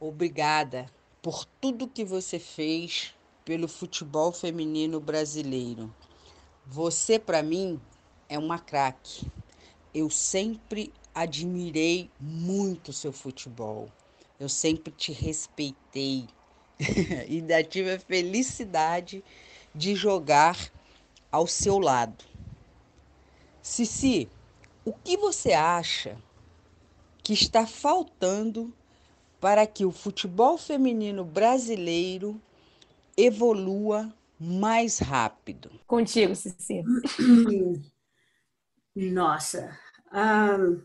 Obrigada 0.00 0.90
por 1.22 1.44
tudo 1.44 1.86
que 1.86 2.04
você 2.04 2.40
fez 2.40 3.14
pelo 3.44 3.68
futebol 3.68 4.32
feminino 4.32 4.98
brasileiro. 4.98 5.94
Você, 6.66 7.20
para 7.20 7.40
mim, 7.40 7.80
é 8.28 8.36
uma 8.36 8.58
craque. 8.58 9.30
Eu 9.94 10.10
sempre 10.10 10.92
admirei 11.14 12.10
muito 12.18 12.92
seu 12.92 13.12
futebol. 13.12 13.88
Eu 14.40 14.48
sempre 14.48 14.92
te 14.92 15.12
respeitei 15.12 16.26
e 17.28 17.36
ainda 17.36 17.62
tive 17.62 17.92
a 17.92 18.00
felicidade 18.00 19.22
de 19.72 19.94
jogar 19.94 20.72
ao 21.30 21.46
seu 21.46 21.78
lado. 21.78 22.24
Cici, 23.62 24.28
o 24.84 24.92
que 24.92 25.16
você 25.16 25.52
acha 25.52 26.18
que 27.26 27.32
está 27.32 27.66
faltando 27.66 28.72
para 29.40 29.66
que 29.66 29.84
o 29.84 29.90
futebol 29.90 30.56
feminino 30.56 31.24
brasileiro 31.24 32.40
evolua 33.16 34.14
mais 34.38 35.00
rápido? 35.00 35.68
Contigo, 35.88 36.36
Cici. 36.36 36.84
Nossa. 38.94 39.76
Um, 40.12 40.80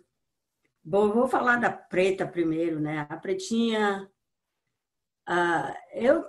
bom, 0.84 1.12
vou 1.12 1.28
falar 1.28 1.58
da 1.58 1.70
preta 1.72 2.26
primeiro, 2.26 2.80
né? 2.80 3.06
A 3.08 3.18
pretinha. 3.18 4.10
Uh, 5.30 5.76
eu 5.94 6.26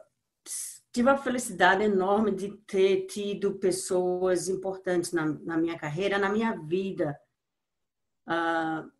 tive 0.92 1.08
a 1.08 1.16
felicidade 1.16 1.84
enorme 1.84 2.32
de 2.32 2.50
ter 2.66 3.06
tido 3.06 3.54
pessoas 3.54 4.50
importantes 4.50 5.10
na, 5.10 5.24
na 5.24 5.56
minha 5.56 5.78
carreira, 5.78 6.18
na 6.18 6.28
minha 6.28 6.54
vida. 6.54 7.18
Uh, 8.28 8.92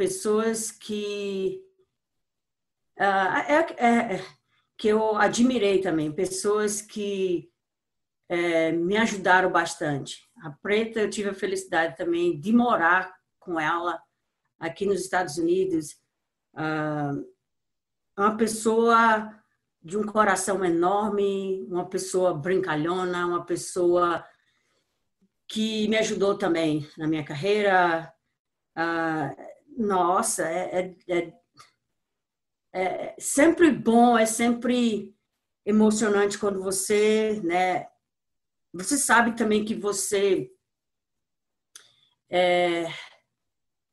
pessoas 0.00 0.70
que 0.70 1.62
uh, 2.98 3.36
é, 3.46 3.86
é, 3.86 4.24
que 4.78 4.88
eu 4.88 5.14
admirei 5.14 5.82
também, 5.82 6.10
pessoas 6.10 6.80
que 6.80 7.50
é, 8.26 8.72
me 8.72 8.96
ajudaram 8.96 9.52
bastante. 9.52 10.26
A 10.42 10.52
Preta, 10.52 11.00
eu 11.00 11.10
tive 11.10 11.28
a 11.28 11.34
felicidade 11.34 11.98
também 11.98 12.40
de 12.40 12.50
morar 12.50 13.14
com 13.38 13.60
ela 13.60 14.02
aqui 14.58 14.86
nos 14.86 15.02
Estados 15.02 15.36
Unidos. 15.36 15.98
Uh, 16.54 17.22
uma 18.16 18.38
pessoa 18.38 19.38
de 19.82 19.98
um 19.98 20.06
coração 20.06 20.64
enorme, 20.64 21.62
uma 21.68 21.86
pessoa 21.86 22.32
brincalhona, 22.32 23.26
uma 23.26 23.44
pessoa 23.44 24.24
que 25.46 25.86
me 25.88 25.98
ajudou 25.98 26.38
também 26.38 26.88
na 26.96 27.06
minha 27.06 27.22
carreira. 27.22 28.10
Uh, 28.74 29.49
nossa, 29.80 30.46
é, 30.46 30.94
é, 31.08 31.16
é, 31.18 31.40
é, 32.72 33.16
sempre 33.18 33.70
bom, 33.70 34.18
é 34.18 34.26
sempre 34.26 35.14
emocionante 35.64 36.38
quando 36.38 36.62
você, 36.62 37.40
né? 37.42 37.88
Você 38.72 38.96
sabe 38.96 39.34
também 39.34 39.64
que 39.64 39.74
você 39.74 40.50
é, 42.28 42.86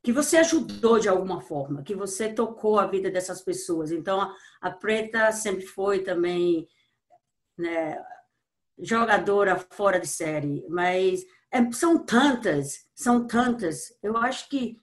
que 0.04 0.12
você 0.12 0.38
ajudou 0.38 1.00
de 1.00 1.10
alguma 1.10 1.42
forma, 1.42 1.84
que 1.84 1.96
você 1.96 2.32
tocou 2.32 2.80
a 2.80 2.86
vida 2.86 3.10
dessas 3.10 3.42
pessoas. 3.42 3.92
Então, 3.92 4.22
a, 4.22 4.36
a 4.62 4.72
Preta 4.72 5.32
sempre 5.32 5.66
foi 5.66 6.04
também 6.04 6.68
né, 7.58 8.04
jogadora 8.78 9.58
fora 9.72 10.00
de 10.00 10.08
série, 10.08 10.66
mas 10.70 11.26
é, 11.52 11.72
são 11.72 12.06
tantas, 12.06 12.88
são 12.94 13.26
tantas. 13.26 13.98
Eu 14.04 14.16
acho 14.18 14.48
que 14.50 14.80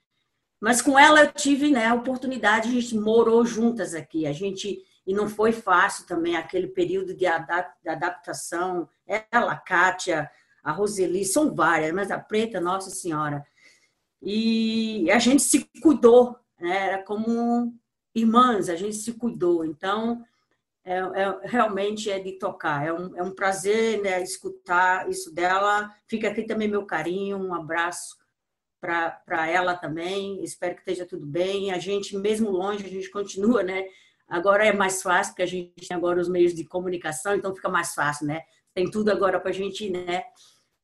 mas 0.64 0.80
com 0.80 0.98
ela 0.98 1.20
eu 1.20 1.30
tive 1.30 1.70
né, 1.70 1.88
a 1.88 1.94
oportunidade, 1.94 2.70
a 2.70 2.72
gente 2.72 2.96
morou 2.96 3.44
juntas 3.44 3.94
aqui. 3.94 4.26
A 4.26 4.32
gente 4.32 4.82
e 5.06 5.12
não 5.12 5.28
foi 5.28 5.52
fácil 5.52 6.06
também 6.06 6.36
aquele 6.36 6.68
período 6.68 7.14
de 7.14 7.26
adaptação. 7.26 8.88
Ela, 9.06 9.52
a 9.52 9.58
Kátia, 9.58 10.30
a 10.62 10.72
Roseli, 10.72 11.22
são 11.26 11.54
várias, 11.54 11.92
mas 11.92 12.10
a 12.10 12.18
Preta, 12.18 12.62
Nossa 12.62 12.88
Senhora. 12.88 13.44
E 14.22 15.06
a 15.10 15.18
gente 15.18 15.42
se 15.42 15.68
cuidou, 15.82 16.34
né? 16.58 16.86
era 16.86 17.02
como 17.02 17.74
irmãs, 18.14 18.70
a 18.70 18.74
gente 18.74 18.96
se 18.96 19.12
cuidou. 19.12 19.66
Então, 19.66 20.24
é, 20.82 20.96
é, 20.96 21.40
realmente 21.42 22.10
é 22.10 22.18
de 22.18 22.38
tocar. 22.38 22.86
É 22.86 22.90
um, 22.90 23.14
é 23.14 23.22
um 23.22 23.34
prazer 23.34 24.00
né, 24.00 24.22
escutar 24.22 25.10
isso 25.10 25.30
dela. 25.30 25.94
Fica 26.06 26.28
aqui 26.28 26.44
também 26.44 26.68
meu 26.68 26.86
carinho, 26.86 27.36
um 27.36 27.52
abraço 27.52 28.23
para 28.84 29.48
ela 29.48 29.74
também. 29.74 30.42
Espero 30.44 30.74
que 30.74 30.80
esteja 30.82 31.06
tudo 31.06 31.26
bem. 31.26 31.72
A 31.72 31.78
gente, 31.78 32.16
mesmo 32.16 32.50
longe, 32.50 32.84
a 32.84 32.88
gente 32.88 33.10
continua, 33.10 33.62
né? 33.62 33.86
Agora 34.28 34.66
é 34.66 34.72
mais 34.72 35.02
fácil, 35.02 35.32
porque 35.32 35.42
a 35.42 35.46
gente 35.46 35.88
tem 35.88 35.96
agora 35.96 36.20
os 36.20 36.28
meios 36.28 36.54
de 36.54 36.64
comunicação, 36.64 37.34
então 37.34 37.54
fica 37.54 37.68
mais 37.68 37.94
fácil, 37.94 38.26
né? 38.26 38.42
tem 38.74 38.90
tudo 38.90 39.10
agora 39.10 39.40
para 39.40 39.50
a 39.50 39.54
gente, 39.54 39.88
né? 39.88 40.24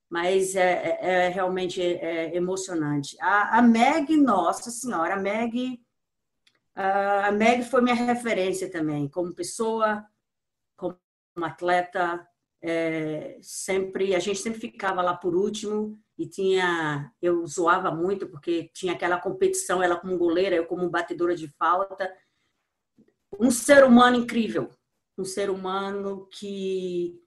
Mas 0.09 0.55
é, 0.55 0.99
é, 1.01 1.27
é 1.27 1.29
realmente 1.29 1.83
é, 1.83 2.35
emocionante. 2.35 3.17
A, 3.21 3.59
a 3.59 3.63
Meg, 3.63 4.17
nossa 4.17 4.71
senhora, 4.71 5.15
a 5.15 5.19
Meg, 5.19 5.81
a 6.75 7.31
Meg 7.33 7.65
foi 7.65 7.83
minha 7.83 7.95
referência 7.95 8.71
também, 8.71 9.09
como 9.09 9.35
pessoa, 9.35 10.05
como 10.77 10.97
atleta. 11.43 12.27
É, 12.63 13.39
sempre 13.41 14.15
a 14.15 14.19
gente 14.19 14.39
sempre 14.39 14.61
ficava 14.61 15.01
lá 15.01 15.17
por 15.17 15.35
último 15.35 15.99
e 16.21 16.29
tinha 16.29 17.11
eu 17.23 17.47
zoava 17.47 17.91
muito 17.91 18.29
porque 18.29 18.71
tinha 18.75 18.93
aquela 18.93 19.19
competição 19.19 19.83
ela 19.83 19.97
como 19.97 20.19
goleira 20.19 20.55
eu 20.55 20.67
como 20.67 20.91
batedora 20.91 21.35
de 21.35 21.49
falta. 21.49 22.15
Um 23.41 23.51
ser 23.51 23.85
humano 23.85 24.19
incrível. 24.19 24.69
Um 25.17 25.25
ser 25.25 25.49
humano 25.49 26.29
que 26.31 27.19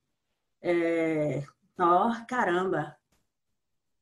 é, 0.62 1.44
oh, 1.80 2.26
caramba. 2.28 2.96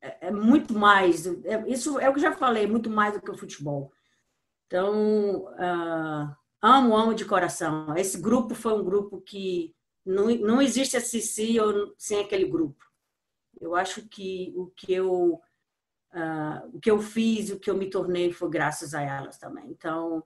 É, 0.01 0.27
é 0.27 0.31
muito 0.31 0.73
mais 0.73 1.25
é, 1.25 1.65
isso 1.69 1.97
é 1.97 2.09
o 2.09 2.13
que 2.13 2.19
eu 2.19 2.23
já 2.23 2.33
falei 2.33 2.67
muito 2.67 2.89
mais 2.89 3.13
do 3.13 3.21
que 3.21 3.31
o 3.31 3.37
futebol. 3.37 3.93
Então 4.67 5.45
uh, 5.53 6.35
amo 6.61 6.97
amo 6.97 7.13
de 7.13 7.23
coração. 7.23 7.95
Esse 7.95 8.19
grupo 8.19 8.53
foi 8.53 8.73
um 8.73 8.83
grupo 8.83 9.21
que 9.21 9.73
não, 10.05 10.27
não 10.35 10.61
existe 10.61 10.97
a 10.97 11.01
Cici 11.01 11.55
sem 11.97 12.19
aquele 12.19 12.43
grupo 12.45 12.90
eu 13.61 13.75
acho 13.75 14.07
que 14.09 14.51
o 14.55 14.67
que 14.67 14.91
eu 14.91 15.39
uh, 16.13 16.75
o 16.75 16.79
que 16.79 16.91
eu 16.91 16.99
fiz, 17.01 17.49
o 17.49 17.59
que 17.59 17.69
eu 17.69 17.77
me 17.77 17.89
tornei 17.89 18.31
foi 18.31 18.49
graças 18.49 18.93
a 18.93 19.01
elas 19.01 19.37
também. 19.37 19.69
Então, 19.69 20.23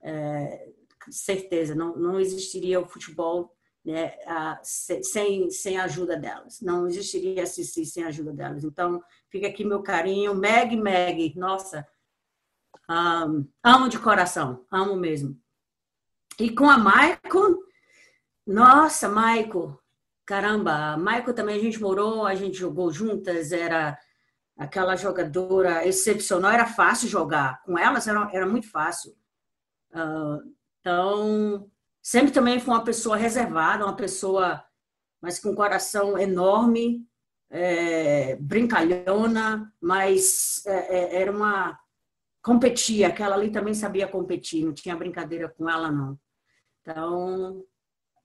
é, 0.00 0.70
certeza, 1.10 1.74
não, 1.74 1.96
não 1.96 2.18
existiria 2.18 2.80
o 2.80 2.86
futebol 2.86 3.54
né, 3.84 4.16
a, 4.26 4.60
sem, 4.62 5.50
sem 5.50 5.78
a 5.78 5.84
ajuda 5.84 6.16
delas. 6.16 6.60
Não 6.60 6.86
existiria 6.86 7.42
a 7.42 7.46
Cici 7.46 7.86
sem 7.86 8.04
a 8.04 8.08
ajuda 8.08 8.32
delas. 8.32 8.64
Então, 8.64 9.02
fica 9.30 9.46
aqui 9.46 9.64
meu 9.64 9.82
carinho. 9.82 10.34
Meg, 10.34 10.76
Meg, 10.76 11.34
nossa, 11.36 11.86
um, 12.90 13.46
amo 13.62 13.88
de 13.88 13.98
coração, 13.98 14.66
amo 14.70 14.96
mesmo. 14.96 15.40
E 16.38 16.50
com 16.50 16.68
a 16.68 16.78
Michael, 16.78 17.58
nossa, 18.46 19.08
Michael, 19.08 19.78
caramba, 20.28 20.94
Michael 20.98 21.32
também 21.32 21.56
a 21.56 21.62
gente 21.62 21.80
morou, 21.80 22.26
a 22.26 22.34
gente 22.34 22.58
jogou 22.58 22.92
juntas, 22.92 23.50
era 23.50 23.98
aquela 24.58 24.94
jogadora 24.94 25.86
excepcional, 25.86 26.50
era 26.50 26.66
fácil 26.66 27.08
jogar. 27.08 27.62
Com 27.62 27.78
elas 27.78 28.06
era, 28.06 28.28
era 28.30 28.46
muito 28.46 28.70
fácil. 28.70 29.16
Uh, 29.90 30.54
então, 30.80 31.70
sempre 32.02 32.30
também 32.30 32.60
foi 32.60 32.74
uma 32.74 32.84
pessoa 32.84 33.16
reservada, 33.16 33.86
uma 33.86 33.96
pessoa, 33.96 34.62
mas 35.18 35.38
com 35.38 35.48
um 35.48 35.54
coração 35.54 36.18
enorme, 36.18 37.08
é, 37.48 38.36
brincalhona, 38.36 39.72
mas 39.80 40.62
é, 40.66 40.98
é, 40.98 41.22
era 41.22 41.32
uma. 41.32 41.80
competia, 42.42 43.08
aquela 43.08 43.34
ali 43.34 43.50
também 43.50 43.72
sabia 43.72 44.06
competir, 44.06 44.62
não 44.62 44.74
tinha 44.74 44.94
brincadeira 44.94 45.48
com 45.48 45.70
ela, 45.70 45.90
não. 45.90 46.20
Então, 46.82 47.64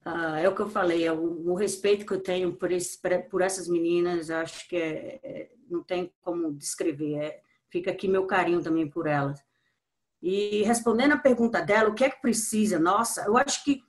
ah, 0.06 0.40
é 0.40 0.50
o 0.50 0.56
que 0.56 0.62
eu 0.62 0.70
falei, 0.70 1.06
é 1.06 1.12
o, 1.12 1.52
o, 1.52 1.54
respeito 1.54 2.06
que 2.06 2.14
eu 2.14 2.22
tenho 2.22 2.54
por, 2.54 2.72
esse, 2.72 3.00
por 3.30 3.42
essas 3.42 3.68
meninas, 3.68 4.30
acho 4.30 4.68
que 4.68 4.76
é, 4.76 5.20
é, 5.24 5.52
não 5.70 5.82
tem 5.82 6.12
como 6.22 6.54
descrever. 6.54 7.16
É, 7.16 7.42
fica 7.70 7.92
aqui 7.92 8.08
meu 8.08 8.26
carinho 8.26 8.62
também 8.62 8.88
por 8.88 9.08
elas. 9.08 9.40
E 10.22 10.62
respondendo 10.64 11.14
a 11.14 11.18
pergunta 11.18 11.62
dela, 11.62 11.90
o 11.90 11.94
que 11.94 12.04
é 12.04 12.10
que 12.10 12.22
precisa? 12.22 12.80
Nossa, 12.80 13.26
eu 13.26 13.38
acho 13.38 13.64
que 13.64 13.82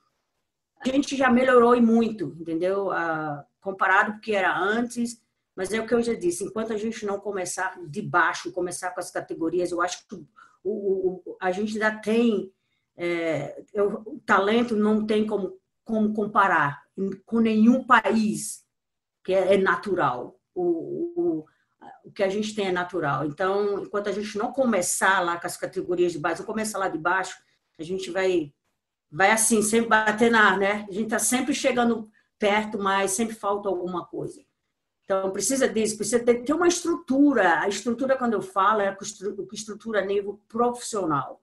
a 0.79 0.87
gente 0.87 1.15
já 1.15 1.29
melhorou 1.29 1.75
e 1.75 1.81
muito, 1.81 2.35
entendeu? 2.39 2.91
Ah, 2.91 3.45
comparado 3.59 4.13
com 4.13 4.17
o 4.17 4.21
que 4.21 4.33
era 4.33 4.57
antes, 4.57 5.21
mas 5.55 5.73
é 5.73 5.79
o 5.79 5.87
que 5.87 5.93
eu 5.93 6.03
já 6.03 6.13
disse, 6.13 6.43
enquanto 6.43 6.73
a 6.73 6.77
gente 6.77 7.05
não 7.05 7.19
começar 7.19 7.79
de 7.87 8.01
baixo, 8.01 8.51
começar 8.51 8.91
com 8.91 8.99
as 8.99 9.09
categorias, 9.09 9.71
eu 9.71 9.81
acho 9.81 10.07
que 10.07 10.15
o, 10.15 10.69
o, 10.69 11.37
a 11.41 11.51
gente 11.51 11.73
ainda 11.73 11.99
tem, 11.99 12.51
é, 12.97 13.63
o 13.75 14.19
talento 14.25 14.75
não 14.75 15.05
tem 15.05 15.25
como 15.25 15.57
como 15.85 16.13
comparar 16.13 16.83
com 17.25 17.39
nenhum 17.39 17.85
país 17.85 18.65
que 19.23 19.33
é, 19.33 19.53
é 19.53 19.57
natural. 19.57 20.37
O, 20.53 20.63
o, 21.15 21.45
o 22.03 22.11
que 22.11 22.23
a 22.23 22.29
gente 22.29 22.53
tem 22.53 22.67
é 22.67 22.71
natural. 22.71 23.25
Então, 23.25 23.79
enquanto 23.79 24.09
a 24.09 24.11
gente 24.11 24.37
não 24.37 24.51
começar 24.51 25.19
lá 25.21 25.39
com 25.39 25.47
as 25.47 25.57
categorias 25.57 26.11
de 26.11 26.19
base, 26.19 26.39
não 26.39 26.45
começar 26.45 26.77
lá 26.77 26.89
de 26.89 26.97
baixo, 26.97 27.37
a 27.79 27.83
gente 27.83 28.11
vai 28.11 28.53
vai 29.11 29.31
assim, 29.31 29.61
sempre 29.61 29.87
bater 29.87 30.29
na, 30.29 30.57
né? 30.57 30.85
A 30.89 30.91
gente 30.91 31.05
está 31.05 31.19
sempre 31.19 31.53
chegando 31.53 32.09
perto, 32.37 32.77
mas 32.77 33.11
sempre 33.11 33.35
falta 33.35 33.69
alguma 33.69 34.05
coisa. 34.05 34.43
Então, 35.05 35.31
precisa 35.31 35.69
disso, 35.69 35.95
precisa 35.95 36.19
ter, 36.23 36.43
ter 36.43 36.53
uma 36.53 36.67
estrutura. 36.67 37.61
A 37.61 37.67
estrutura, 37.67 38.17
quando 38.17 38.33
eu 38.33 38.41
falo, 38.41 38.81
é 38.81 38.89
a 38.89 38.97
estrutura 39.53 40.01
a 40.01 40.05
nível 40.05 40.41
profissional. 40.47 41.41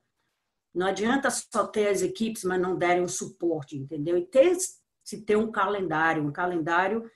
Não 0.75 0.87
adianta 0.87 1.31
só 1.31 1.67
ter 1.67 1.89
as 1.89 2.03
equipes, 2.03 2.45
mas 2.45 2.61
não 2.61 2.77
derem 2.77 3.03
um 3.03 3.09
suporte, 3.09 3.77
entendeu? 3.77 4.17
E 4.17 4.25
ter, 4.25 4.57
se 5.05 5.21
ter 5.21 5.37
um 5.37 5.51
calendário, 5.51 6.23
um 6.23 6.33
calendário 6.33 7.11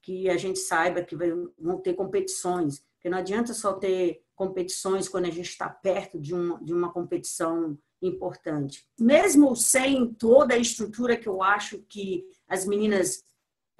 que 0.00 0.28
a 0.28 0.36
gente 0.36 0.58
saiba 0.58 1.02
que 1.02 1.16
vão 1.58 1.78
ter 1.80 1.94
competições, 1.94 2.80
porque 2.94 3.10
não 3.10 3.18
adianta 3.18 3.54
só 3.54 3.74
ter 3.74 4.22
competições 4.34 5.08
quando 5.08 5.26
a 5.26 5.30
gente 5.30 5.48
está 5.48 5.68
perto 5.68 6.18
de 6.18 6.34
uma, 6.34 6.62
de 6.62 6.72
uma 6.72 6.92
competição 6.92 7.78
importante. 8.00 8.84
Mesmo 8.98 9.54
sem 9.54 10.12
toda 10.14 10.54
a 10.54 10.58
estrutura 10.58 11.16
que 11.16 11.28
eu 11.28 11.42
acho 11.42 11.78
que 11.88 12.24
as 12.48 12.66
meninas 12.66 13.24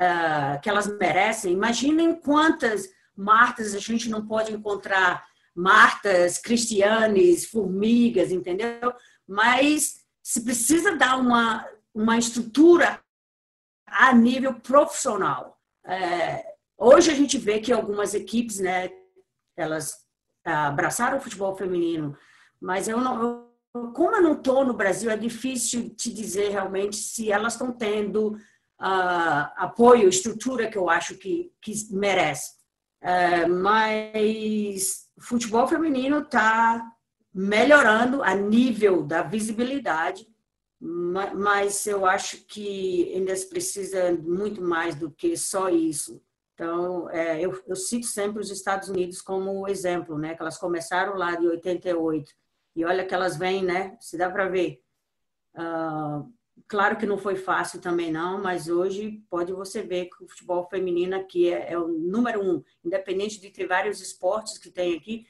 uh, 0.01 0.61
que 0.63 0.69
elas 0.69 0.87
merecem, 0.99 1.53
imaginem 1.53 2.15
quantas 2.15 2.89
Martas 3.15 3.75
a 3.75 3.79
gente 3.79 4.09
não 4.09 4.27
pode 4.27 4.53
encontrar, 4.53 5.25
Martas, 5.55 6.39
Cristianes, 6.39 7.45
Formigas, 7.45 8.33
entendeu? 8.33 8.93
Mas 9.29 10.03
se 10.23 10.45
precisa 10.45 10.97
dar 10.97 11.19
uma, 11.19 11.67
uma 11.95 12.19
estrutura 12.19 13.01
a 13.87 14.13
nível 14.13 14.55
profissional. 14.55 15.59
É, 15.85 16.45
hoje 16.79 17.11
a 17.11 17.15
gente 17.15 17.37
vê 17.39 17.61
que 17.61 17.73
algumas 17.73 18.15
equipes, 18.15 18.59
né, 18.59 18.91
elas 19.57 20.03
abraçaram 20.45 21.19
o 21.19 21.21
futebol 21.21 21.57
feminino, 21.57 22.17
mas 22.61 22.89
eu 22.89 22.99
não, 22.99 23.51
como 23.95 24.17
eu 24.17 24.23
não 24.23 24.33
estou 24.35 24.65
no 24.65 24.75
Brasil, 24.75 25.11
é 25.11 25.17
difícil 25.17 25.95
te 25.95 26.13
dizer 26.13 26.51
realmente 26.51 26.97
se 26.97 27.31
elas 27.31 27.55
estão 27.55 27.73
tendo 27.73 28.37
uh, 28.81 29.49
apoio, 29.57 30.09
estrutura 30.09 30.69
que 30.69 30.79
eu 30.79 30.89
acho 30.91 31.17
que, 31.17 31.53
que 31.61 31.73
merece. 31.91 32.63
É, 33.01 33.47
mas 33.47 35.09
futebol 35.21 35.67
feminino 35.67 36.19
está 36.21 36.85
melhorando 37.33 38.23
a 38.23 38.35
nível 38.35 39.03
da 39.03 39.23
visibilidade, 39.23 40.27
mas 40.79 41.87
eu 41.87 42.05
acho 42.05 42.45
que 42.45 43.13
ainda 43.15 43.33
precisa 43.49 44.13
muito 44.21 44.61
mais 44.61 44.97
do 44.97 45.11
que 45.11 45.37
só 45.37 45.69
isso. 45.69 46.21
Então, 46.55 47.09
é, 47.11 47.41
eu, 47.41 47.63
eu, 47.67 47.77
cito 47.77 48.07
sempre 48.07 48.41
os 48.41 48.51
Estados 48.51 48.89
Unidos 48.89 49.23
como 49.23 49.67
exemplo, 49.69 50.19
né? 50.19 50.35
Que 50.35 50.43
elas 50.43 50.59
começaram 50.59 51.17
lá 51.17 51.35
de 51.35 51.47
88 51.47 52.33
e 52.77 52.85
olha 52.85 53.07
que 53.07 53.15
elas 53.15 53.37
vêm, 53.37 53.65
né? 53.65 53.97
Se 54.01 54.19
dá 54.19 54.31
para 54.31 54.49
ver. 54.49 54.83
Uh, 55.55 56.33
claro 56.69 56.97
que 56.97 57.07
não 57.07 57.19
foi 57.19 57.37
fácil 57.37 57.81
também 57.81 58.11
não, 58.11 58.43
mas 58.43 58.69
hoje 58.69 59.23
pode 59.31 59.53
você 59.53 59.83
ver 59.83 60.07
que 60.07 60.25
o 60.25 60.29
futebol 60.29 60.69
feminino 60.69 61.17
aqui 61.17 61.53
é, 61.53 61.73
é 61.73 61.79
o 61.79 61.89
número 61.89 62.43
um, 62.43 62.63
independente 62.85 63.41
de 63.41 63.51
ter 63.51 63.67
vários 63.67 64.01
esportes 64.01 64.59
que 64.59 64.71
tem 64.71 64.97
aqui, 64.97 65.27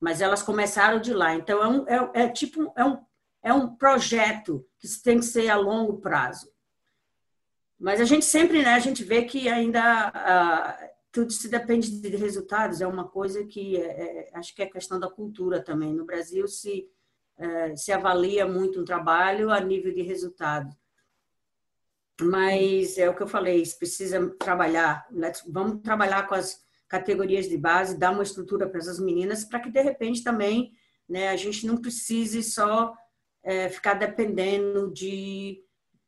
mas 0.00 0.20
elas 0.20 0.42
começaram 0.42 1.00
de 1.00 1.12
lá. 1.12 1.34
Então, 1.34 1.62
é, 1.62 1.68
um, 1.68 1.88
é, 1.88 2.24
é 2.24 2.28
tipo 2.28 2.72
é 2.76 2.84
um, 2.84 2.98
é 3.42 3.52
um 3.52 3.74
projeto 3.76 4.66
que 4.78 4.88
tem 5.02 5.18
que 5.18 5.24
ser 5.24 5.48
a 5.48 5.56
longo 5.56 5.98
prazo. 5.98 6.50
Mas 7.78 8.00
a 8.00 8.04
gente 8.04 8.24
sempre, 8.24 8.62
né, 8.62 8.74
a 8.74 8.78
gente 8.78 9.04
vê 9.04 9.22
que 9.22 9.48
ainda 9.48 10.08
uh, 10.08 10.88
tudo 11.12 11.32
se 11.32 11.48
depende 11.48 11.90
de 11.90 12.16
resultados, 12.16 12.80
é 12.80 12.86
uma 12.86 13.08
coisa 13.08 13.44
que 13.44 13.76
é, 13.76 14.28
é, 14.28 14.30
acho 14.34 14.54
que 14.54 14.62
é 14.62 14.66
questão 14.66 14.98
da 14.98 15.08
cultura 15.08 15.62
também. 15.62 15.94
No 15.94 16.04
Brasil 16.04 16.46
se, 16.48 16.90
é, 17.38 17.76
se 17.76 17.92
avalia 17.92 18.46
muito 18.46 18.80
um 18.80 18.84
trabalho 18.84 19.50
a 19.50 19.60
nível 19.60 19.94
de 19.94 20.02
resultado. 20.02 20.76
Mas 22.20 22.98
é 22.98 23.08
o 23.08 23.14
que 23.14 23.22
eu 23.22 23.28
falei, 23.28 23.62
precisa 23.78 24.28
trabalhar, 24.38 25.06
vamos 25.46 25.82
trabalhar 25.82 26.26
com 26.26 26.34
as, 26.34 26.65
categorias 26.88 27.48
de 27.48 27.56
base, 27.56 27.98
dar 27.98 28.12
uma 28.12 28.22
estrutura 28.22 28.68
para 28.68 28.78
essas 28.78 29.00
meninas, 29.00 29.44
para 29.44 29.60
que 29.60 29.70
de 29.70 29.80
repente 29.80 30.22
também 30.22 30.72
né, 31.08 31.28
a 31.28 31.36
gente 31.36 31.66
não 31.66 31.76
precise 31.76 32.42
só 32.42 32.94
é, 33.42 33.68
ficar 33.68 33.94
dependendo 33.94 34.92
de 34.92 35.62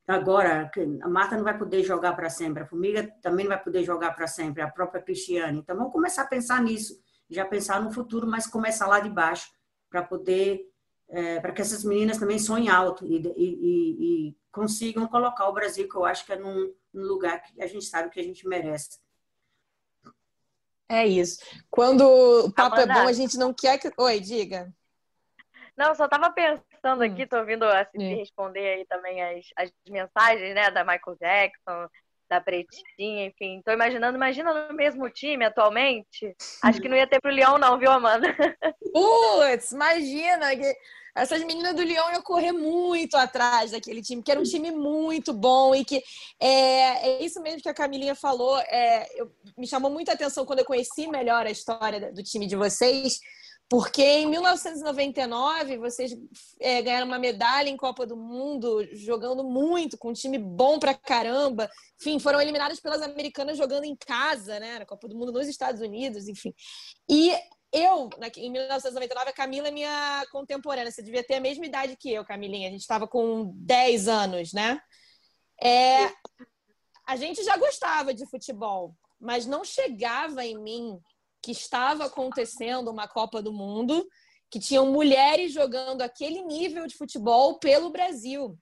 agora 0.07 0.71
a 1.03 1.09
Marta 1.09 1.37
não 1.37 1.45
vai 1.45 1.57
poder 1.57 1.83
jogar 1.83 2.15
para 2.15 2.31
sempre, 2.31 2.63
a 2.63 2.67
Formiga 2.67 3.07
também 3.21 3.45
não 3.45 3.55
vai 3.55 3.63
poder 3.63 3.85
jogar 3.85 4.13
para 4.13 4.27
sempre, 4.27 4.63
a 4.63 4.71
própria 4.71 5.03
Cristiane. 5.03 5.59
Então 5.59 5.77
vamos 5.77 5.93
começar 5.93 6.23
a 6.23 6.27
pensar 6.27 6.63
nisso, 6.63 6.99
já 7.29 7.45
pensar 7.45 7.83
no 7.83 7.93
futuro, 7.93 8.27
mas 8.27 8.47
começar 8.47 8.87
lá 8.87 9.01
de 9.01 9.11
baixo 9.11 9.51
para 9.91 10.03
poder 10.03 10.67
é, 11.11 11.41
para 11.41 11.53
que 11.53 11.63
essas 11.63 11.85
meninas 11.85 12.19
também 12.19 12.39
sonhem 12.39 12.69
alto 12.69 13.07
e, 13.07 13.17
e, 13.17 14.29
e, 14.29 14.37
consigam 14.53 15.07
colocar 15.07 15.49
o 15.49 15.53
Brasil, 15.53 15.89
que 15.89 15.97
eu 15.97 16.05
acho 16.05 16.27
que 16.27 16.33
é 16.33 16.39
num, 16.39 16.73
no 16.93 17.07
lugar 17.07 17.43
que 17.43 17.63
a 17.63 17.67
gente 17.67 17.85
sabe 17.85 18.11
que 18.11 18.21
a 18.21 18.23
gente 18.23 18.47
merece. 18.47 18.99
É 20.89 21.07
isso. 21.07 21.39
Quando 21.71 22.03
o 22.03 22.53
papo 22.53 22.77
Amanda. 22.77 22.93
é 22.93 22.97
bom, 23.03 23.09
a 23.09 23.13
gente 23.13 23.37
não 23.37 23.53
quer 23.53 23.79
que. 23.79 23.91
Oi, 23.97 24.21
diga. 24.21 24.73
Não, 25.77 25.95
só 25.95 26.09
tava 26.09 26.31
pensando 26.31 27.03
aqui, 27.03 27.27
tô 27.27 27.39
ouvindo 27.39 27.65
a 27.65 27.85
Cici 27.85 28.15
responder 28.15 28.67
aí 28.67 28.87
também 28.87 29.23
as, 29.23 29.47
as 29.57 29.71
mensagens, 29.89 30.53
né, 30.53 30.73
da 30.73 30.83
Michael 30.83 31.17
Jackson, 31.21 31.89
da 32.29 32.41
Pretinha, 32.41 33.27
enfim. 33.27 33.63
Tô 33.65 33.71
imaginando, 33.71 34.17
imagina 34.17 34.69
no 34.69 34.75
mesmo 34.75 35.09
time 35.09 35.45
atualmente. 35.45 36.35
Acho 36.65 36.81
que 36.81 36.89
não 36.89 36.97
ia 36.97 37.07
ter 37.07 37.21
pro 37.21 37.31
Leão, 37.31 37.59
não, 37.59 37.79
viu, 37.79 37.93
Amanda? 37.93 38.27
Putz, 38.93 39.71
imagina 39.71 40.57
que 40.57 40.77
essas 41.15 41.43
meninas 41.45 41.75
do 41.75 41.83
Leão 41.83 42.13
iam 42.13 42.23
correr 42.23 42.53
muito 42.53 43.17
atrás 43.17 43.73
daquele 43.73 44.03
time, 44.03 44.23
que 44.23 44.31
era 44.31 44.41
um 44.41 44.45
time 44.45 44.71
muito 44.71 45.33
bom 45.33 45.75
e 45.75 45.85
que 45.85 46.03
é, 46.41 47.09
é 47.09 47.25
isso 47.25 47.41
mesmo 47.41 47.61
que 47.61 47.69
a 47.69 47.75
Camilinha 47.75 48.15
falou. 48.15 48.59
É, 48.59 49.09
eu, 49.21 49.31
me 49.57 49.67
chamou 49.67 49.91
muita 49.91 50.13
atenção 50.13 50.45
quando 50.45 50.61
eu 50.61 50.65
conheci 50.65 51.07
melhor 51.09 51.47
a 51.47 51.51
história 51.51 52.13
do 52.13 52.23
time 52.23 52.47
de 52.47 52.57
vocês 52.57 53.21
porque 53.69 54.03
em 54.03 54.27
1999 54.31 55.77
vocês 55.77 56.17
é, 56.59 56.81
ganharam 56.81 57.07
uma 57.07 57.19
medalha 57.19 57.69
em 57.69 57.77
Copa 57.77 58.07
do 58.07 58.17
Mundo, 58.17 58.83
jogando 58.95 59.45
muito, 59.45 59.99
com 59.99 60.09
um 60.09 60.15
time 60.15 60.39
bom 60.39 60.79
pra 60.79 60.95
caramba. 60.95 61.69
Enfim, 62.01 62.19
foram 62.19 62.41
eliminados 62.41 62.81
pelas 62.81 63.03
americanas 63.03 63.59
jogando 63.59 63.85
em 63.85 63.95
casa, 63.95 64.59
né? 64.59 64.79
Na 64.79 64.87
Copa 64.87 65.07
do 65.07 65.15
Mundo 65.15 65.33
nos 65.33 65.47
Estados 65.47 65.83
Unidos, 65.83 66.29
enfim. 66.29 66.55
E 67.11 67.31
eu, 67.73 68.09
em 68.37 68.51
1999, 68.51 69.31
a 69.31 69.33
Camila 69.33 69.69
é 69.69 69.71
minha 69.71 70.25
contemporânea. 70.33 70.91
Você 70.91 71.03
devia 71.03 71.23
ter 71.23 71.35
a 71.35 71.41
mesma 71.41 71.67
idade 71.67 71.97
que 71.97 72.13
eu, 72.13 72.25
Camilinha. 72.25 72.69
A 72.69 72.71
gente 72.71 72.81
estava 72.81 73.07
com 73.07 73.53
10 73.55 74.09
anos, 74.09 74.53
né? 74.53 74.81
É, 75.63 76.07
a 77.07 77.17
gente 77.17 77.43
já 77.43 77.57
gostava 77.57 78.15
de 78.15 78.27
futebol, 78.27 78.95
mas 79.21 79.45
não 79.45 79.65
chegava 79.65 80.45
em 80.45 80.59
mim 80.59 80.99
que 81.43 81.53
estava 81.53 82.07
acontecendo 82.07 82.91
uma 82.91 83.07
Copa 83.09 83.43
do 83.43 83.53
Mundo, 83.53 84.07
que 84.51 84.59
tinham 84.59 84.91
mulheres 84.91 85.53
jogando 85.53 86.03
aquele 86.03 86.43
nível 86.43 86.87
de 86.87 86.97
futebol 86.97 87.59
pelo 87.59 87.91
Brasil. 87.91 88.59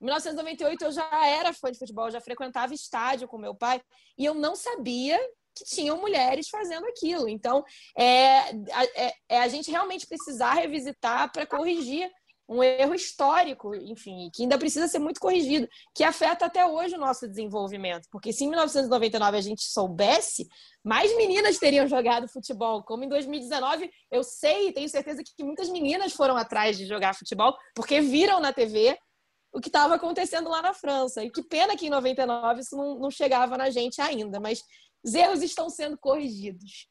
Em 0.00 0.04
1998 0.04 0.84
eu 0.84 0.92
já 0.92 1.26
era 1.26 1.52
fã 1.52 1.70
de 1.70 1.78
futebol, 1.78 2.10
já 2.10 2.20
frequentava 2.20 2.74
estádio 2.74 3.28
com 3.28 3.38
meu 3.38 3.54
pai 3.54 3.82
e 4.18 4.24
eu 4.24 4.34
não 4.34 4.54
sabia 4.54 5.18
que 5.56 5.64
tinham 5.64 6.00
mulheres 6.00 6.48
fazendo 6.48 6.86
aquilo. 6.86 7.28
Então, 7.28 7.64
é, 7.96 8.50
é, 8.50 9.14
é 9.28 9.40
a 9.40 9.48
gente 9.48 9.70
realmente 9.70 10.06
precisar 10.06 10.54
revisitar 10.54 11.32
para 11.32 11.46
corrigir 11.46 12.10
um 12.48 12.62
erro 12.62 12.94
histórico, 12.94 13.74
enfim, 13.74 14.30
que 14.32 14.42
ainda 14.42 14.56
precisa 14.56 14.86
ser 14.86 15.00
muito 15.00 15.18
corrigido, 15.18 15.68
que 15.94 16.04
afeta 16.04 16.46
até 16.46 16.64
hoje 16.64 16.94
o 16.94 16.98
nosso 16.98 17.26
desenvolvimento. 17.26 18.06
Porque 18.10 18.32
se 18.32 18.44
em 18.44 18.48
1999 18.48 19.36
a 19.36 19.40
gente 19.40 19.64
soubesse, 19.64 20.46
mais 20.84 21.14
meninas 21.16 21.58
teriam 21.58 21.88
jogado 21.88 22.28
futebol. 22.28 22.84
Como 22.84 23.02
em 23.02 23.08
2019, 23.08 23.90
eu 24.12 24.22
sei 24.22 24.68
e 24.68 24.72
tenho 24.72 24.88
certeza 24.88 25.22
que 25.24 25.42
muitas 25.42 25.68
meninas 25.68 26.12
foram 26.12 26.36
atrás 26.36 26.76
de 26.76 26.86
jogar 26.86 27.16
futebol, 27.16 27.56
porque 27.74 28.00
viram 28.00 28.38
na 28.38 28.52
TV 28.52 28.96
o 29.52 29.60
que 29.60 29.68
estava 29.68 29.94
acontecendo 29.94 30.48
lá 30.48 30.62
na 30.62 30.72
França. 30.72 31.24
E 31.24 31.30
que 31.30 31.42
pena 31.42 31.76
que 31.76 31.86
em 31.86 31.90
99 31.90 32.60
isso 32.60 32.76
não, 32.76 32.98
não 32.98 33.10
chegava 33.10 33.56
na 33.56 33.70
gente 33.70 34.00
ainda, 34.00 34.38
mas 34.38 34.62
os 35.06 35.14
erros 35.14 35.42
estão 35.42 35.70
sendo 35.70 35.96
corrigidos. 35.96 36.88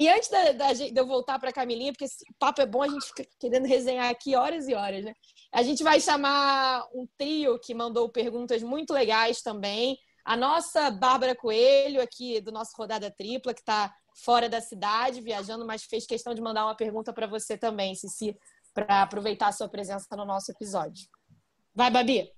E 0.00 0.08
antes 0.08 0.28
da, 0.28 0.52
da, 0.52 0.72
de 0.72 0.92
eu 0.94 1.06
voltar 1.06 1.40
para 1.40 1.50
a 1.50 1.52
Camilinha, 1.52 1.92
porque 1.92 2.04
esse 2.04 2.24
papo 2.38 2.62
é 2.62 2.66
bom, 2.66 2.82
a 2.82 2.88
gente 2.88 3.04
fica 3.06 3.26
querendo 3.40 3.66
resenhar 3.66 4.08
aqui 4.08 4.36
horas 4.36 4.68
e 4.68 4.74
horas, 4.74 5.04
né? 5.04 5.12
A 5.52 5.62
gente 5.64 5.82
vai 5.82 6.00
chamar 6.00 6.84
um 6.94 7.04
trio 7.18 7.58
que 7.58 7.74
mandou 7.74 8.08
perguntas 8.08 8.62
muito 8.62 8.92
legais 8.92 9.42
também. 9.42 9.98
A 10.24 10.36
nossa 10.36 10.88
Bárbara 10.88 11.34
Coelho, 11.34 12.00
aqui 12.00 12.40
do 12.40 12.52
nosso 12.52 12.70
Rodada 12.76 13.10
Tripla, 13.10 13.52
que 13.52 13.60
está 13.60 13.92
fora 14.24 14.48
da 14.48 14.60
cidade, 14.60 15.20
viajando, 15.20 15.66
mas 15.66 15.82
fez 15.82 16.06
questão 16.06 16.32
de 16.32 16.40
mandar 16.40 16.64
uma 16.64 16.76
pergunta 16.76 17.12
para 17.12 17.26
você 17.26 17.58
também, 17.58 17.94
Cici, 17.96 18.36
para 18.72 19.02
aproveitar 19.02 19.48
a 19.48 19.52
sua 19.52 19.68
presença 19.68 20.06
no 20.16 20.24
nosso 20.24 20.52
episódio. 20.52 21.08
Vai, 21.74 21.90
Babi! 21.90 22.37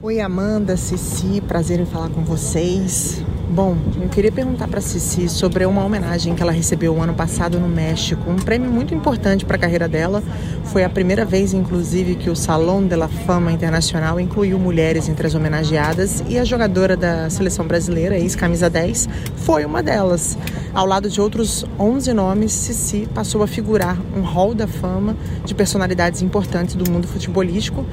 Oi, 0.00 0.20
Amanda, 0.20 0.76
Cici, 0.76 1.40
prazer 1.40 1.80
em 1.80 1.84
falar 1.84 2.08
com 2.08 2.22
vocês. 2.22 3.20
Bom, 3.50 3.78
eu 3.98 4.10
queria 4.10 4.30
perguntar 4.30 4.68
para 4.68 4.78
Cici 4.78 5.26
sobre 5.26 5.64
uma 5.64 5.82
homenagem 5.82 6.34
que 6.34 6.42
ela 6.42 6.52
recebeu 6.52 7.00
ano 7.02 7.14
passado 7.14 7.58
no 7.58 7.66
México, 7.66 8.30
um 8.30 8.36
prêmio 8.36 8.70
muito 8.70 8.94
importante 8.94 9.46
para 9.46 9.56
a 9.56 9.58
carreira 9.58 9.88
dela. 9.88 10.22
Foi 10.64 10.84
a 10.84 10.90
primeira 10.90 11.24
vez, 11.24 11.54
inclusive, 11.54 12.16
que 12.16 12.28
o 12.28 12.36
Salão 12.36 12.86
de 12.86 12.94
la 12.94 13.08
Fama 13.08 13.50
Internacional 13.50 14.20
incluiu 14.20 14.58
mulheres 14.58 15.08
entre 15.08 15.26
as 15.26 15.34
homenageadas 15.34 16.22
e 16.28 16.38
a 16.38 16.44
jogadora 16.44 16.94
da 16.94 17.30
seleção 17.30 17.66
brasileira, 17.66 18.18
ex-camisa 18.18 18.68
10, 18.68 19.08
foi 19.36 19.64
uma 19.64 19.82
delas. 19.82 20.36
Ao 20.74 20.84
lado 20.84 21.08
de 21.08 21.18
outros 21.18 21.64
11 21.80 22.12
nomes, 22.12 22.52
Cici 22.52 23.08
passou 23.14 23.42
a 23.42 23.46
figurar 23.46 23.96
um 24.14 24.20
hall 24.20 24.54
da 24.54 24.66
fama 24.66 25.16
de 25.46 25.54
personalidades 25.54 26.20
importantes 26.20 26.74
do 26.74 26.88
mundo 26.90 27.08
futebolístico 27.08 27.86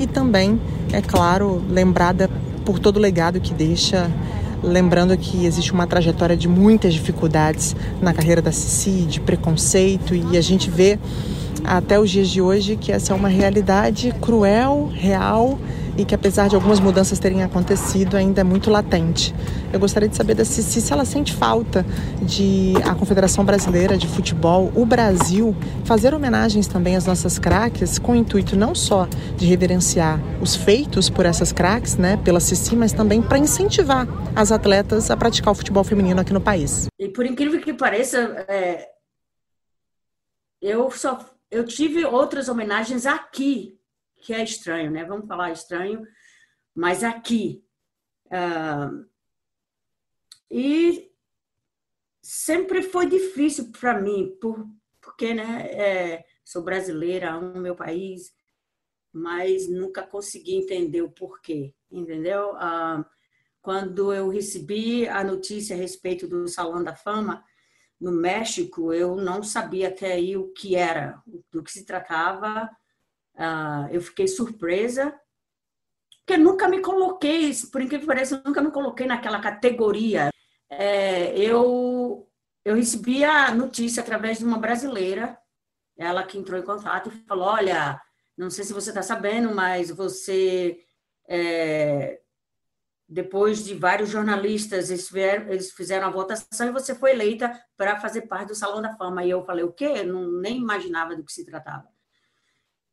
e 0.00 0.06
também, 0.06 0.58
é 0.90 1.02
claro, 1.02 1.62
lembrada 1.68 2.30
por 2.64 2.78
todo 2.78 2.96
o 2.96 3.00
legado 3.00 3.40
que 3.40 3.52
deixa 3.52 4.10
lembrando 4.62 5.16
que 5.16 5.44
existe 5.44 5.72
uma 5.72 5.86
trajetória 5.86 6.36
de 6.36 6.48
muitas 6.48 6.94
dificuldades 6.94 7.74
na 8.00 8.14
carreira 8.14 8.40
da 8.40 8.52
Cici, 8.52 9.04
de 9.06 9.20
preconceito, 9.20 10.14
e 10.14 10.36
a 10.36 10.40
gente 10.40 10.70
vê 10.70 10.98
até 11.64 11.98
os 11.98 12.10
dias 12.10 12.28
de 12.28 12.40
hoje 12.40 12.76
que 12.76 12.92
essa 12.92 13.12
é 13.12 13.16
uma 13.16 13.28
realidade 13.28 14.12
cruel, 14.20 14.90
real 14.92 15.58
e 15.96 16.04
que 16.04 16.14
apesar 16.14 16.48
de 16.48 16.54
algumas 16.54 16.80
mudanças 16.80 17.18
terem 17.18 17.42
acontecido, 17.42 18.16
ainda 18.16 18.40
é 18.40 18.44
muito 18.44 18.70
latente. 18.70 19.34
Eu 19.72 19.80
gostaria 19.80 20.08
de 20.08 20.16
saber 20.16 20.42
Cici 20.44 20.80
se 20.80 20.92
ela 20.92 21.04
sente 21.04 21.32
falta 21.32 21.84
de 22.20 22.74
a 22.84 22.94
Confederação 22.94 23.44
Brasileira 23.44 23.96
de 23.96 24.06
Futebol, 24.06 24.72
o 24.74 24.84
Brasil, 24.84 25.54
fazer 25.84 26.14
homenagens 26.14 26.66
também 26.66 26.96
às 26.96 27.06
nossas 27.06 27.38
craques, 27.38 27.98
com 27.98 28.12
o 28.12 28.16
intuito 28.16 28.56
não 28.56 28.74
só 28.74 29.06
de 29.36 29.46
reverenciar 29.46 30.20
os 30.40 30.56
feitos 30.56 31.08
por 31.08 31.26
essas 31.26 31.52
craques, 31.52 31.96
né, 31.96 32.16
pela 32.24 32.40
Cici, 32.40 32.74
mas 32.74 32.92
também 32.92 33.22
para 33.22 33.38
incentivar 33.38 34.06
as 34.34 34.50
atletas 34.50 35.10
a 35.10 35.16
praticar 35.16 35.52
o 35.52 35.54
futebol 35.54 35.84
feminino 35.84 36.20
aqui 36.20 36.32
no 36.32 36.40
país. 36.40 36.86
E 36.98 37.08
por 37.08 37.24
incrível 37.24 37.60
que 37.60 37.72
pareça, 37.72 38.18
é... 38.48 38.88
eu 40.60 40.90
só 40.90 41.18
eu 41.50 41.64
tive 41.64 42.04
outras 42.04 42.48
homenagens 42.48 43.04
aqui 43.04 43.78
que 44.22 44.32
é 44.32 44.42
estranho, 44.42 44.90
né? 44.90 45.04
Vamos 45.04 45.26
falar 45.26 45.50
estranho, 45.50 46.06
mas 46.74 47.02
aqui. 47.02 47.64
Uh, 48.26 49.04
e 50.50 51.10
sempre 52.22 52.82
foi 52.82 53.06
difícil 53.06 53.72
para 53.72 54.00
mim, 54.00 54.36
por, 54.40 54.66
porque 55.00 55.34
né, 55.34 55.66
é, 55.72 56.24
sou 56.44 56.62
brasileira, 56.62 57.32
amo 57.32 57.60
meu 57.60 57.74
país, 57.74 58.32
mas 59.12 59.68
nunca 59.68 60.06
consegui 60.06 60.54
entender 60.54 61.02
o 61.02 61.10
porquê, 61.10 61.74
entendeu? 61.90 62.52
Uh, 62.54 63.04
quando 63.60 64.12
eu 64.12 64.28
recebi 64.28 65.06
a 65.08 65.22
notícia 65.22 65.74
a 65.74 65.78
respeito 65.78 66.26
do 66.26 66.48
Salão 66.48 66.82
da 66.82 66.94
Fama 66.94 67.44
no 68.00 68.12
México, 68.12 68.92
eu 68.92 69.16
não 69.16 69.42
sabia 69.42 69.88
até 69.88 70.12
aí 70.12 70.36
o 70.36 70.52
que 70.52 70.74
era, 70.74 71.22
do 71.50 71.62
que 71.62 71.70
se 71.70 71.84
tratava, 71.84 72.70
Uh, 73.34 73.88
eu 73.90 74.00
fiquei 74.00 74.28
surpresa, 74.28 75.18
porque 76.24 76.36
nunca 76.36 76.68
me 76.68 76.80
coloquei, 76.80 77.52
por 77.70 77.80
incrível 77.80 78.00
que 78.00 78.06
pareça, 78.06 78.42
nunca 78.44 78.62
me 78.62 78.70
coloquei 78.70 79.06
naquela 79.06 79.40
categoria. 79.40 80.30
É, 80.70 81.36
eu, 81.38 82.28
eu 82.64 82.74
recebi 82.74 83.24
a 83.24 83.54
notícia 83.54 84.02
através 84.02 84.38
de 84.38 84.44
uma 84.44 84.58
brasileira, 84.58 85.38
ela 85.96 86.22
que 86.24 86.38
entrou 86.38 86.58
em 86.58 86.64
contato 86.64 87.10
e 87.10 87.26
falou: 87.26 87.46
Olha, 87.46 88.00
não 88.36 88.50
sei 88.50 88.64
se 88.64 88.72
você 88.72 88.90
está 88.90 89.02
sabendo, 89.02 89.54
mas 89.54 89.90
você, 89.90 90.78
é, 91.28 92.20
depois 93.08 93.64
de 93.64 93.74
vários 93.74 94.08
jornalistas, 94.08 94.90
eles 94.90 95.08
fizeram, 95.08 95.48
eles 95.52 95.72
fizeram 95.72 96.06
a 96.06 96.10
votação 96.10 96.68
e 96.68 96.72
você 96.72 96.94
foi 96.94 97.10
eleita 97.10 97.52
para 97.76 98.00
fazer 98.00 98.22
parte 98.22 98.48
do 98.48 98.54
Salão 98.54 98.80
da 98.80 98.96
Fama. 98.96 99.24
E 99.24 99.30
eu 99.30 99.44
falei: 99.44 99.64
O 99.64 99.72
quê? 99.72 99.92
Eu 99.96 100.06
não, 100.06 100.30
nem 100.40 100.56
imaginava 100.58 101.14
do 101.14 101.24
que 101.24 101.32
se 101.32 101.44
tratava. 101.44 101.91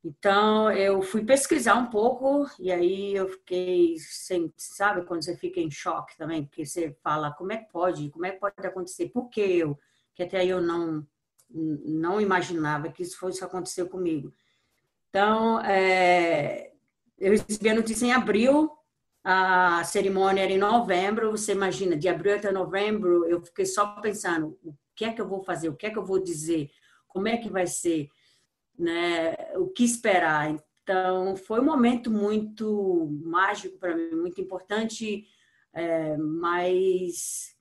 Então, 0.03 0.71
eu 0.71 1.01
fui 1.01 1.25
pesquisar 1.25 1.75
um 1.75 1.87
pouco 1.87 2.49
e 2.57 2.71
aí 2.71 3.13
eu 3.13 3.27
fiquei, 3.27 3.97
sem, 3.99 4.51
sabe, 4.55 5.03
quando 5.05 5.23
você 5.23 5.35
fica 5.35 5.59
em 5.59 5.69
choque 5.69 6.17
também, 6.17 6.45
porque 6.45 6.65
você 6.65 6.95
fala, 7.03 7.33
como 7.33 7.51
é 7.51 7.57
que 7.57 7.69
pode, 7.69 8.09
como 8.09 8.25
é 8.25 8.31
que 8.31 8.39
pode 8.39 8.55
acontecer, 8.65 9.09
por 9.09 9.29
que 9.29 9.41
eu, 9.41 9.77
que 10.15 10.23
até 10.23 10.39
aí 10.39 10.49
eu 10.49 10.61
não, 10.61 11.05
não 11.49 12.21
imaginava 12.21 12.89
que 12.89 13.03
isso 13.03 13.17
fosse 13.17 13.43
acontecer 13.43 13.85
comigo. 13.89 14.33
Então, 15.09 15.59
é, 15.61 16.71
eu 17.17 17.31
recebi 17.31 17.69
a 17.69 17.75
notícia 17.75 18.05
em 18.05 18.13
abril, 18.13 18.71
a 19.21 19.83
cerimônia 19.83 20.43
era 20.43 20.51
em 20.51 20.57
novembro, 20.57 21.31
você 21.31 21.51
imagina, 21.51 21.97
de 21.97 22.07
abril 22.07 22.35
até 22.35 22.51
novembro, 22.51 23.25
eu 23.25 23.41
fiquei 23.41 23.65
só 23.65 23.99
pensando, 24.01 24.57
o 24.63 24.73
que 24.95 25.03
é 25.03 25.11
que 25.11 25.19
eu 25.19 25.27
vou 25.27 25.43
fazer, 25.43 25.67
o 25.67 25.75
que 25.75 25.87
é 25.87 25.89
que 25.89 25.97
eu 25.97 26.05
vou 26.05 26.23
dizer, 26.23 26.69
como 27.07 27.27
é 27.27 27.35
que 27.35 27.49
vai 27.49 27.67
ser, 27.67 28.07
né, 28.79 29.35
o 29.57 29.67
que 29.67 29.83
esperar. 29.83 30.49
Então, 30.49 31.35
foi 31.35 31.59
um 31.59 31.65
momento 31.65 32.09
muito 32.09 33.09
mágico 33.21 33.77
para 33.77 33.95
mim, 33.95 34.11
muito 34.11 34.39
importante, 34.39 35.27
é, 35.73 36.15
mas, 36.17 37.55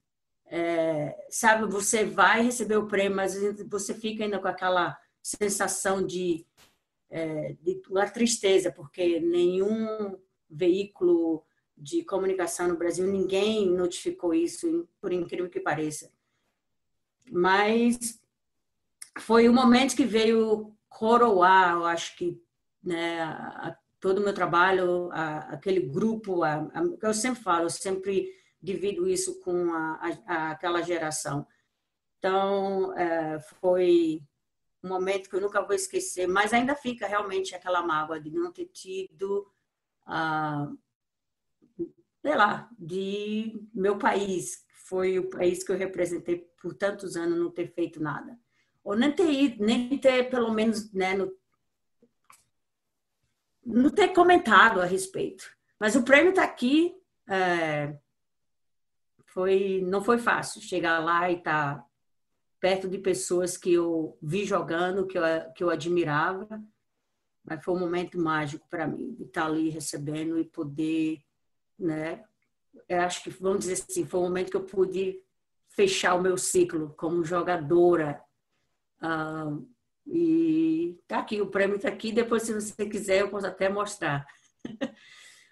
é, 0.47 1.27
sabe, 1.29 1.71
você 1.71 2.05
vai 2.05 2.43
receber 2.43 2.77
o 2.77 2.87
prêmio, 2.87 3.17
mas 3.17 3.37
você 3.69 3.93
fica 3.93 4.23
ainda 4.23 4.39
com 4.39 4.49
aquela 4.49 4.97
sensação 5.21 6.07
de, 6.07 6.47
é, 7.11 7.55
de 7.61 7.83
uma 7.91 8.09
tristeza, 8.09 8.71
porque 8.71 9.19
nenhum 9.19 10.17
veículo 10.49 11.45
de 11.77 12.03
comunicação 12.05 12.69
no 12.69 12.77
Brasil, 12.77 13.07
ninguém 13.07 13.69
notificou 13.69 14.33
isso, 14.33 14.89
por 15.01 15.13
incrível 15.13 15.51
que 15.51 15.61
pareça. 15.61 16.11
Mas 17.31 18.21
foi 19.19 19.49
o 19.49 19.53
momento 19.53 19.95
que 19.95 20.05
veio 20.05 20.75
coroar, 20.89 21.73
eu 21.73 21.87
acho 21.87 22.17
que 22.17 22.41
né, 22.83 23.23
a, 23.23 23.77
todo 24.01 24.19
o 24.19 24.25
meu 24.25 24.35
trabalho, 24.35 25.11
a, 25.13 25.39
aquele 25.51 25.81
grupo, 25.81 26.43
a, 26.43 26.69
eu 27.03 27.15
sempre 27.15 27.43
falo, 27.43 27.65
eu 27.65 27.71
sempre 27.71 28.33
divido 28.61 29.09
isso 29.09 29.41
com 29.41 29.73
aquela 30.27 30.83
geração. 30.83 31.47
Então, 32.19 32.97
é, 32.99 33.39
foi 33.61 34.21
um 34.83 34.89
momento 34.89 35.31
que 35.31 35.37
eu 35.37 35.41
nunca 35.41 35.63
vou 35.63 35.75
esquecer, 35.75 36.27
mas 36.27 36.53
ainda 36.53 36.75
fica 36.75 37.07
realmente 37.07 37.55
aquela 37.55 37.83
mágoa 37.83 38.21
de 38.21 38.31
não 38.31 38.53
ter 38.53 38.67
tido, 38.67 39.49
ah, 40.05 40.69
sei 42.21 42.35
lá, 42.35 42.69
de 42.77 43.61
meu 43.73 43.97
país, 43.97 44.65
foi 44.73 45.19
o 45.19 45.31
país 45.31 45.63
que 45.63 45.71
eu 45.71 45.77
representei 45.77 46.49
por 46.61 46.75
tantos 46.75 47.17
anos, 47.17 47.39
não 47.39 47.51
ter 47.51 47.73
feito 47.73 48.03
nada 48.03 48.37
ou 48.89 48.97
nem 48.97 49.13
ter 49.13 49.31
ido, 49.31 49.63
nem 49.63 49.99
ter 49.99 50.31
pelo 50.31 50.51
menos, 50.51 50.91
né, 50.95 51.15
no, 51.15 51.31
não 53.63 53.91
ter 53.91 54.15
comentado 54.15 54.81
a 54.81 54.87
respeito. 54.87 55.45
Mas 55.79 55.95
o 55.95 56.03
prêmio 56.03 56.31
está 56.31 56.43
aqui. 56.43 56.97
É, 57.29 57.95
foi, 59.27 59.83
não 59.85 60.03
foi 60.03 60.17
fácil 60.17 60.63
chegar 60.63 61.01
lá 61.01 61.31
e 61.31 61.37
estar 61.37 61.77
tá 61.77 61.87
perto 62.59 62.89
de 62.89 62.97
pessoas 62.97 63.59
que 63.59 63.75
eu 63.75 64.17
vi 64.23 64.47
jogando, 64.47 65.07
que 65.07 65.19
eu, 65.19 65.23
que 65.55 65.63
eu 65.63 65.69
admirava. 65.69 66.49
Mas 67.45 67.63
foi 67.63 67.75
um 67.75 67.81
momento 67.81 68.19
mágico 68.19 68.67
para 68.71 68.87
mim, 68.87 69.19
estar 69.21 69.43
tá 69.43 69.47
ali 69.49 69.69
recebendo 69.69 70.39
e 70.39 70.45
poder, 70.47 71.21
né? 71.79 72.25
Eu 72.89 73.03
acho 73.03 73.23
que, 73.23 73.29
vamos 73.29 73.61
dizer 73.61 73.75
assim, 73.75 74.07
foi 74.07 74.19
um 74.19 74.25
momento 74.25 74.51
que 74.51 74.57
eu 74.57 74.65
pude 74.65 75.23
fechar 75.69 76.15
o 76.15 76.23
meu 76.23 76.39
ciclo 76.39 76.95
como 76.97 77.23
jogadora 77.23 78.27
ah, 79.01 79.57
e 80.07 80.99
tá 81.07 81.19
aqui, 81.19 81.41
o 81.41 81.51
prêmio 81.51 81.77
está 81.77 81.89
aqui. 81.89 82.13
Depois, 82.13 82.43
se 82.43 82.55
você 82.55 82.87
quiser, 82.89 83.21
eu 83.21 83.31
posso 83.31 83.47
até 83.47 83.69
mostrar. 83.69 84.27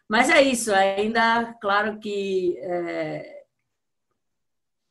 Mas 0.08 0.30
é 0.30 0.40
isso, 0.40 0.72
ainda, 0.72 1.52
claro 1.60 1.98
que, 1.98 2.56
é, 2.58 3.44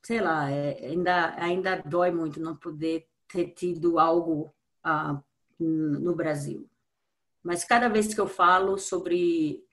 sei 0.03 0.19
lá, 0.19 0.51
é, 0.51 0.85
ainda, 0.85 1.35
ainda 1.37 1.81
dói 1.85 2.11
muito 2.11 2.39
não 2.39 2.55
poder 2.55 3.07
ter 3.29 3.51
tido 3.51 3.97
algo 3.97 4.53
ah, 4.83 5.21
no 5.57 6.13
Brasil. 6.13 6.69
Mas 7.41 7.63
cada 7.63 7.87
vez 7.87 8.13
que 8.13 8.19
eu 8.19 8.27
falo 8.27 8.77
sobre 8.77 9.63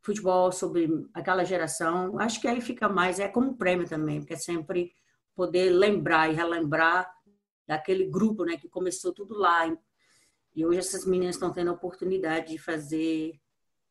futebol, 0.00 0.50
sobre 0.50 0.88
aquela 1.12 1.44
geração, 1.44 2.18
acho 2.18 2.40
que 2.40 2.48
aí 2.48 2.60
fica 2.60 2.88
mais, 2.88 3.20
é 3.20 3.28
como 3.28 3.50
um 3.50 3.54
prêmio 3.54 3.86
também, 3.86 4.20
porque 4.20 4.34
é 4.34 4.38
sempre 4.38 4.92
poder 5.34 5.70
lembrar 5.70 6.30
e 6.30 6.34
relembrar 6.34 7.12
daquele 7.72 8.04
grupo, 8.04 8.44
né, 8.44 8.56
que 8.56 8.68
começou 8.68 9.12
tudo 9.12 9.36
lá. 9.36 9.66
E 10.54 10.66
hoje 10.66 10.78
essas 10.78 11.06
meninas 11.06 11.36
estão 11.36 11.52
tendo 11.52 11.70
a 11.70 11.74
oportunidade 11.74 12.52
de 12.52 12.58
fazer 12.58 13.40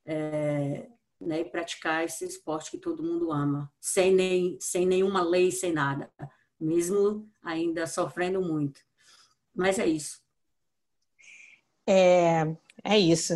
é, 0.05 0.87
né, 1.19 1.41
e 1.41 1.45
praticar 1.45 2.03
esse 2.03 2.25
esporte 2.25 2.71
que 2.71 2.77
todo 2.77 3.03
mundo 3.03 3.31
ama, 3.31 3.71
sem, 3.79 4.13
nem, 4.13 4.57
sem 4.59 4.85
nenhuma 4.85 5.21
lei, 5.21 5.51
sem 5.51 5.73
nada, 5.73 6.11
mesmo 6.59 7.27
ainda 7.43 7.87
sofrendo 7.87 8.41
muito. 8.41 8.79
Mas 9.53 9.79
é 9.79 9.85
isso. 9.85 10.21
É, 11.87 12.43
é 12.83 12.97
isso. 12.97 13.33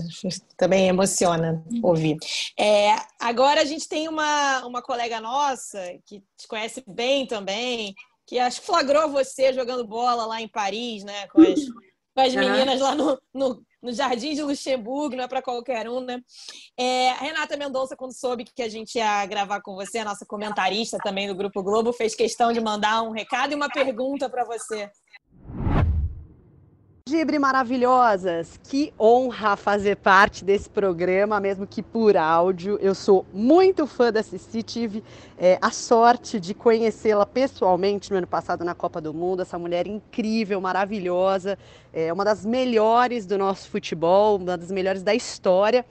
Também 0.55 0.87
emociona 0.87 1.63
ouvir. 1.81 2.17
É, 2.57 2.95
agora 3.19 3.61
a 3.61 3.65
gente 3.65 3.87
tem 3.87 4.07
uma, 4.07 4.65
uma 4.65 4.81
colega 4.81 5.19
nossa 5.19 5.79
que 6.05 6.23
te 6.37 6.47
conhece 6.47 6.83
bem 6.87 7.27
também, 7.27 7.93
que 8.25 8.39
acho 8.39 8.59
que 8.59 8.65
flagrou 8.65 9.09
você 9.09 9.53
jogando 9.53 9.85
bola 9.85 10.25
lá 10.25 10.41
em 10.41 10.47
Paris, 10.47 11.03
né? 11.03 11.27
Com 11.27 11.41
as, 11.41 11.59
com 12.15 12.21
as 12.21 12.35
meninas 12.35 12.79
lá 12.79 12.95
no, 12.95 13.19
no, 13.33 13.63
no, 13.81 13.93
Jardim 13.93 14.33
de 14.33 14.41
Luxemburgo, 14.41 15.15
não 15.15 15.25
é 15.25 15.27
para 15.27 15.41
qualquer 15.41 15.87
um, 15.89 15.99
né? 15.99 16.21
É, 16.77 17.11
a 17.11 17.15
Renata 17.15 17.57
Mendonça, 17.57 17.95
quando 17.95 18.17
soube 18.17 18.45
que 18.45 18.63
a 18.63 18.69
gente 18.69 18.95
ia 18.95 19.25
gravar 19.25 19.61
com 19.61 19.75
você, 19.75 19.99
a 19.99 20.05
nossa 20.05 20.25
comentarista 20.25 20.97
também 21.03 21.27
do 21.27 21.35
Grupo 21.35 21.61
Globo, 21.61 21.93
fez 21.93 22.15
questão 22.15 22.51
de 22.51 22.59
mandar 22.59 23.03
um 23.03 23.11
recado 23.11 23.51
e 23.51 23.55
uma 23.55 23.69
pergunta 23.69 24.29
para 24.29 24.43
você. 24.43 24.89
Gibre 27.07 27.37
maravilhosas, 27.37 28.59
que 28.63 28.91
honra 28.99 29.55
fazer 29.55 29.95
parte 29.95 30.43
desse 30.43 30.67
programa, 30.67 31.39
mesmo 31.39 31.67
que 31.67 31.83
por 31.83 32.17
áudio. 32.17 32.79
Eu 32.81 32.95
sou 32.95 33.23
muito 33.31 33.85
fã 33.85 34.11
da 34.11 34.23
Cici, 34.23 34.63
tive 34.63 35.03
é, 35.37 35.59
a 35.61 35.69
sorte 35.69 36.39
de 36.39 36.55
conhecê-la 36.55 37.23
pessoalmente 37.23 38.09
no 38.09 38.17
ano 38.17 38.25
passado 38.25 38.65
na 38.65 38.73
Copa 38.73 38.99
do 38.99 39.13
Mundo. 39.13 39.43
Essa 39.43 39.59
mulher 39.59 39.85
incrível, 39.85 40.59
maravilhosa, 40.59 41.59
é 41.93 42.11
uma 42.11 42.25
das 42.25 42.43
melhores 42.43 43.27
do 43.27 43.37
nosso 43.37 43.69
futebol, 43.69 44.37
uma 44.37 44.57
das 44.57 44.71
melhores 44.71 45.03
da 45.03 45.13
história. 45.13 45.85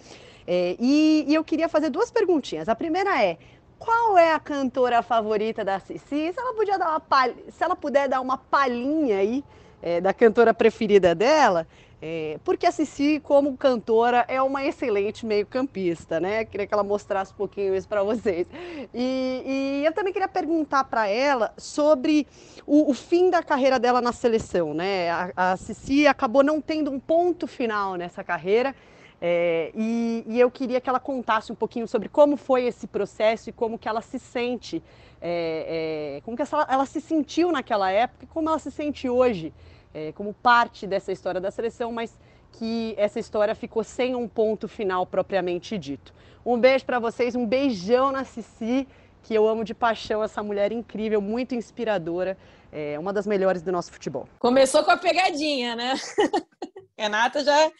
É, 0.44 0.74
e, 0.80 1.26
e 1.28 1.32
eu 1.32 1.44
queria 1.44 1.68
fazer 1.68 1.90
duas 1.90 2.10
perguntinhas. 2.10 2.68
A 2.68 2.74
primeira 2.74 3.22
é: 3.22 3.38
qual 3.78 4.18
é 4.18 4.32
a 4.32 4.40
cantora 4.40 5.00
favorita 5.00 5.64
da 5.64 5.78
Cici? 5.78 6.32
Se 6.32 6.34
ela, 6.36 6.54
podia 6.54 6.76
dar 6.76 6.90
uma 6.90 6.98
palha, 6.98 7.36
se 7.50 7.62
ela 7.62 7.76
puder 7.76 8.08
dar 8.08 8.20
uma 8.20 8.36
palhinha 8.36 9.18
aí 9.18 9.44
é, 9.84 10.00
da 10.00 10.14
cantora 10.14 10.54
preferida 10.54 11.14
dela, 11.14 11.66
é, 12.00 12.38
porque 12.42 12.66
a 12.66 12.72
Cici, 12.72 13.20
como 13.20 13.54
cantora, 13.56 14.24
é 14.28 14.40
uma 14.40 14.64
excelente 14.64 15.26
meio-campista, 15.26 16.18
né? 16.18 16.44
Queria 16.46 16.66
que 16.66 16.72
ela 16.72 16.82
mostrasse 16.82 17.32
um 17.32 17.36
pouquinho 17.36 17.74
isso 17.74 17.86
para 17.86 18.02
vocês. 18.02 18.46
E, 18.94 19.42
e, 19.82 19.82
eu 19.84 19.92
também 19.92 20.12
queria 20.12 20.28
perguntar 20.28 20.84
para 20.84 21.06
ela 21.06 21.52
sobre 21.58 22.26
o, 22.66 22.90
o, 22.90 22.94
fim 22.94 23.28
da 23.28 23.42
carreira 23.42 23.78
dela 23.78 24.00
na 24.00 24.12
seleção, 24.12 24.72
né? 24.72 25.10
A, 25.10 25.32
a 25.36 25.56
Cici 25.56 26.06
acabou 26.06 26.42
não 26.42 26.60
tendo 26.60 26.90
um 26.90 26.98
ponto 26.98 27.46
final 27.46 27.94
nessa 27.96 28.24
carreira. 28.24 28.74
É, 29.20 29.70
e, 29.74 30.24
e, 30.26 30.40
eu 30.40 30.50
queria 30.50 30.80
que 30.80 30.88
ela 30.88 31.00
contasse 31.00 31.52
um 31.52 31.54
pouquinho 31.54 31.88
sobre 31.88 32.08
como 32.08 32.36
foi 32.36 32.64
esse 32.64 32.86
processo 32.86 33.48
e 33.48 33.52
como 33.52 33.78
que 33.78 33.88
ela 33.88 34.02
se 34.02 34.18
sente, 34.18 34.82
é, 35.22 36.16
é, 36.16 36.20
como 36.22 36.36
que 36.36 36.42
ela, 36.42 36.66
ela 36.68 36.84
se 36.84 37.00
sentiu 37.00 37.50
naquela 37.50 37.90
época 37.90 38.24
e 38.24 38.26
como 38.26 38.50
ela 38.50 38.58
se 38.58 38.70
sente 38.70 39.08
hoje 39.08 39.52
é, 39.94 40.12
como 40.12 40.34
parte 40.34 40.86
dessa 40.86 41.12
história 41.12 41.40
da 41.40 41.50
seleção, 41.50 41.92
mas 41.92 42.18
que 42.52 42.94
essa 42.98 43.18
história 43.18 43.54
ficou 43.54 43.82
sem 43.82 44.14
um 44.14 44.28
ponto 44.28 44.68
final 44.68 45.06
propriamente 45.06 45.78
dito. 45.78 46.12
Um 46.44 46.58
beijo 46.58 46.84
para 46.84 46.98
vocês, 46.98 47.34
um 47.34 47.46
beijão 47.46 48.12
na 48.12 48.24
Cici, 48.24 48.86
que 49.22 49.34
eu 49.34 49.48
amo 49.48 49.64
de 49.64 49.74
paixão 49.74 50.22
essa 50.22 50.42
mulher 50.42 50.70
incrível, 50.72 51.20
muito 51.20 51.54
inspiradora, 51.54 52.36
é 52.70 52.98
uma 52.98 53.12
das 53.12 53.26
melhores 53.26 53.62
do 53.62 53.72
nosso 53.72 53.92
futebol. 53.92 54.28
Começou 54.38 54.84
com 54.84 54.90
a 54.90 54.96
pegadinha, 54.96 55.74
né? 55.74 55.94
Renata 56.98 57.42
já 57.42 57.70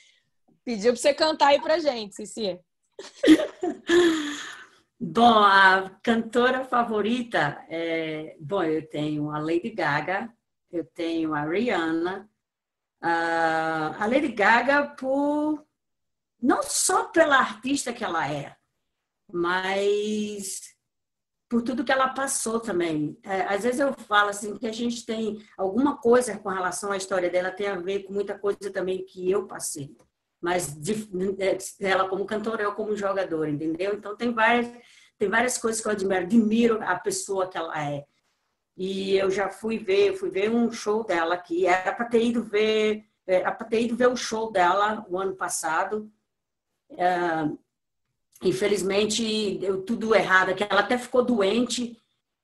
pediu 0.64 0.92
para 0.92 1.00
você 1.00 1.12
cantar 1.12 1.48
aí 1.48 1.60
pra 1.60 1.78
gente, 1.78 2.14
Cici. 2.14 2.58
Bom, 4.98 5.38
a 5.38 5.90
cantora 6.02 6.64
favorita, 6.64 7.62
é... 7.68 8.36
bom, 8.40 8.62
eu 8.62 8.88
tenho 8.88 9.30
a 9.30 9.38
Lady 9.38 9.70
Gaga, 9.70 10.32
eu 10.74 10.84
tenho 10.84 11.34
a 11.34 11.44
Rihanna, 11.44 12.28
a 13.00 14.06
Lady 14.06 14.28
Gaga 14.28 14.94
por 14.98 15.64
não 16.40 16.62
só 16.62 17.04
pela 17.04 17.38
artista 17.38 17.92
que 17.92 18.04
ela 18.04 18.30
é, 18.30 18.54
mas 19.32 20.60
por 21.48 21.62
tudo 21.62 21.84
que 21.84 21.92
ela 21.92 22.08
passou 22.08 22.58
também. 22.58 23.18
É, 23.22 23.42
às 23.42 23.62
vezes 23.62 23.80
eu 23.80 23.92
falo 23.94 24.30
assim 24.30 24.56
que 24.56 24.66
a 24.66 24.72
gente 24.72 25.06
tem 25.06 25.42
alguma 25.56 25.96
coisa 25.96 26.36
com 26.38 26.48
relação 26.48 26.90
à 26.90 26.96
história 26.96 27.30
dela 27.30 27.50
tem 27.50 27.68
a 27.68 27.76
ver 27.76 28.02
com 28.02 28.12
muita 28.12 28.38
coisa 28.38 28.70
também 28.72 29.04
que 29.04 29.30
eu 29.30 29.46
passei, 29.46 29.96
mas 30.40 30.74
de, 30.74 31.08
é, 31.38 31.56
ela 31.80 32.08
como 32.08 32.26
cantora 32.26 32.62
eu 32.62 32.74
como 32.74 32.96
jogadora, 32.96 33.48
entendeu? 33.48 33.94
Então 33.94 34.16
tem 34.16 34.32
várias 34.32 34.66
tem 35.16 35.28
várias 35.28 35.56
coisas 35.56 35.80
que 35.80 35.86
eu 35.86 35.92
admiro, 35.92 36.24
admiro 36.24 36.82
a 36.82 36.98
pessoa 36.98 37.48
que 37.48 37.56
ela 37.56 37.80
é. 37.80 38.04
E 38.76 39.16
eu 39.16 39.30
já 39.30 39.48
fui 39.48 39.78
ver, 39.78 40.14
fui 40.14 40.30
ver 40.30 40.50
um 40.50 40.70
show 40.72 41.04
dela 41.04 41.34
aqui. 41.34 41.66
Era 41.66 41.92
para 41.92 42.06
ter 42.06 42.24
ido 42.24 42.42
ver, 42.42 43.04
era 43.26 43.52
para 43.52 43.66
ter 43.66 43.82
ido 43.82 43.96
ver 43.96 44.08
o 44.08 44.16
show 44.16 44.50
dela 44.50 45.06
o 45.08 45.18
ano 45.18 45.36
passado. 45.36 46.10
É, 46.90 47.48
infelizmente 48.42 49.58
deu 49.58 49.82
tudo 49.82 50.14
errado, 50.14 50.54
que 50.54 50.64
ela 50.64 50.80
até 50.80 50.98
ficou 50.98 51.24
doente 51.24 51.96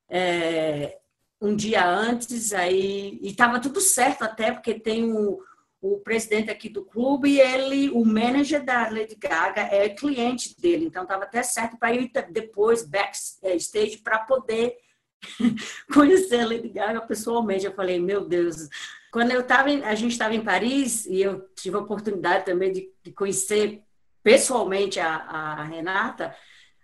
é, 0.08 0.98
um 1.40 1.54
dia 1.54 1.86
antes, 1.86 2.52
aí 2.52 3.18
e 3.22 3.28
estava 3.28 3.60
tudo 3.60 3.80
certo 3.80 4.22
até 4.22 4.52
porque 4.52 4.74
tem 4.74 5.12
o, 5.12 5.40
o 5.80 5.98
presidente 5.98 6.50
aqui 6.50 6.68
do 6.68 6.84
clube, 6.84 7.38
ele, 7.38 7.90
o 7.90 8.04
manager 8.04 8.64
da 8.64 8.88
Lady 8.88 9.14
Gaga 9.14 9.62
é 9.62 9.88
cliente 9.88 10.60
dele, 10.60 10.86
então 10.86 11.02
estava 11.02 11.24
até 11.24 11.42
certo 11.42 11.78
para 11.78 11.94
ir 11.94 12.10
depois 12.30 12.82
backstage 12.82 13.98
para 13.98 14.18
poder 14.20 14.76
conhecer 15.92 16.40
a 16.40 16.46
Lady 16.46 16.68
Gaga 16.68 17.00
pessoalmente. 17.00 17.66
Eu 17.66 17.72
falei, 17.72 17.98
meu 17.98 18.24
Deus. 18.24 18.68
Quando 19.12 19.32
eu 19.32 19.40
estava, 19.40 19.68
a 19.68 19.94
gente 19.94 20.12
estava 20.12 20.34
em 20.34 20.44
Paris 20.44 21.06
e 21.06 21.20
eu 21.20 21.48
tive 21.54 21.76
a 21.76 21.80
oportunidade 21.80 22.44
também 22.44 22.72
de, 22.72 22.90
de 23.02 23.12
conhecer 23.12 23.82
pessoalmente 24.22 25.00
a, 25.00 25.16
a, 25.16 25.64
Renata. 25.64 26.34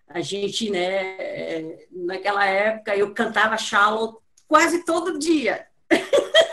A 0.09 0.21
gente, 0.21 0.71
né, 0.71 1.17
é, 1.19 1.87
naquela 1.91 2.45
época 2.45 2.97
eu 2.97 3.13
cantava 3.15 3.57
Shallow 3.57 4.21
quase 4.49 4.85
todo 4.85 5.19
dia. 5.19 5.67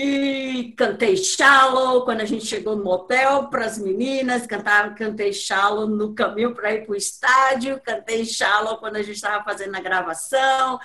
E 0.00 0.74
cantei 0.76 1.16
Shallow 1.16 2.04
quando 2.04 2.20
a 2.20 2.24
gente 2.24 2.46
chegou 2.46 2.76
no 2.76 2.84
motel 2.84 3.48
para 3.48 3.64
as 3.64 3.78
meninas, 3.78 4.46
cantava, 4.46 4.94
cantei 4.94 5.32
Shallow 5.32 5.88
no 5.88 6.14
caminho 6.14 6.54
para 6.54 6.72
ir 6.72 6.86
para 6.86 6.92
o 6.92 6.96
estádio, 6.96 7.80
cantei 7.82 8.24
Shallow 8.24 8.78
quando 8.78 8.94
a 8.94 9.02
gente 9.02 9.16
estava 9.16 9.42
fazendo 9.42 9.74
a 9.74 9.80
gravação. 9.80 10.78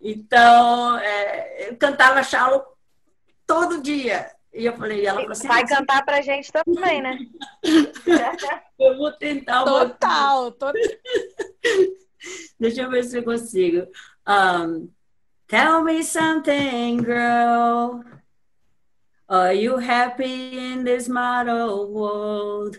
Então, 0.00 0.96
é, 0.98 1.70
eu 1.70 1.76
cantava 1.76 2.22
Shallow 2.22 2.64
todo 3.44 3.82
dia. 3.82 4.30
E 4.54 4.64
eu 4.64 4.76
falei, 4.76 5.04
ela 5.04 5.22
falou 5.22 5.32
assim, 5.32 5.48
vai 5.48 5.66
cantar 5.66 6.04
para 6.04 6.18
a 6.18 6.22
gente 6.22 6.52
também, 6.52 7.02
né? 7.02 7.18
eu 8.78 8.96
vou 8.96 9.10
tentar. 9.10 9.64
Total, 9.64 10.52
total. 10.52 10.72
Deixa 12.60 12.82
eu 12.82 12.90
ver 12.90 13.02
se 13.02 13.18
eu 13.18 13.24
consigo. 13.24 13.88
Um, 14.24 14.88
Tell 15.48 15.82
me 15.82 16.04
something, 16.04 17.04
girl. 17.04 18.04
Are 19.28 19.52
you 19.52 19.78
happy 19.78 20.72
in 20.72 20.84
this 20.84 21.08
model 21.08 21.90
world? 21.90 22.78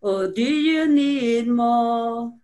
Or 0.00 0.28
do 0.28 0.42
you 0.42 0.86
need 0.86 1.48
more? 1.48 2.34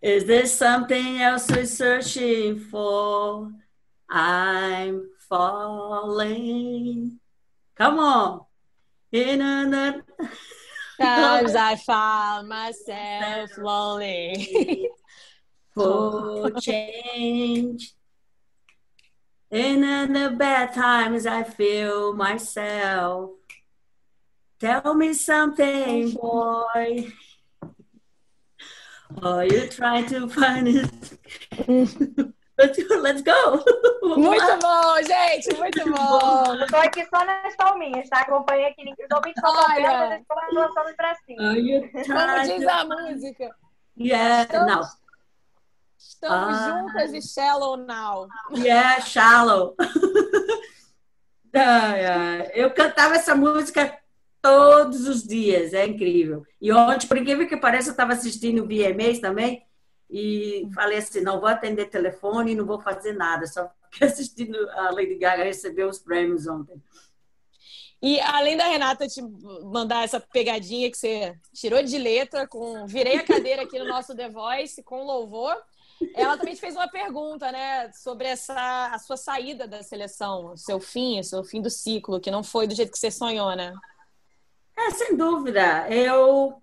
Is 0.00 0.24
there 0.24 0.46
something 0.46 1.20
else 1.20 1.50
we're 1.50 1.66
searching 1.66 2.58
for? 2.58 3.52
I'm 4.08 5.10
falling. 5.28 7.20
Come 7.74 7.98
on. 7.98 8.40
In 9.12 9.40
another. 9.42 10.04
Times 10.98 11.54
I 11.54 11.76
found 11.86 12.48
myself 12.48 13.50
lonely. 13.58 14.88
for 15.74 16.50
change. 16.60 17.94
In 19.50 19.80
the 20.12 20.30
bad 20.30 20.72
times, 20.74 21.26
I 21.26 21.42
feel 21.42 22.14
myself. 22.14 23.30
Tell 24.60 24.94
me 24.94 25.12
something, 25.12 26.12
boy. 26.12 27.12
Are 29.20 29.44
you 29.44 29.66
trying 29.66 30.06
to 30.06 30.28
find 30.28 30.68
it? 30.68 30.90
let's, 32.56 32.78
let's 33.02 33.22
go. 33.22 33.64
Muito 34.02 34.58
bom, 34.62 35.02
gente, 35.02 35.56
muito 35.58 35.84
bom. 35.90 36.54
Eu 36.54 36.66
tô 36.68 36.76
aqui 36.76 37.04
só 37.06 37.24
nas 37.24 37.56
palminhas, 37.56 38.08
tá? 38.08 38.20
Acompanha 38.20 38.68
aqui, 38.68 38.82
os 38.82 39.16
ouvintes 39.16 39.42
estão 39.42 39.62
sabendo, 39.62 40.12
eu 40.12 40.18
estou 40.20 40.36
lançando 40.52 40.96
pra 40.96 41.14
cima. 41.26 41.54
Como 42.06 42.42
diz 42.44 42.68
a 42.68 42.84
música. 42.84 43.50
Yeah, 43.98 44.42
Estamos... 44.42 44.66
não. 44.72 44.99
Estamos 46.00 46.56
ah. 46.58 46.80
juntas 46.80 47.12
e 47.12 47.20
Shallow 47.20 47.76
Now. 47.76 48.26
Yeah, 48.56 49.00
Shallow. 49.02 49.76
Eu 52.54 52.72
cantava 52.72 53.16
essa 53.16 53.34
música 53.34 53.98
todos 54.40 55.06
os 55.06 55.22
dias, 55.22 55.74
é 55.74 55.86
incrível. 55.86 56.46
E 56.60 56.72
ontem, 56.72 57.06
por 57.06 57.18
incrível 57.18 57.46
que 57.46 57.56
pareça, 57.56 57.88
eu 57.88 57.92
estava 57.92 58.12
assistindo 58.12 58.62
o 58.62 58.66
VMAs 58.66 59.18
também 59.18 59.62
e 60.08 60.68
falei 60.74 60.98
assim, 60.98 61.20
não 61.20 61.40
vou 61.40 61.48
atender 61.48 61.86
telefone, 61.86 62.54
não 62.54 62.64
vou 62.64 62.80
fazer 62.80 63.12
nada, 63.12 63.46
só 63.46 63.68
fiquei 63.90 64.06
assistindo 64.08 64.56
a 64.70 64.90
Lady 64.90 65.16
Gaga 65.16 65.44
receber 65.44 65.84
os 65.84 65.98
prêmios 65.98 66.46
ontem. 66.46 66.80
E 68.02 68.18
além 68.20 68.56
da 68.56 68.64
Renata 68.64 69.06
te 69.06 69.20
mandar 69.64 70.04
essa 70.04 70.18
pegadinha 70.18 70.90
que 70.90 70.96
você 70.96 71.36
tirou 71.52 71.82
de 71.82 71.98
letra, 71.98 72.46
com 72.48 72.86
virei 72.86 73.16
a 73.16 73.24
cadeira 73.24 73.62
aqui 73.62 73.78
no 73.78 73.86
nosso 73.86 74.16
The 74.16 74.30
Voice 74.30 74.82
com 74.82 75.04
louvor, 75.04 75.54
ela 76.14 76.36
também 76.36 76.54
te 76.54 76.60
fez 76.60 76.74
uma 76.74 76.88
pergunta, 76.88 77.50
né, 77.52 77.90
sobre 77.92 78.26
essa 78.26 78.90
a 78.92 78.98
sua 78.98 79.16
saída 79.16 79.66
da 79.66 79.82
seleção, 79.82 80.56
seu 80.56 80.80
fim, 80.80 81.22
seu 81.22 81.44
fim 81.44 81.60
do 81.60 81.70
ciclo, 81.70 82.20
que 82.20 82.30
não 82.30 82.42
foi 82.42 82.66
do 82.66 82.74
jeito 82.74 82.92
que 82.92 82.98
você 82.98 83.10
sonhou, 83.10 83.54
né? 83.54 83.74
É, 84.76 84.90
sem 84.92 85.16
dúvida. 85.16 85.88
Eu, 85.90 86.60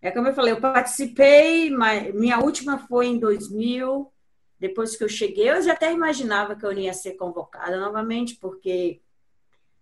é 0.00 0.10
como 0.10 0.28
eu 0.28 0.34
falei, 0.34 0.52
eu 0.52 0.60
participei, 0.60 1.70
mas 1.70 2.14
minha 2.14 2.38
última 2.38 2.78
foi 2.78 3.08
em 3.08 3.18
2000. 3.18 4.10
Depois 4.58 4.96
que 4.96 5.04
eu 5.04 5.08
cheguei, 5.08 5.50
eu 5.50 5.62
já 5.62 5.72
até 5.72 5.92
imaginava 5.92 6.56
que 6.56 6.64
eu 6.64 6.72
ia 6.72 6.92
ser 6.92 7.12
convocada 7.12 7.78
novamente, 7.78 8.36
porque 8.36 9.00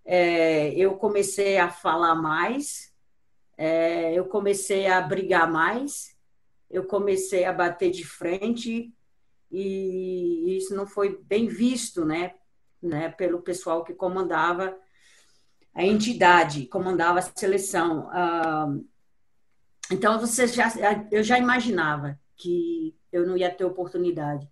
é, 0.04 0.70
eu 0.74 0.96
comecei 0.96 1.58
a 1.58 1.70
falar 1.70 2.14
mais, 2.14 2.92
é, 3.56 4.12
eu 4.12 4.26
comecei 4.26 4.86
a 4.86 5.00
brigar 5.00 5.50
mais, 5.50 6.14
eu 6.70 6.84
comecei 6.84 7.44
a 7.44 7.52
bater 7.52 7.90
de 7.90 8.04
frente, 8.04 8.92
e 9.56 10.56
isso 10.58 10.74
não 10.74 10.86
foi 10.86 11.18
bem 11.22 11.46
visto, 11.46 12.04
né, 12.04 12.34
né, 12.82 13.08
pelo 13.10 13.40
pessoal 13.40 13.84
que 13.84 13.94
comandava 13.94 14.76
a 15.74 15.84
entidade, 15.84 16.66
comandava 16.66 17.18
a 17.18 17.22
seleção. 17.22 18.08
então 19.90 20.18
você 20.18 20.46
já, 20.46 20.68
eu 21.10 21.22
já 21.22 21.38
imaginava 21.38 22.18
que 22.36 22.94
eu 23.12 23.26
não 23.26 23.36
ia 23.36 23.50
ter 23.50 23.64
oportunidade. 23.64 24.50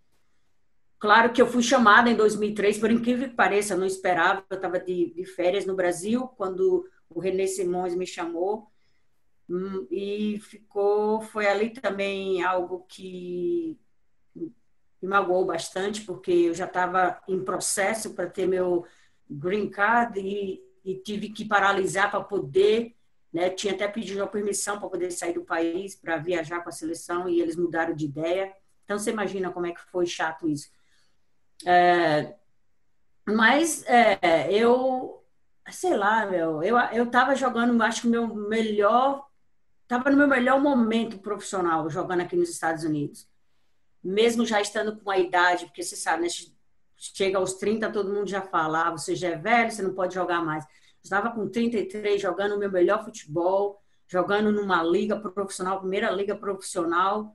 Claro 0.99 1.33
que 1.33 1.43
eu 1.43 1.47
fui 1.47 1.63
chamada 1.63 2.09
em 2.09 2.17
2003, 2.17 2.79
por 2.79 2.91
incrível 2.91 3.29
que 3.29 3.35
pareça, 3.35 3.75
eu 3.75 3.79
não 3.79 3.87
esperava. 3.87 4.43
Eu 4.49 4.57
estava 4.57 4.81
de, 4.81 5.13
de, 5.13 5.25
férias 5.27 5.67
no 5.67 5.75
Brasil 5.75 6.27
quando 6.29 6.89
o 7.11 7.21
René 7.21 7.47
Simões 7.47 7.95
me 7.95 8.07
chamou 8.07 8.71
hum, 9.47 9.87
e 9.91 10.41
ficou. 10.41 11.21
Foi 11.21 11.47
ali 11.47 11.71
também 11.71 12.43
algo 12.43 12.87
que 12.89 13.79
me 15.05 15.11
magoou 15.11 15.45
bastante, 15.45 16.01
porque 16.01 16.33
eu 16.33 16.55
já 16.55 16.65
estava 16.65 17.21
em 17.29 17.45
processo 17.45 18.15
para 18.15 18.27
ter 18.27 18.47
meu 18.47 18.87
green 19.29 19.69
card 19.69 20.19
e, 20.19 20.63
e 20.83 20.97
tive 20.97 21.29
que 21.29 21.45
paralisar 21.45 22.11
para 22.11 22.25
poder, 22.25 22.97
né? 23.31 23.51
Tinha 23.51 23.75
até 23.75 23.87
pedido 23.87 24.23
a 24.23 24.27
permissão 24.27 24.79
para 24.79 24.89
poder 24.89 25.11
sair 25.11 25.35
do 25.35 25.45
país, 25.45 25.95
para 25.95 26.17
viajar 26.17 26.61
com 26.63 26.71
a 26.71 26.73
seleção 26.73 27.29
e 27.29 27.41
eles 27.41 27.55
mudaram 27.55 27.95
de 27.95 28.07
ideia. 28.07 28.53
Então 28.85 28.99
você 28.99 29.11
imagina 29.11 29.51
como 29.51 29.67
é 29.67 29.73
que 29.73 29.81
foi 29.81 30.07
chato 30.07 30.49
isso. 30.49 30.71
É, 31.67 32.35
mas 33.27 33.85
é, 33.87 34.51
eu, 34.51 35.23
sei 35.71 35.97
lá, 35.97 36.27
meu, 36.27 36.63
eu 36.63 36.79
eu 36.93 37.05
estava 37.05 37.35
jogando, 37.37 37.81
acho 37.83 38.03
que 38.03 38.09
meu 38.09 38.27
melhor, 38.35 39.27
estava 39.83 40.11
no 40.11 40.17
meu 40.17 40.29
melhor 40.29 40.61
momento 40.61 41.19
profissional 41.19 41.91
jogando 41.91 42.23
aqui 42.23 42.37
nos 42.37 42.49
Estados 42.49 42.85
Unidos 42.85 43.29
mesmo 44.05 44.45
já 44.45 44.61
estando 44.61 44.97
com 44.97 45.11
a 45.11 45.19
idade, 45.19 45.65
porque 45.67 45.83
você 45.83 45.97
sabe, 45.97 46.25
né, 46.25 46.29
chega 46.97 47.39
aos 47.39 47.55
30, 47.55 47.91
todo 47.91 48.13
mundo 48.13 48.29
já 48.29 48.43
fala, 48.43 48.89
ah, 48.89 48.91
você 48.91 49.17
já 49.17 49.31
é 49.31 49.37
velho, 49.37 49.71
você 49.71 49.83
não 49.83 49.95
pode 49.95 50.15
jogar 50.15 50.45
mais. 50.45 50.65
Eu 50.65 50.71
estava 51.03 51.31
com 51.31 51.49
33, 51.49 52.21
jogando 52.21 52.55
o 52.55 52.59
meu 52.59 52.71
melhor 52.71 53.05
futebol, 53.05 53.83
jogando 54.07 54.53
numa 54.53 54.83
liga 54.83 55.19
profissional, 55.19 55.81
primeira 55.81 56.11
liga 56.11 56.37
profissional, 56.37 57.35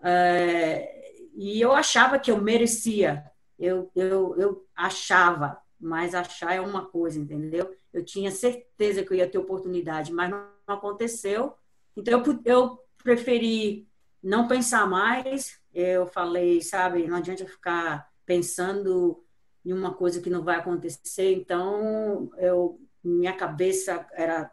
é, 0.00 1.12
e 1.34 1.60
eu 1.60 1.72
achava 1.72 2.18
que 2.18 2.30
eu 2.30 2.40
merecia, 2.40 3.24
eu, 3.58 3.90
eu, 3.94 4.36
eu 4.38 4.66
achava, 4.74 5.60
mas 5.78 6.14
achar 6.14 6.54
é 6.54 6.60
uma 6.60 6.86
coisa, 6.86 7.18
entendeu? 7.18 7.74
Eu 7.92 8.04
tinha 8.04 8.30
certeza 8.30 9.02
que 9.02 9.12
eu 9.12 9.16
ia 9.16 9.28
ter 9.28 9.38
oportunidade, 9.38 10.12
mas 10.12 10.30
não 10.30 10.46
aconteceu, 10.66 11.54
então 11.96 12.22
eu, 12.24 12.40
eu 12.44 12.84
preferi 13.02 13.88
não 14.22 14.48
pensar 14.48 14.86
mais, 14.86 15.60
eu 15.80 16.06
falei, 16.06 16.60
sabe, 16.60 17.06
não 17.06 17.16
adianta 17.18 17.46
ficar 17.46 18.10
pensando 18.26 19.24
em 19.64 19.72
uma 19.72 19.94
coisa 19.94 20.20
que 20.20 20.30
não 20.30 20.42
vai 20.42 20.56
acontecer. 20.56 21.34
Então, 21.34 22.30
eu 22.38 22.80
minha 23.02 23.32
cabeça 23.32 24.06
era 24.12 24.50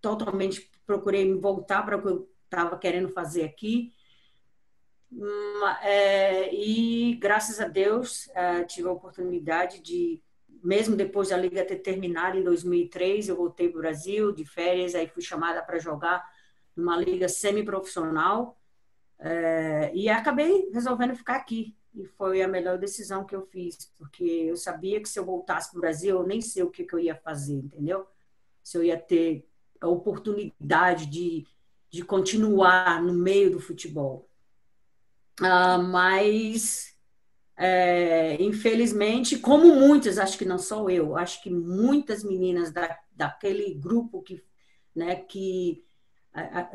totalmente 0.00 0.70
procurei 0.86 1.24
me 1.24 1.38
voltar 1.38 1.82
para 1.84 1.96
o 1.96 2.02
que 2.02 2.08
eu 2.08 2.28
estava 2.44 2.78
querendo 2.78 3.08
fazer 3.08 3.44
aqui. 3.44 3.92
É, 5.82 6.52
e 6.54 7.14
graças 7.16 7.60
a 7.60 7.68
Deus 7.68 8.28
é, 8.34 8.64
tive 8.64 8.88
a 8.88 8.92
oportunidade 8.92 9.80
de, 9.80 10.22
mesmo 10.64 10.96
depois 10.96 11.28
da 11.28 11.36
liga 11.36 11.64
ter 11.64 11.76
terminado 11.76 12.38
em 12.38 12.42
2003, 12.42 13.28
eu 13.28 13.36
voltei 13.36 13.68
para 13.68 13.78
o 13.78 13.82
Brasil 13.82 14.32
de 14.32 14.44
férias, 14.44 14.94
aí 14.94 15.06
fui 15.06 15.22
chamada 15.22 15.62
para 15.62 15.78
jogar 15.78 16.26
numa 16.74 16.96
liga 16.96 17.28
semi-profissional 17.28 18.58
é, 19.22 19.92
e 19.94 20.08
acabei 20.08 20.68
resolvendo 20.72 21.14
ficar 21.14 21.36
aqui. 21.36 21.76
e 21.94 22.04
foi 22.06 22.42
a 22.42 22.48
melhor 22.48 22.78
decisão 22.78 23.24
que 23.24 23.36
eu 23.36 23.42
fiz, 23.42 23.92
porque 23.98 24.24
eu 24.24 24.56
sabia 24.56 25.00
que 25.00 25.08
se 25.08 25.18
eu 25.18 25.24
voltasse 25.24 25.70
para 25.70 25.78
o 25.78 25.80
Brasil, 25.80 26.16
eu 26.16 26.26
nem 26.26 26.40
sei 26.40 26.62
o 26.62 26.70
que, 26.70 26.84
que 26.84 26.94
eu 26.94 26.98
ia 26.98 27.14
fazer, 27.14 27.54
entendeu? 27.54 28.06
Se 28.62 28.78
eu 28.78 28.82
ia 28.82 28.98
ter 28.98 29.46
a 29.80 29.86
oportunidade 29.86 31.06
de, 31.06 31.46
de 31.90 32.02
continuar 32.02 33.02
no 33.02 33.12
meio 33.12 33.50
do 33.50 33.60
futebol. 33.60 34.28
Ah, 35.40 35.78
mas, 35.78 36.96
é, 37.56 38.42
infelizmente, 38.42 39.38
como 39.38 39.74
muitas, 39.76 40.18
acho 40.18 40.38
que 40.38 40.44
não 40.44 40.58
sou 40.58 40.90
eu, 40.90 41.16
acho 41.16 41.42
que 41.42 41.50
muitas 41.50 42.24
meninas 42.24 42.72
da, 42.72 42.98
daquele 43.14 43.74
grupo 43.74 44.22
que, 44.22 44.42
né, 44.94 45.16
que 45.16 45.84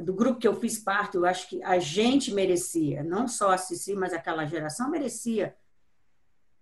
do 0.01 0.13
grupo 0.13 0.39
que 0.39 0.47
eu 0.47 0.55
fiz 0.55 0.77
parte, 0.79 1.17
eu 1.17 1.25
acho 1.25 1.49
que 1.49 1.63
a 1.63 1.79
gente 1.79 2.31
merecia, 2.33 3.03
não 3.03 3.27
só 3.27 3.51
a 3.51 3.57
Cici, 3.57 3.95
mas 3.95 4.13
aquela 4.13 4.45
geração 4.45 4.89
merecia. 4.89 5.55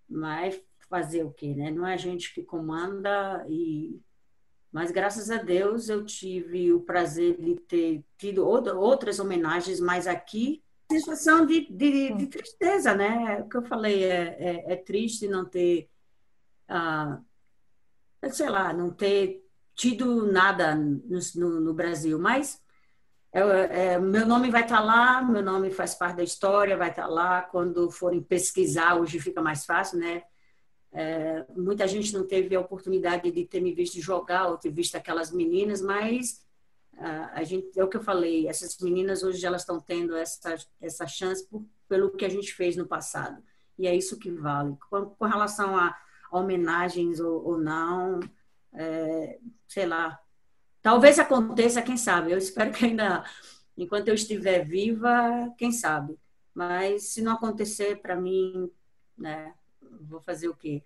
Mas 0.08 0.62
fazer 0.90 1.24
o 1.24 1.32
quê, 1.32 1.54
né? 1.54 1.72
Não 1.72 1.86
é 1.86 1.94
a 1.94 1.98
gente 1.98 2.34
que 2.34 2.44
comanda 2.44 3.46
e 3.50 4.00
mas 4.72 4.92
graças 4.92 5.32
a 5.32 5.38
Deus 5.38 5.88
eu 5.88 6.06
tive 6.06 6.74
o 6.74 6.82
prazer 6.82 7.40
de 7.40 7.56
ter 7.56 8.04
tido 8.18 8.46
outras 8.46 9.20
homenagens, 9.20 9.80
mas 9.80 10.06
aqui 10.06 10.62
sensação 10.92 11.46
de, 11.46 11.66
de, 11.72 12.14
de 12.14 12.28
tristeza, 12.28 12.94
né? 12.94 13.38
É 13.38 13.42
o 13.42 13.48
que 13.48 13.56
eu 13.56 13.64
falei 13.64 14.04
é, 14.04 14.36
é, 14.38 14.74
é 14.74 14.76
triste 14.76 15.30
não 15.30 15.46
ter, 15.46 15.90
ah, 16.68 17.22
sei 18.32 18.50
lá, 18.50 18.74
não 18.74 18.92
ter 18.92 19.44
tido 19.74 20.30
nada 20.30 20.76
no, 20.76 21.20
no, 21.36 21.62
no 21.62 21.74
Brasil, 21.74 22.20
mas 22.20 22.62
é, 23.42 24.00
meu 24.00 24.26
nome 24.26 24.50
vai 24.50 24.64
estar 24.64 24.78
tá 24.78 24.84
lá, 24.84 25.22
meu 25.22 25.44
nome 25.44 25.70
faz 25.70 25.94
parte 25.94 26.18
da 26.18 26.24
história, 26.24 26.78
vai 26.78 26.90
estar 26.90 27.04
tá 27.04 27.08
lá. 27.08 27.42
Quando 27.42 27.92
forem 27.92 28.22
pesquisar, 28.22 28.96
hoje 28.96 29.20
fica 29.20 29.42
mais 29.42 29.66
fácil, 29.66 30.00
né? 30.00 30.24
É, 30.94 31.46
muita 31.54 31.86
gente 31.86 32.14
não 32.14 32.26
teve 32.26 32.56
a 32.56 32.62
oportunidade 32.62 33.30
de 33.30 33.46
ter 33.46 33.60
me 33.60 33.74
visto 33.74 34.00
jogar 34.00 34.48
ou 34.48 34.58
ter 34.58 34.72
visto 34.72 34.96
aquelas 34.96 35.34
meninas, 35.34 35.82
mas 35.82 36.46
a, 36.98 37.40
a 37.40 37.44
gente, 37.44 37.78
é 37.78 37.84
o 37.84 37.90
que 37.90 37.98
eu 37.98 38.02
falei, 38.02 38.48
essas 38.48 38.78
meninas 38.80 39.22
hoje 39.22 39.46
elas 39.46 39.64
estão 39.64 39.82
tendo 39.82 40.16
essa, 40.16 40.56
essa 40.80 41.06
chance 41.06 41.46
por, 41.46 41.66
pelo 41.90 42.12
que 42.12 42.24
a 42.24 42.30
gente 42.30 42.54
fez 42.54 42.78
no 42.78 42.88
passado. 42.88 43.44
E 43.78 43.86
é 43.86 43.94
isso 43.94 44.18
que 44.18 44.32
vale. 44.32 44.78
Com, 44.90 45.08
com 45.08 45.26
relação 45.26 45.76
a, 45.76 45.94
a 46.32 46.40
homenagens 46.40 47.20
ou, 47.20 47.46
ou 47.46 47.58
não, 47.58 48.22
é, 48.74 49.38
sei 49.68 49.86
lá, 49.86 50.18
Talvez 50.86 51.18
aconteça, 51.18 51.82
quem 51.82 51.98
sabe. 51.98 52.32
Eu 52.32 52.38
espero 52.38 52.72
que 52.72 52.86
ainda, 52.86 53.26
enquanto 53.76 54.08
eu 54.08 54.14
estiver 54.14 54.64
viva, 54.64 55.52
quem 55.58 55.72
sabe. 55.72 56.16
Mas 56.54 57.06
se 57.06 57.24
não 57.24 57.32
acontecer 57.32 58.04
para 58.04 58.16
mim, 58.16 58.70
né, 59.18 59.56
vou 60.02 60.22
fazer 60.22 60.48
o 60.48 60.54
quê? 60.56 60.84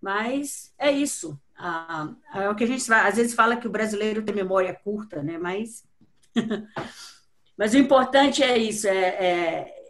Mas 0.00 0.72
é 0.78 0.90
isso. 0.90 1.38
Ah, 1.58 2.14
é 2.36 2.48
o 2.48 2.54
que 2.54 2.64
a 2.64 2.66
gente 2.66 2.90
às 2.90 3.16
vezes 3.16 3.34
fala 3.34 3.58
que 3.58 3.66
o 3.66 3.70
brasileiro 3.70 4.22
tem 4.22 4.34
memória 4.34 4.72
curta, 4.72 5.22
né? 5.22 5.36
Mas, 5.36 5.86
mas 7.54 7.74
o 7.74 7.76
importante 7.76 8.42
é 8.42 8.56
isso. 8.56 8.88
É, 8.88 9.08
é 9.08 9.84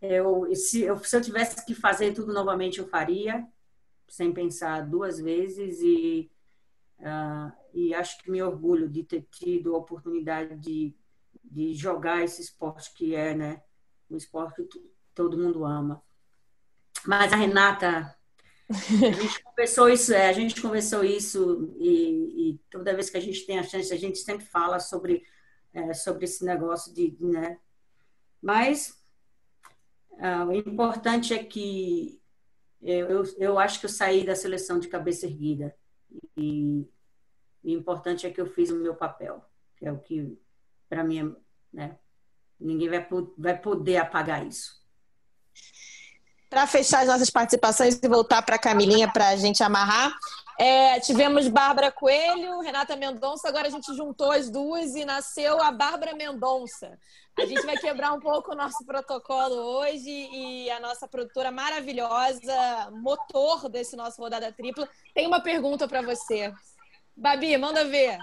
eu, 0.00 0.52
se, 0.56 0.82
eu, 0.82 0.98
se 0.98 1.16
eu 1.16 1.22
tivesse 1.22 1.64
que 1.64 1.76
fazer 1.76 2.12
tudo 2.12 2.32
novamente, 2.32 2.80
eu 2.80 2.88
faria, 2.88 3.46
sem 4.08 4.32
pensar 4.32 4.84
duas 4.84 5.20
vezes 5.20 5.78
e 5.80 6.28
Uh, 7.00 7.50
e 7.72 7.94
acho 7.94 8.22
que 8.22 8.30
me 8.30 8.42
orgulho 8.42 8.88
de 8.88 9.02
ter 9.02 9.26
tido 9.30 9.74
a 9.74 9.78
oportunidade 9.78 10.56
de, 10.56 10.94
de 11.44 11.74
jogar 11.74 12.22
esse 12.22 12.42
esporte 12.42 12.92
que 12.94 13.14
é, 13.14 13.34
né, 13.34 13.62
um 14.10 14.16
esporte 14.16 14.62
que 14.64 14.80
todo 15.14 15.38
mundo 15.38 15.64
ama. 15.64 16.02
Mas 17.06 17.32
a 17.32 17.36
Renata, 17.36 18.16
a 18.68 19.12
gente 19.12 19.42
conversou 19.44 19.88
isso, 19.88 20.12
é, 20.12 20.28
a 20.28 20.32
gente 20.32 20.60
conversou 20.60 21.04
isso 21.04 21.74
e, 21.78 22.50
e, 22.50 22.60
toda 22.70 22.94
vez 22.94 23.10
que 23.10 23.16
a 23.16 23.20
gente 23.20 23.46
tem 23.46 23.58
a 23.58 23.62
chance, 23.62 23.92
a 23.92 23.98
gente 23.98 24.18
sempre 24.18 24.44
fala 24.44 24.78
sobre 24.78 25.24
é, 25.72 25.94
sobre 25.94 26.24
esse 26.24 26.44
negócio 26.44 26.92
de, 26.92 27.16
né? 27.20 27.58
Mas 28.42 29.00
uh, 30.12 30.46
o 30.48 30.52
importante 30.52 31.32
é 31.34 31.42
que 31.42 32.20
eu, 32.82 33.08
eu, 33.08 33.24
eu 33.38 33.58
acho 33.58 33.78
que 33.78 33.86
eu 33.86 33.90
saí 33.90 34.24
da 34.24 34.34
seleção 34.34 34.78
de 34.78 34.88
cabeça 34.88 35.26
erguida 35.26 35.76
e 36.36 36.88
o 37.62 37.70
importante 37.70 38.26
é 38.26 38.30
que 38.30 38.40
eu 38.40 38.46
fiz 38.46 38.70
o 38.70 38.76
meu 38.76 38.94
papel, 38.94 39.44
que 39.76 39.86
é 39.86 39.92
o 39.92 39.98
que, 39.98 40.38
para 40.88 41.04
mim, 41.04 41.34
né, 41.72 41.98
ninguém 42.58 42.88
vai, 42.88 43.06
vai 43.36 43.58
poder 43.58 43.96
apagar 43.96 44.46
isso. 44.46 44.80
Para 46.48 46.66
fechar 46.66 47.02
as 47.02 47.08
nossas 47.08 47.30
participações 47.30 48.00
e 48.02 48.08
voltar 48.08 48.42
para 48.42 48.56
a 48.56 48.58
Camilinha 48.58 49.10
para 49.12 49.28
a 49.28 49.36
gente 49.36 49.62
amarrar, 49.62 50.12
é, 50.58 51.00
tivemos 51.00 51.48
Bárbara 51.48 51.90
Coelho, 51.90 52.60
Renata 52.60 52.94
Mendonça, 52.94 53.48
agora 53.48 53.68
a 53.68 53.70
gente 53.70 53.94
juntou 53.94 54.30
as 54.30 54.50
duas 54.50 54.94
e 54.94 55.06
nasceu 55.06 55.58
a 55.62 55.72
Bárbara 55.72 56.14
Mendonça. 56.14 56.98
A 57.38 57.46
gente 57.46 57.64
vai 57.64 57.78
quebrar 57.78 58.12
um 58.12 58.20
pouco 58.20 58.52
o 58.52 58.54
nosso 58.54 58.84
protocolo 58.84 59.54
hoje 59.54 60.10
e 60.10 60.70
a 60.70 60.78
nossa 60.78 61.08
produtora 61.08 61.50
maravilhosa, 61.50 62.90
motor 62.92 63.70
desse 63.70 63.96
nosso 63.96 64.20
rodada 64.20 64.52
tripla, 64.52 64.86
tem 65.14 65.26
uma 65.26 65.40
pergunta 65.40 65.88
para 65.88 66.02
você. 66.02 66.52
Babi, 67.20 67.54
manda 67.58 67.84
ver. 67.84 68.16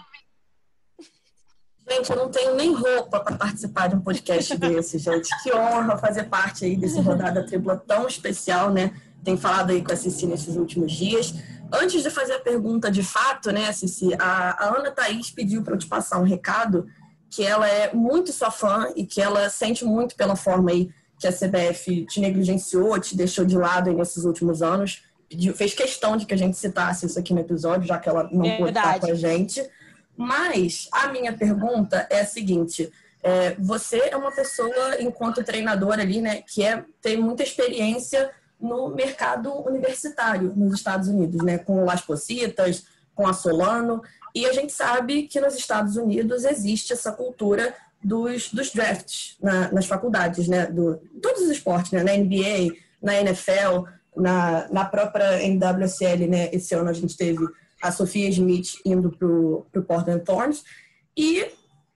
Gente, 1.87 2.09
eu 2.09 2.15
não 2.17 2.29
tenho 2.29 2.55
nem 2.55 2.73
roupa 2.73 3.19
para 3.19 3.37
participar 3.37 3.87
de 3.87 3.95
um 3.95 4.01
podcast 4.01 4.57
desse, 4.57 4.97
gente. 4.97 5.29
Que 5.43 5.53
honra 5.53 5.97
fazer 5.99 6.23
parte 6.23 6.65
aí 6.65 6.75
desse 6.75 6.99
rodada 6.99 7.45
tripla 7.45 7.77
tão 7.77 8.07
especial, 8.07 8.71
né? 8.71 8.99
Tem 9.23 9.37
falado 9.37 9.69
aí 9.69 9.83
com 9.83 9.93
a 9.93 9.95
Cici 9.95 10.25
nesses 10.25 10.55
últimos 10.55 10.91
dias. 10.91 11.33
Antes 11.71 12.01
de 12.01 12.09
fazer 12.09 12.33
a 12.33 12.39
pergunta 12.39 12.89
de 12.89 13.03
fato, 13.03 13.51
né, 13.51 13.71
Cici, 13.71 14.15
a, 14.19 14.65
a 14.65 14.77
Ana 14.77 14.89
Thaís 14.89 15.29
pediu 15.29 15.61
para 15.61 15.75
eu 15.75 15.77
te 15.77 15.85
passar 15.85 16.19
um 16.19 16.23
recado 16.23 16.87
que 17.29 17.43
ela 17.43 17.69
é 17.69 17.93
muito 17.93 18.33
sua 18.33 18.49
fã 18.49 18.91
e 18.95 19.05
que 19.05 19.21
ela 19.21 19.47
sente 19.49 19.85
muito 19.85 20.15
pela 20.15 20.35
forma 20.35 20.71
aí 20.71 20.89
que 21.19 21.27
a 21.27 21.31
CBF 21.31 22.05
te 22.05 22.19
negligenciou, 22.19 22.99
te 22.99 23.15
deixou 23.15 23.45
de 23.45 23.57
lado 23.57 23.91
nesses 23.91 24.23
últimos 24.23 24.61
anos. 24.61 25.03
Pediu, 25.29 25.53
fez 25.53 25.73
questão 25.73 26.15
de 26.15 26.25
que 26.25 26.33
a 26.33 26.37
gente 26.37 26.57
citasse 26.57 27.05
isso 27.05 27.19
aqui 27.19 27.33
no 27.33 27.39
episódio, 27.39 27.87
já 27.87 27.97
que 27.99 28.07
ela 28.07 28.29
não 28.31 28.45
é 28.45 28.57
pôde 28.57 28.69
estar 28.77 28.99
com 28.99 29.11
a 29.11 29.15
gente. 29.15 29.67
Mas 30.15 30.87
a 30.91 31.09
minha 31.09 31.33
pergunta 31.33 32.07
é 32.09 32.21
a 32.21 32.25
seguinte: 32.25 32.91
é, 33.21 33.55
você 33.59 33.97
é 34.09 34.15
uma 34.15 34.31
pessoa, 34.31 35.01
enquanto 35.01 35.43
treinadora 35.43 36.01
ali, 36.01 36.21
né, 36.21 36.41
que 36.41 36.63
é, 36.63 36.83
tem 37.01 37.17
muita 37.17 37.43
experiência 37.43 38.31
no 38.59 38.89
mercado 38.89 39.53
universitário 39.67 40.53
nos 40.55 40.73
Estados 40.73 41.07
Unidos, 41.07 41.43
né, 41.43 41.57
com 41.57 41.81
o 41.81 41.85
Las 41.85 42.01
Positas, 42.01 42.85
com 43.13 43.27
a 43.27 43.33
Solano. 43.33 44.01
E 44.33 44.45
a 44.45 44.53
gente 44.53 44.71
sabe 44.71 45.23
que 45.23 45.39
nos 45.39 45.55
Estados 45.55 45.97
Unidos 45.97 46.45
existe 46.45 46.93
essa 46.93 47.11
cultura 47.11 47.75
dos, 48.03 48.51
dos 48.51 48.71
drafts 48.71 49.35
na, 49.41 49.71
nas 49.71 49.85
faculdades, 49.85 50.47
né? 50.47 50.67
Do, 50.67 50.97
todos 51.21 51.41
os 51.41 51.49
esportes, 51.49 51.91
né? 51.91 52.03
Na 52.03 52.13
NBA, 52.13 52.75
na 53.01 53.15
NFL, 53.15 53.87
na, 54.17 54.67
na 54.69 54.85
própria 54.85 55.41
NWSL, 55.47 56.27
né? 56.27 56.49
Esse 56.51 56.75
ano 56.75 56.89
a 56.89 56.93
gente 56.93 57.15
teve 57.15 57.45
a 57.81 57.91
Sofia 57.91 58.29
Smith 58.29 58.79
indo 58.85 59.11
para 59.11 59.27
o 59.27 59.85
Portland 59.87 60.23
Thorns. 60.23 60.63
E 61.15 61.45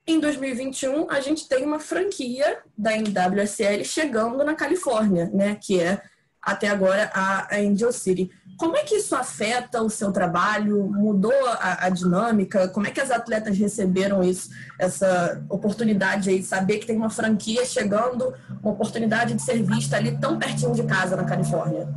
em 0.07 0.19
2021 0.19 1.09
a 1.09 1.19
gente 1.19 1.47
tem 1.47 1.63
uma 1.63 1.79
franquia 1.79 2.59
da 2.77 2.91
NWSL 2.95 3.83
chegando 3.83 4.43
na 4.43 4.55
Califórnia, 4.55 5.29
né? 5.33 5.57
Que 5.61 5.79
é 5.79 6.01
até 6.41 6.67
agora 6.67 7.11
a 7.13 7.55
Angel 7.55 7.91
City. 7.91 8.31
Como 8.57 8.75
é 8.75 8.83
que 8.83 8.95
isso 8.95 9.15
afeta 9.15 9.81
o 9.81 9.89
seu 9.89 10.11
trabalho? 10.11 10.87
Mudou 10.87 11.33
a, 11.47 11.85
a, 11.85 11.89
dinâmica? 11.89 12.67
Como 12.67 12.85
é 12.85 12.91
que 12.91 13.01
as 13.01 13.09
atletas 13.09 13.57
receberam 13.57 14.23
isso, 14.23 14.49
essa 14.77 15.43
oportunidade 15.49 16.29
aí, 16.29 16.43
saber 16.43 16.77
que 16.77 16.85
tem 16.85 16.95
uma 16.95 17.09
franquia 17.09 17.65
chegando, 17.65 18.33
uma 18.61 18.73
oportunidade 18.73 19.33
de 19.33 19.41
ser 19.41 19.63
vista 19.63 19.97
ali 19.97 20.17
tão 20.17 20.37
pertinho 20.37 20.73
de 20.73 20.83
casa 20.83 21.15
na 21.15 21.23
Califórnia? 21.23 21.87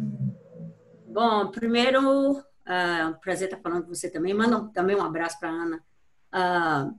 Bom, 1.14 1.46
primeiro, 1.46 2.32
uh, 2.32 3.20
prazer 3.20 3.46
estar 3.46 3.60
falando 3.62 3.84
com 3.84 3.94
você 3.94 4.10
também. 4.10 4.34
Manda 4.34 4.68
também 4.74 4.96
um 4.96 5.04
abraço 5.04 5.38
para 5.38 5.48
Ana. 5.48 5.80
Uh, 6.34 6.98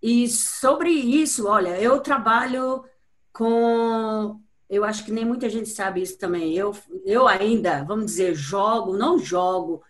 e 0.00 0.26
sobre 0.26 0.88
isso, 0.88 1.46
olha, 1.46 1.78
eu 1.78 2.00
trabalho 2.00 2.82
com 3.30 4.40
eu 4.70 4.86
acho 4.86 5.04
que 5.04 5.12
nem 5.12 5.26
muita 5.26 5.50
gente 5.50 5.68
sabe 5.68 6.00
isso 6.00 6.16
também. 6.16 6.56
Eu, 6.56 6.74
eu 7.04 7.28
ainda, 7.28 7.84
vamos 7.84 8.06
dizer, 8.06 8.34
jogo, 8.34 8.96
não 8.96 9.18
jogo 9.18 9.82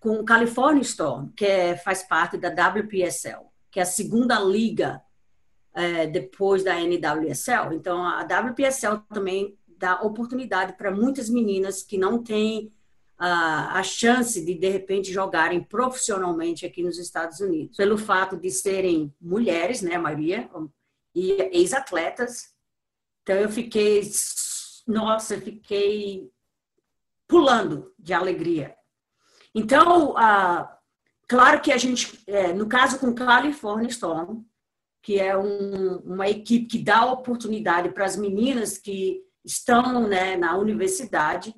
com 0.00 0.20
o 0.20 0.24
California 0.24 0.80
Storm, 0.80 1.28
que 1.36 1.44
é, 1.44 1.76
faz 1.76 2.02
parte 2.02 2.38
da 2.38 2.48
WPSL, 2.48 3.42
que 3.70 3.80
é 3.80 3.82
a 3.82 3.86
segunda 3.86 4.40
liga 4.40 5.02
é, 5.74 6.06
depois 6.06 6.64
da 6.64 6.74
NWSL. 6.80 7.74
Então, 7.74 8.02
a 8.02 8.22
WPSL 8.22 9.02
também 9.12 9.58
dá 9.76 10.00
oportunidade 10.00 10.72
para 10.72 10.90
muitas 10.90 11.28
meninas 11.28 11.82
que 11.82 11.98
não 11.98 12.22
têm 12.22 12.72
a, 13.18 13.78
a 13.78 13.82
chance 13.82 14.44
de, 14.44 14.54
de 14.54 14.68
repente, 14.68 15.12
jogarem 15.12 15.62
profissionalmente 15.62 16.64
aqui 16.64 16.82
nos 16.82 16.98
Estados 16.98 17.40
Unidos, 17.40 17.76
pelo 17.76 17.98
fato 17.98 18.36
de 18.36 18.50
serem 18.50 19.12
mulheres, 19.20 19.82
né, 19.82 19.96
a 19.96 20.00
maioria, 20.00 20.48
e 21.14 21.32
ex-atletas, 21.52 22.56
então, 23.28 23.36
eu 23.36 23.50
fiquei 23.50 24.00
nossa, 24.86 25.38
fiquei 25.38 26.30
pulando 27.28 27.92
de 27.98 28.14
alegria. 28.14 28.74
Então, 29.54 30.14
claro 31.28 31.60
que 31.60 31.70
a 31.70 31.76
gente, 31.76 32.22
é, 32.26 32.54
no 32.54 32.66
caso 32.66 32.98
com 32.98 33.14
California 33.14 33.90
Storm, 33.90 34.46
que 35.02 35.20
é 35.20 35.36
um, 35.36 35.98
uma 35.98 36.26
equipe 36.26 36.68
que 36.68 36.78
dá 36.78 37.04
oportunidade 37.04 37.90
para 37.90 38.06
as 38.06 38.16
meninas 38.16 38.78
que 38.78 39.22
estão 39.44 40.08
né, 40.08 40.34
na 40.38 40.56
universidade, 40.56 41.54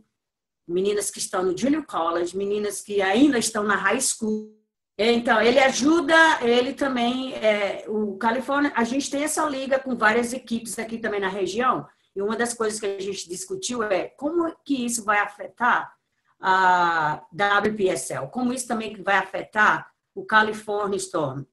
meninas 0.70 1.10
que 1.10 1.18
estão 1.18 1.42
no 1.42 1.56
junior 1.56 1.84
college, 1.84 2.36
meninas 2.36 2.80
que 2.80 3.02
ainda 3.02 3.38
estão 3.38 3.62
na 3.64 3.76
high 3.76 4.00
school. 4.00 4.56
Então, 4.96 5.40
ele 5.40 5.58
ajuda, 5.58 6.14
ele 6.42 6.74
também, 6.74 7.34
é, 7.34 7.84
o 7.88 8.16
Califórnia, 8.18 8.72
a 8.76 8.84
gente 8.84 9.10
tem 9.10 9.24
essa 9.24 9.44
liga 9.48 9.78
com 9.78 9.96
várias 9.96 10.32
equipes 10.32 10.78
aqui 10.78 10.98
também 10.98 11.20
na 11.20 11.28
região, 11.28 11.86
e 12.14 12.20
uma 12.20 12.36
das 12.36 12.52
coisas 12.52 12.78
que 12.78 12.86
a 12.86 13.00
gente 13.00 13.28
discutiu 13.28 13.82
é 13.82 14.08
como 14.08 14.54
que 14.64 14.84
isso 14.84 15.04
vai 15.04 15.18
afetar 15.18 15.92
a 16.38 17.22
WPSL, 17.32 18.28
como 18.30 18.52
isso 18.52 18.66
também 18.66 19.02
vai 19.02 19.16
afetar 19.16 19.90
o 20.14 20.24
California 20.24 20.96
Storm 20.96 21.44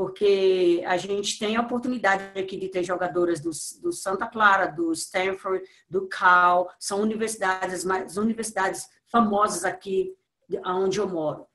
porque 0.00 0.82
a 0.86 0.96
gente 0.96 1.38
tem 1.38 1.56
a 1.56 1.60
oportunidade 1.60 2.40
aqui 2.40 2.56
de 2.56 2.70
ter 2.70 2.82
jogadoras 2.82 3.38
do, 3.38 3.50
do 3.82 3.92
Santa 3.92 4.26
Clara, 4.26 4.64
do 4.64 4.90
Stanford, 4.92 5.62
do 5.90 6.08
Cal, 6.08 6.72
são 6.78 7.02
universidades, 7.02 7.84
mais 7.84 8.16
universidades 8.16 8.88
famosas 9.04 9.62
aqui 9.62 10.16
onde 10.64 10.98
eu 10.98 11.06
moro. 11.06 11.46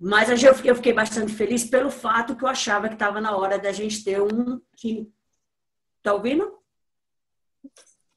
Mas 0.00 0.42
eu 0.42 0.74
fiquei 0.74 0.92
bastante 0.92 1.32
feliz 1.32 1.62
pelo 1.62 1.92
fato 1.92 2.34
que 2.34 2.42
eu 2.42 2.48
achava 2.48 2.88
que 2.88 2.94
estava 2.94 3.20
na 3.20 3.36
hora 3.36 3.56
da 3.56 3.70
gente 3.70 4.02
ter 4.02 4.20
um 4.20 4.60
time. 4.74 5.08
Está 5.98 6.12
ouvindo? 6.12 6.52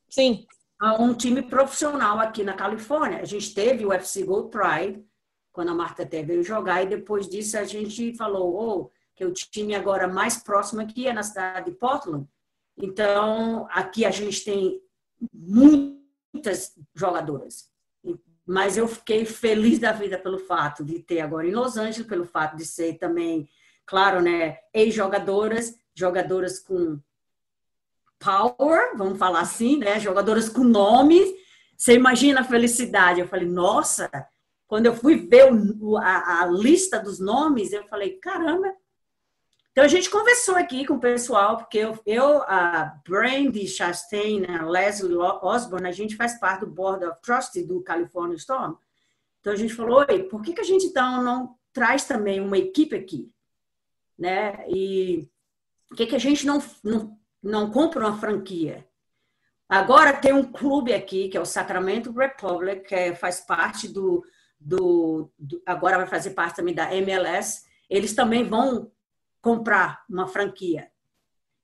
Sim. 0.09 0.47
Ah, 0.81 0.99
um 0.99 1.13
time 1.13 1.43
profissional 1.43 2.19
aqui 2.19 2.43
na 2.43 2.55
Califórnia. 2.55 3.19
A 3.19 3.25
gente 3.25 3.53
teve 3.53 3.85
o 3.85 3.93
FC 3.93 4.23
Gold 4.23 4.49
Pride, 4.49 5.05
quando 5.51 5.69
a 5.69 5.75
Marta 5.75 6.01
até 6.01 6.23
veio 6.23 6.41
jogar, 6.41 6.81
e 6.81 6.87
depois 6.87 7.29
disso 7.29 7.55
a 7.55 7.63
gente 7.65 8.17
falou: 8.17 8.55
oh, 8.55 9.02
que 9.15 9.25
o 9.25 9.33
time 9.33 9.75
agora 9.75 10.07
mais 10.07 10.37
próximo 10.37 10.81
aqui 10.81 11.07
é 11.07 11.13
na 11.13 11.23
cidade 11.23 11.71
de 11.71 11.77
Portland. 11.77 12.27
Então, 12.77 13.67
aqui 13.71 14.05
a 14.05 14.11
gente 14.11 14.43
tem 14.43 14.81
muitas 15.31 16.75
jogadoras. 16.95 17.71
Mas 18.45 18.75
eu 18.75 18.87
fiquei 18.87 19.25
feliz 19.25 19.79
da 19.79 19.91
vida 19.91 20.17
pelo 20.17 20.39
fato 20.39 20.83
de 20.83 20.99
ter 20.99 21.21
agora 21.21 21.47
em 21.47 21.53
Los 21.53 21.77
Angeles, 21.77 22.07
pelo 22.07 22.25
fato 22.25 22.57
de 22.57 22.65
ser 22.65 22.95
também, 22.97 23.47
claro, 23.85 24.21
né, 24.21 24.57
ex-jogadoras, 24.73 25.77
jogadoras 25.95 26.59
com 26.59 26.99
power, 28.19 28.97
vamos 28.97 29.17
falar 29.17 29.41
assim, 29.41 29.77
né, 29.77 29.99
jogadoras 29.99 30.49
com 30.49 30.63
nome. 30.63 31.21
Você 31.77 31.93
imagina 31.93 32.41
a 32.41 32.45
felicidade. 32.45 33.19
Eu 33.19 33.27
falei, 33.27 33.47
nossa, 33.47 34.09
quando 34.67 34.87
eu 34.87 34.95
fui 34.95 35.27
ver 35.27 35.49
a, 36.01 36.41
a 36.41 36.45
lista 36.47 36.99
dos 36.99 37.19
nomes, 37.19 37.71
eu 37.71 37.83
falei, 37.85 38.17
caramba, 38.17 38.73
então, 39.73 39.83
a 39.83 39.87
gente 39.87 40.07
conversou 40.07 40.55
aqui 40.55 40.85
com 40.85 40.93
o 40.93 40.99
pessoal, 40.99 41.57
porque 41.57 41.79
eu, 41.79 41.99
eu 42.05 42.43
a 42.43 42.95
Brandy 43.03 43.67
Chastain, 43.67 44.45
a 44.45 44.63
Leslie 44.63 45.15
Osborne, 45.15 45.89
a 45.89 45.91
gente 45.91 46.15
faz 46.15 46.39
parte 46.39 46.59
do 46.59 46.67
Board 46.67 47.03
of 47.03 47.19
Trustees 47.23 47.65
do 47.65 47.81
California 47.81 48.35
Storm. 48.35 48.75
Então, 49.39 49.51
a 49.51 49.55
gente 49.55 49.73
falou, 49.73 50.05
oi, 50.07 50.25
por 50.25 50.43
que, 50.43 50.53
que 50.53 50.61
a 50.61 50.63
gente 50.63 50.85
então 50.85 51.23
não 51.23 51.57
traz 51.73 52.05
também 52.05 52.39
uma 52.39 52.55
equipe 52.55 52.95
aqui? 52.95 53.31
Né? 54.15 54.63
E 54.69 55.27
por 55.89 55.97
que, 55.97 56.05
que 56.05 56.15
a 56.15 56.19
gente 56.19 56.45
não, 56.45 56.63
não, 56.83 57.17
não 57.41 57.71
compra 57.71 58.01
uma 58.07 58.19
franquia? 58.19 58.87
Agora 59.67 60.13
tem 60.13 60.33
um 60.33 60.43
clube 60.43 60.93
aqui, 60.93 61.29
que 61.29 61.37
é 61.37 61.41
o 61.41 61.47
Sacramento 61.47 62.11
Republic, 62.11 62.87
que 62.87 62.93
é, 62.93 63.15
faz 63.15 63.41
parte 63.41 63.87
do, 63.87 64.23
do, 64.59 65.31
do, 65.39 65.63
Agora 65.65 65.97
vai 65.97 66.05
fazer 66.05 66.29
parte 66.35 66.57
também 66.57 66.75
da 66.75 66.93
MLS. 66.93 67.63
Eles 67.89 68.13
também 68.13 68.43
vão 68.43 68.91
comprar 69.43 70.05
uma 70.09 70.25
franquia. 70.25 70.89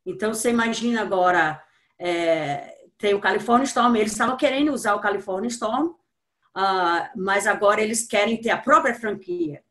Então, 0.05 0.33
você 0.33 0.49
imagina 0.49 1.01
agora, 1.01 1.63
é, 1.97 2.77
tem 2.97 3.13
o 3.13 3.21
California 3.21 3.63
Storm, 3.63 3.95
eles 3.95 4.11
estavam 4.11 4.35
querendo 4.35 4.73
usar 4.73 4.95
o 4.95 4.99
California 4.99 5.47
Storm, 5.47 5.87
uh, 5.87 7.09
mas 7.15 7.47
agora 7.47 7.81
eles 7.81 8.05
querem 8.05 8.39
ter 8.39 8.49
a 8.49 8.57
própria 8.57 8.93
franquia. 8.93 9.63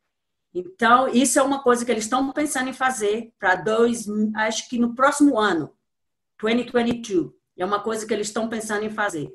Então, 0.54 1.06
isso 1.08 1.38
é 1.38 1.42
uma 1.42 1.62
coisa 1.62 1.84
que 1.84 1.92
eles 1.92 2.04
estão 2.04 2.32
pensando 2.32 2.70
em 2.70 2.72
fazer 2.72 3.30
para 3.38 3.56
dois, 3.56 4.06
acho 4.36 4.70
que 4.70 4.78
no 4.78 4.94
próximo 4.94 5.38
ano, 5.38 5.70
2022. 6.40 7.30
É 7.58 7.64
uma 7.64 7.82
coisa 7.82 8.06
que 8.06 8.14
eles 8.14 8.28
estão 8.28 8.48
pensando 8.48 8.84
em 8.84 8.90
fazer. 8.90 9.28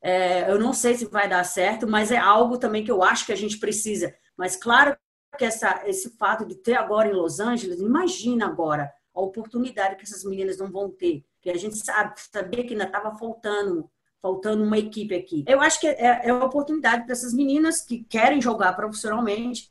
É, 0.00 0.50
eu 0.50 0.58
não 0.58 0.72
sei 0.72 0.94
se 0.94 1.04
vai 1.04 1.28
dar 1.28 1.44
certo, 1.44 1.86
mas 1.86 2.10
é 2.10 2.16
algo 2.16 2.58
também 2.58 2.82
que 2.82 2.90
eu 2.90 3.02
acho 3.04 3.26
que 3.26 3.32
a 3.32 3.36
gente 3.36 3.58
precisa. 3.58 4.12
Mas 4.36 4.56
claro 4.56 4.96
que 5.36 5.44
essa, 5.44 5.82
esse 5.86 6.10
fato 6.16 6.44
de 6.44 6.54
ter 6.54 6.74
agora 6.74 7.08
em 7.08 7.14
Los 7.14 7.40
Angeles, 7.40 7.80
imagina 7.80 8.46
agora 8.46 8.92
a 9.14 9.20
oportunidade 9.20 9.96
que 9.96 10.04
essas 10.04 10.24
meninas 10.24 10.58
não 10.58 10.70
vão 10.70 10.90
ter, 10.90 11.24
que 11.40 11.50
a 11.50 11.56
gente 11.56 11.76
sabe, 11.76 12.14
sabia 12.16 12.64
que 12.64 12.72
ainda 12.72 12.84
estava 12.84 13.16
faltando, 13.16 13.90
faltando 14.20 14.62
uma 14.62 14.78
equipe 14.78 15.14
aqui. 15.14 15.44
Eu 15.46 15.60
acho 15.60 15.80
que 15.80 15.86
é, 15.86 16.28
é 16.28 16.32
uma 16.32 16.46
oportunidade 16.46 17.04
para 17.04 17.12
essas 17.12 17.32
meninas 17.32 17.80
que 17.80 18.04
querem 18.04 18.40
jogar 18.40 18.74
profissionalmente, 18.74 19.70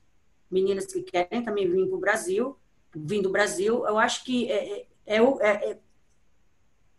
meninas 0.50 0.86
que 0.86 1.02
querem 1.02 1.44
também 1.44 1.70
vir 1.70 1.88
para 1.88 1.96
o 1.96 2.00
Brasil, 2.00 2.58
vir 2.94 3.22
do 3.22 3.32
Brasil, 3.32 3.86
eu 3.88 3.98
acho 3.98 4.24
que 4.26 4.52
é, 4.52 4.80
é, 4.80 4.88
é, 5.06 5.18
é, 5.18 5.72
é 5.72 5.80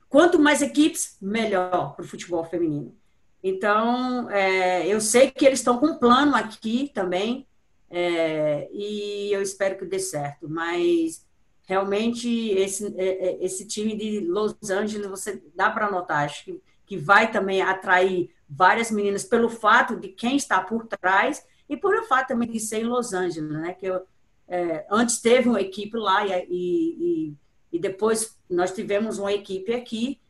quanto 0.09 0.39
mais 0.39 0.63
equipes, 0.63 1.17
melhor 1.21 1.95
para 1.95 2.05
o 2.05 2.09
futebol 2.09 2.45
feminino. 2.45 2.97
Então, 3.43 4.31
é, 4.31 4.87
eu 4.87 5.01
sei 5.01 5.31
que 5.31 5.45
eles 5.45 5.59
estão 5.59 5.79
com 5.79 5.87
um 5.87 5.99
plano 5.99 6.35
aqui 6.37 6.91
também, 6.95 7.47
é, 7.93 8.71
e 8.73 9.31
eu 9.31 9.43
espero 9.43 9.77
que 9.77 9.85
dê 9.85 9.99
certo. 9.99 10.49
Mas 10.49 11.25
realmente 11.65 12.29
esse, 12.51 12.87
é, 12.97 13.29
é, 13.29 13.45
esse 13.45 13.67
time 13.67 13.95
de 13.95 14.21
Los 14.21 14.57
Angeles, 14.71 15.07
você 15.07 15.43
dá 15.55 15.71
para 15.71 15.91
notar, 15.91 16.25
acho 16.25 16.45
que, 16.45 16.63
que 16.87 16.97
vai 16.97 17.31
também 17.31 17.61
atrair 17.61 18.35
várias 18.49 18.91
meninas 18.91 19.25
pelo 19.25 19.49
fato 19.49 19.97
de 20.01 20.09
quem 20.09 20.37
está 20.37 20.61
por 20.61 20.87
trás 20.87 21.47
e 21.69 21.77
por 21.77 21.95
o 21.95 22.05
fato 22.05 22.29
também 22.29 22.51
de 22.51 22.59
ser 22.59 22.81
em 22.81 22.85
Los 22.85 23.13
Angeles, 23.13 23.51
né? 23.51 23.75
Que 23.75 23.87
eu, 23.87 24.03
é, 24.49 24.87
antes 24.91 25.21
teve 25.21 25.49
uma 25.49 25.61
equipe 25.61 25.97
lá 25.97 26.27
e, 26.27 26.47
e, 26.51 27.35
e, 27.73 27.79
depois 27.79 28.39
nós 28.49 28.73
tivemos 28.73 29.19
uma 29.19 29.33
equipe 29.33 29.73
aqui, 29.73 30.21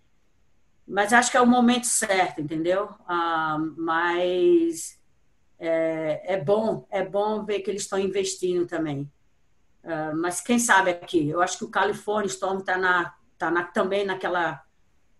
mas 0.86 1.12
acho 1.12 1.30
que 1.30 1.36
é 1.36 1.40
o 1.40 1.46
momento 1.46 1.86
certo, 1.86 2.40
entendeu? 2.40 2.88
Ah, 3.08 3.58
mas 3.76 5.00
é, 5.64 6.34
é 6.34 6.36
bom, 6.40 6.84
é 6.90 7.04
bom 7.04 7.44
ver 7.44 7.60
que 7.60 7.70
eles 7.70 7.82
estão 7.82 7.96
investindo 7.96 8.66
também. 8.66 9.08
Uh, 9.84 10.14
mas 10.16 10.40
quem 10.40 10.58
sabe 10.58 10.90
aqui? 10.90 11.28
Eu 11.28 11.40
acho 11.40 11.56
que 11.56 11.64
o 11.64 11.70
California 11.70 12.26
Storm 12.26 12.58
está 12.58 12.76
na, 12.76 13.14
tá 13.38 13.48
na, 13.48 13.62
também 13.62 14.04
naquela. 14.04 14.60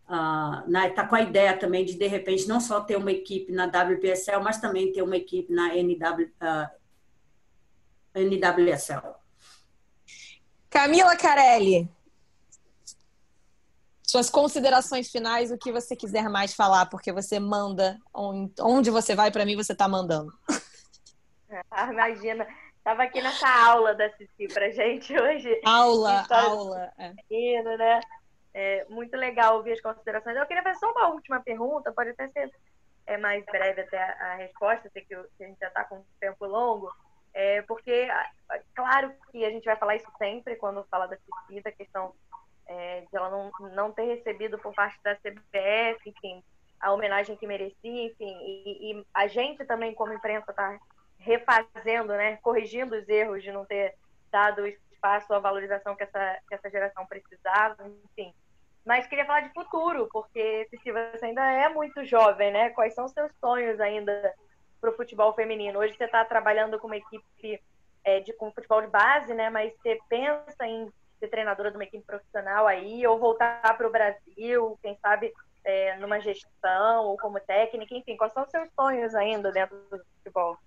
Uh, 0.09 0.69
na, 0.69 0.91
tá 0.91 1.07
com 1.07 1.15
a 1.15 1.23
ideia 1.23 1.57
também 1.57 1.85
de, 1.85 1.95
de 1.95 2.07
repente, 2.09 2.49
não 2.49 2.61
só 2.61 2.81
ter 2.81 2.97
uma 2.97 3.13
equipe 3.13 3.53
na 3.53 3.67
WPSL, 3.67 4.43
mas 4.43 4.61
também 4.61 4.93
ter 4.93 5.03
uma 5.03 5.17
equipe 5.17 5.53
na 5.53 5.77
NW, 5.77 6.27
uh, 6.43 6.69
NWSL. 8.13 9.15
Camila 10.69 11.17
Carelli, 11.17 11.89
suas 14.03 14.29
considerações 14.29 15.11
finais, 15.11 15.51
o 15.51 15.59
que 15.59 15.73
você 15.73 15.95
quiser 15.95 16.29
mais 16.29 16.55
falar, 16.55 16.87
porque 16.87 17.13
você 17.13 17.39
manda 17.39 17.99
onde 18.15 18.91
você 18.91 19.15
vai, 19.15 19.31
para 19.31 19.45
mim 19.45 19.57
você 19.57 19.73
está 19.73 19.89
mandando. 19.89 20.33
Ah, 21.71 21.93
imagina, 21.93 22.47
estava 22.79 23.03
aqui 23.03 23.21
nessa 23.21 23.47
aula 23.47 23.95
da 23.95 24.11
Cici 24.17 24.49
para 24.49 24.71
gente 24.71 25.13
hoje. 25.21 25.61
Aula, 25.67 26.27
aula. 26.31 26.91
É. 26.99 27.13
né? 27.63 28.01
É 28.55 28.87
muito 28.89 29.15
legal 29.19 29.57
ouvir 29.57 29.73
as 29.73 29.81
considerações. 29.83 30.35
Eu 30.35 30.47
queria 30.47 30.63
fazer 30.63 30.79
só 30.79 30.91
uma 30.91 31.09
última 31.09 31.41
pergunta, 31.41 31.93
pode 31.93 32.09
até 32.09 32.27
ser 32.29 32.51
é, 33.07 33.19
mais 33.19 33.45
breve 33.45 33.83
até 33.83 33.99
a, 33.99 34.37
resposta, 34.37 34.89
sei 34.95 35.05
que, 35.05 35.15
a 35.15 35.47
gente 35.47 35.59
já 35.59 35.69
está 35.69 35.85
com 35.85 35.97
um 35.97 36.05
tempo 36.19 36.47
longo, 36.47 36.91
é, 37.35 37.63
porque, 37.63 38.09
claro 38.75 39.13
que 39.31 39.45
a 39.45 39.51
gente 39.51 39.65
vai 39.65 39.77
falar 39.77 39.97
isso 39.97 40.11
sempre 40.19 40.57
quando 40.57 40.85
fala 40.85 41.07
da 41.07 41.17
Cici, 41.17 41.63
da 41.63 41.73
questão 41.73 42.15
é, 42.73 43.01
de 43.03 43.17
ela 43.17 43.31
não, 43.31 43.51
não 43.71 43.93
ter 43.93 44.05
recebido 44.05 44.59
por 44.59 44.75
parte 44.75 44.99
da 45.03 45.15
CBF, 45.17 46.09
enfim, 46.09 46.43
a 46.81 46.93
homenagem 46.93 47.37
que 47.37 47.47
merecia, 47.47 48.07
enfim, 48.07 48.37
e, 48.43 48.93
e 48.93 49.07
a 49.15 49.27
gente 49.27 49.65
também, 49.65 49.95
como 49.95 50.13
imprensa, 50.13 50.51
está 50.51 50.79
refazendo, 51.19 52.13
né, 52.15 52.37
corrigindo 52.39 52.97
os 52.97 53.09
erros 53.09 53.43
de 53.43 53.53
não 53.53 53.65
ter 53.65 53.95
dado 54.31 54.67
espaço, 54.67 55.33
a 55.33 55.39
valorização 55.39 55.95
que 55.95 56.03
essa, 56.03 56.39
que 56.49 56.55
essa 56.55 56.71
geração 56.71 57.07
precisava, 57.07 57.77
enfim. 58.11 58.35
Mas 58.85 59.07
queria 59.07 59.25
falar 59.25 59.43
de 59.43 59.53
futuro, 59.53 60.09
porque 60.11 60.69
se 60.71 60.91
você 60.91 61.27
ainda 61.27 61.53
é 61.53 61.69
muito 61.69 62.05
jovem, 62.05 62.51
né? 62.51 62.71
Quais 62.71 62.95
são 62.95 63.05
os 63.05 63.13
seus 63.13 63.31
sonhos 63.41 63.79
ainda 63.79 64.35
para 64.81 64.91
o 64.91 64.97
futebol 64.97 65.33
feminino? 65.35 65.79
Hoje 65.79 65.95
você 65.97 66.05
está 66.05 66.25
trabalhando 66.25 66.81
com 66.81 66.89
uma 66.89 66.97
equipe 66.97 67.63
é, 68.03 68.19
de 68.19 68.33
com 68.33 68.51
futebol 68.51 68.83
de 68.83 68.89
base, 68.89 69.33
né? 69.35 69.51
Mas 69.51 69.73
você 69.77 70.01
pensa 70.09 70.67
em 70.67 70.91
ser 71.23 71.29
treinadora 71.29 71.71
de 71.71 71.77
uma 71.77 71.85
equipe 71.85 72.05
profissional 72.05 72.67
aí, 72.67 73.07
ou 73.07 73.19
voltar 73.19 73.77
para 73.77 73.87
o 73.87 73.93
Brasil, 73.93 74.77
quem 74.83 74.99
sabe 75.01 75.33
é, 75.65 75.97
numa 75.99 76.19
gestão 76.19 77.05
ou 77.05 77.17
como 77.17 77.39
técnica? 77.39 77.95
Enfim, 77.95 78.17
quais 78.17 78.33
são 78.33 78.43
os 78.43 78.51
seus 78.51 78.69
sonhos 78.75 79.15
ainda 79.15 79.53
dentro 79.53 79.77
do 79.89 80.01
futebol? 80.17 80.59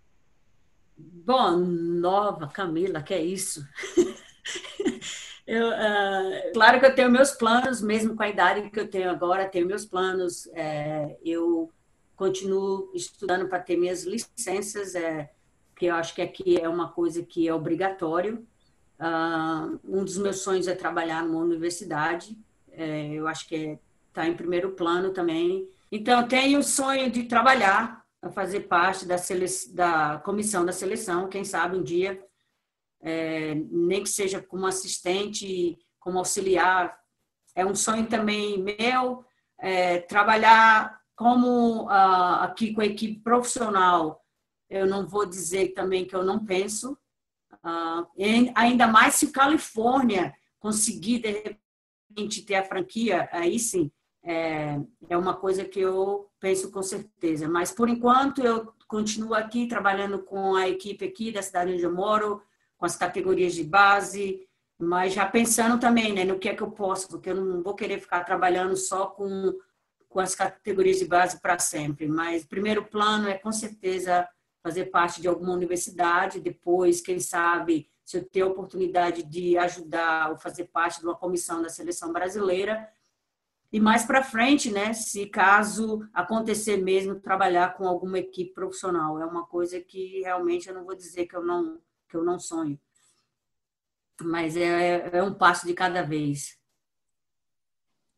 Bom, 0.97 1.57
nova, 1.57 2.47
Camila, 2.47 3.03
que 3.03 3.13
é 3.13 3.21
isso? 3.21 3.67
eu, 5.45 5.67
uh, 5.67 6.53
claro 6.53 6.79
que 6.79 6.85
eu 6.85 6.95
tenho 6.95 7.11
meus 7.11 7.31
planos, 7.31 7.81
mesmo 7.81 8.15
com 8.15 8.23
a 8.23 8.29
idade 8.29 8.69
que 8.69 8.79
eu 8.79 8.89
tenho 8.89 9.09
agora, 9.09 9.49
tenho 9.49 9.67
meus 9.67 9.85
planos. 9.85 10.47
É, 10.53 11.17
eu 11.21 11.69
continuo 12.15 12.89
estudando 12.95 13.49
para 13.49 13.59
ter 13.59 13.75
minhas 13.75 14.05
licenças, 14.05 14.95
é, 14.95 15.29
que 15.75 15.87
eu 15.87 15.95
acho 15.95 16.15
que 16.15 16.21
aqui 16.21 16.57
é 16.57 16.69
uma 16.69 16.93
coisa 16.93 17.21
que 17.21 17.45
é 17.45 17.53
obrigatório. 17.53 18.47
Uh, 18.99 19.79
um 19.83 20.03
dos 20.03 20.17
meus 20.17 20.39
sonhos 20.39 20.67
é 20.67 20.75
trabalhar 20.75 21.23
numa 21.23 21.43
universidade. 21.43 22.37
É, 22.71 23.13
eu 23.13 23.27
acho 23.27 23.47
que 23.47 23.77
está 24.07 24.27
em 24.27 24.35
primeiro 24.35 24.71
plano 24.71 25.11
também. 25.11 25.67
Então, 25.91 26.27
tenho 26.27 26.59
o 26.59 26.63
sonho 26.63 27.11
de 27.11 27.23
trabalhar, 27.23 28.05
fazer 28.33 28.61
parte 28.61 29.05
da, 29.05 29.17
sele... 29.17 29.45
da 29.73 30.19
comissão 30.19 30.65
da 30.65 30.71
seleção, 30.71 31.29
quem 31.29 31.43
sabe 31.43 31.77
um 31.77 31.83
dia, 31.83 32.21
é, 33.01 33.55
nem 33.69 34.01
que 34.01 34.09
seja 34.09 34.41
como 34.41 34.65
assistente, 34.65 35.77
como 35.99 36.17
auxiliar. 36.17 36.97
É 37.53 37.65
um 37.65 37.75
sonho 37.75 38.07
também 38.07 38.61
meu 38.61 39.23
é, 39.59 39.99
trabalhar 39.99 40.99
como 41.15 41.85
uh, 41.85 42.41
aqui 42.41 42.73
com 42.73 42.81
a 42.81 42.85
equipe 42.85 43.19
profissional. 43.21 44.21
Eu 44.69 44.85
não 44.85 45.07
vou 45.07 45.25
dizer 45.25 45.69
também 45.69 46.05
que 46.05 46.15
eu 46.15 46.23
não 46.23 46.43
penso, 46.43 46.97
Uh, 47.65 48.05
ainda 48.53 48.85
mais 48.85 49.15
se 49.15 49.31
Califórnia 49.31 50.35
conseguir, 50.59 51.19
de 51.19 51.31
repente, 51.31 52.45
ter 52.45 52.55
a 52.55 52.63
franquia, 52.63 53.27
aí 53.31 53.57
sim, 53.57 53.91
é, 54.23 54.79
é 55.09 55.17
uma 55.17 55.33
coisa 55.33 55.65
que 55.65 55.79
eu 55.79 56.29
penso 56.39 56.71
com 56.71 56.83
certeza. 56.83 57.49
Mas, 57.49 57.71
por 57.71 57.89
enquanto, 57.89 58.41
eu 58.41 58.71
continuo 58.87 59.33
aqui 59.33 59.67
trabalhando 59.67 60.19
com 60.19 60.55
a 60.55 60.69
equipe 60.69 61.05
aqui 61.05 61.31
da 61.31 61.41
cidade 61.41 61.73
onde 61.73 61.83
eu 61.83 61.93
moro, 61.93 62.41
com 62.77 62.85
as 62.85 62.95
categorias 62.95 63.55
de 63.55 63.63
base, 63.63 64.47
mas 64.77 65.13
já 65.13 65.25
pensando 65.25 65.79
também 65.79 66.13
né, 66.13 66.23
no 66.23 66.37
que 66.37 66.49
é 66.49 66.55
que 66.55 66.61
eu 66.61 66.71
posso, 66.71 67.07
porque 67.07 67.29
eu 67.29 67.35
não 67.35 67.63
vou 67.63 67.73
querer 67.73 67.99
ficar 67.99 68.23
trabalhando 68.23 68.75
só 68.75 69.07
com, 69.07 69.53
com 70.09 70.19
as 70.19 70.35
categorias 70.35 70.99
de 70.99 71.05
base 71.05 71.39
para 71.39 71.57
sempre. 71.57 72.07
Mas 72.07 72.43
o 72.43 72.47
primeiro 72.47 72.85
plano 72.85 73.27
é, 73.27 73.35
com 73.37 73.51
certeza, 73.51 74.27
fazer 74.65 74.85
parte 74.85 75.21
de 75.21 75.27
alguma 75.27 75.53
universidade, 75.53 76.39
depois, 76.39 76.99
quem 76.99 77.19
sabe, 77.19 77.87
se 78.03 78.17
eu 78.17 78.27
ter 78.27 78.41
a 78.41 78.47
oportunidade 78.47 79.21
de 79.21 79.55
ajudar 79.59 80.31
ou 80.31 80.37
fazer 80.39 80.63
parte 80.63 81.01
de 81.01 81.05
uma 81.05 81.15
comissão 81.15 81.61
da 81.61 81.69
seleção 81.69 82.11
brasileira. 82.11 82.89
E 83.71 83.79
mais 83.79 84.03
para 84.03 84.23
frente, 84.23 84.71
né, 84.71 84.91
se 84.91 85.27
caso 85.27 86.09
acontecer 86.11 86.77
mesmo, 86.77 87.19
trabalhar 87.19 87.77
com 87.77 87.87
alguma 87.87 88.17
equipe 88.17 88.55
profissional. 88.55 89.21
É 89.21 89.25
uma 89.27 89.45
coisa 89.45 89.79
que 89.79 90.21
realmente 90.21 90.67
eu 90.67 90.73
não 90.73 90.83
vou 90.83 90.95
dizer 90.95 91.27
que 91.27 91.35
eu 91.35 91.43
não, 91.43 91.79
que 92.09 92.17
eu 92.17 92.23
não 92.23 92.39
sonho. 92.39 92.79
Mas 94.19 94.57
é, 94.57 95.11
é 95.13 95.21
um 95.21 95.33
passo 95.35 95.67
de 95.67 95.75
cada 95.75 96.01
vez. 96.01 96.57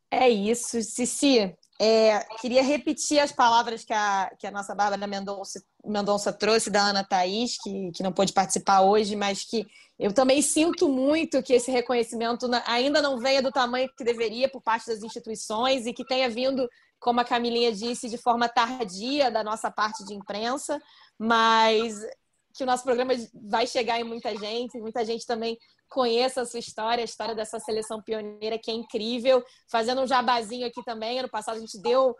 É 0.09 0.29
isso, 0.29 0.81
Cici. 0.81 1.53
É, 1.79 2.19
queria 2.39 2.63
repetir 2.63 3.19
as 3.19 3.31
palavras 3.31 3.83
que 3.83 3.93
a, 3.93 4.33
que 4.39 4.47
a 4.47 4.51
nossa 4.51 4.73
Bárbara 4.73 5.05
Mendonça, 5.05 5.63
Mendonça 5.87 6.33
trouxe 6.33 6.69
da 6.69 6.81
Ana 6.81 7.03
Thaís, 7.03 7.57
que, 7.61 7.91
que 7.91 8.03
não 8.03 8.11
pôde 8.11 8.33
participar 8.33 8.81
hoje, 8.81 9.15
mas 9.15 9.43
que 9.43 9.65
eu 9.99 10.13
também 10.13 10.41
sinto 10.41 10.87
muito 10.87 11.41
que 11.41 11.53
esse 11.53 11.71
reconhecimento 11.71 12.47
ainda 12.65 13.01
não 13.01 13.17
venha 13.17 13.41
do 13.41 13.51
tamanho 13.51 13.89
que 13.97 14.03
deveria 14.03 14.47
por 14.47 14.61
parte 14.61 14.87
das 14.87 15.01
instituições 15.01 15.85
e 15.85 15.93
que 15.93 16.05
tenha 16.05 16.29
vindo, 16.29 16.69
como 16.99 17.19
a 17.19 17.25
Camilinha 17.25 17.71
disse, 17.71 18.07
de 18.07 18.17
forma 18.17 18.47
tardia 18.47 19.31
da 19.31 19.43
nossa 19.43 19.71
parte 19.71 20.05
de 20.05 20.13
imprensa, 20.13 20.79
mas 21.17 21.95
que 22.55 22.63
o 22.63 22.67
nosso 22.67 22.83
programa 22.83 23.13
vai 23.33 23.65
chegar 23.65 23.99
em 23.99 24.03
muita 24.03 24.35
gente, 24.35 24.79
muita 24.79 25.03
gente 25.03 25.25
também 25.25 25.57
conheça 25.89 26.41
a 26.41 26.45
sua 26.45 26.59
história, 26.59 27.01
a 27.01 27.05
história 27.05 27.33
dessa 27.33 27.59
seleção 27.59 28.01
pioneira 28.01 28.59
que 28.59 28.69
é 28.69 28.73
incrível. 28.73 29.43
Fazendo 29.71 30.01
um 30.01 30.07
jabazinho 30.07 30.67
aqui 30.67 30.83
também, 30.83 31.19
ano 31.19 31.29
passado 31.29 31.57
a 31.57 31.59
gente 31.59 31.79
deu 31.81 32.15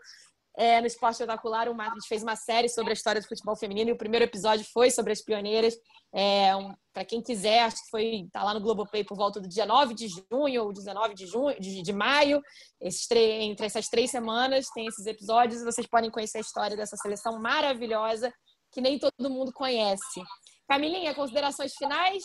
é, 0.58 0.80
no 0.80 0.88
Esporte 0.88 1.14
Espetacular, 1.14 1.68
a 1.68 1.88
gente 1.90 2.08
fez 2.08 2.20
uma 2.20 2.34
série 2.34 2.68
sobre 2.68 2.90
a 2.90 2.92
história 2.92 3.20
do 3.20 3.28
futebol 3.28 3.54
feminino 3.54 3.90
e 3.90 3.92
o 3.92 3.96
primeiro 3.96 4.24
episódio 4.24 4.66
foi 4.72 4.90
sobre 4.90 5.12
as 5.12 5.22
pioneiras. 5.22 5.78
É, 6.12 6.56
um, 6.56 6.74
Para 6.92 7.04
quem 7.04 7.22
quiser, 7.22 7.60
acho 7.60 7.76
que 7.76 7.90
foi 7.90 8.28
tá 8.32 8.42
lá 8.42 8.52
no 8.52 8.60
Globoplay 8.60 9.04
por 9.04 9.16
volta 9.16 9.40
do 9.40 9.48
dia 9.48 9.64
9 9.64 9.94
de 9.94 10.08
junho 10.08 10.64
ou 10.64 10.72
19 10.72 11.14
de, 11.14 11.26
junho, 11.26 11.60
de, 11.60 11.80
de 11.80 11.92
maio. 11.92 12.42
Entre 12.80 13.66
essas 13.66 13.88
três 13.88 14.10
semanas 14.10 14.66
tem 14.74 14.88
esses 14.88 15.06
episódios 15.06 15.60
e 15.62 15.64
vocês 15.64 15.86
podem 15.86 16.10
conhecer 16.10 16.38
a 16.38 16.40
história 16.40 16.76
dessa 16.76 16.96
seleção 16.96 17.40
maravilhosa 17.40 18.34
que 18.72 18.80
nem 18.80 18.98
todo 18.98 19.30
mundo 19.30 19.52
conhece. 19.52 20.20
Camilinha, 20.66 21.14
considerações 21.14 21.72
finais? 21.76 22.24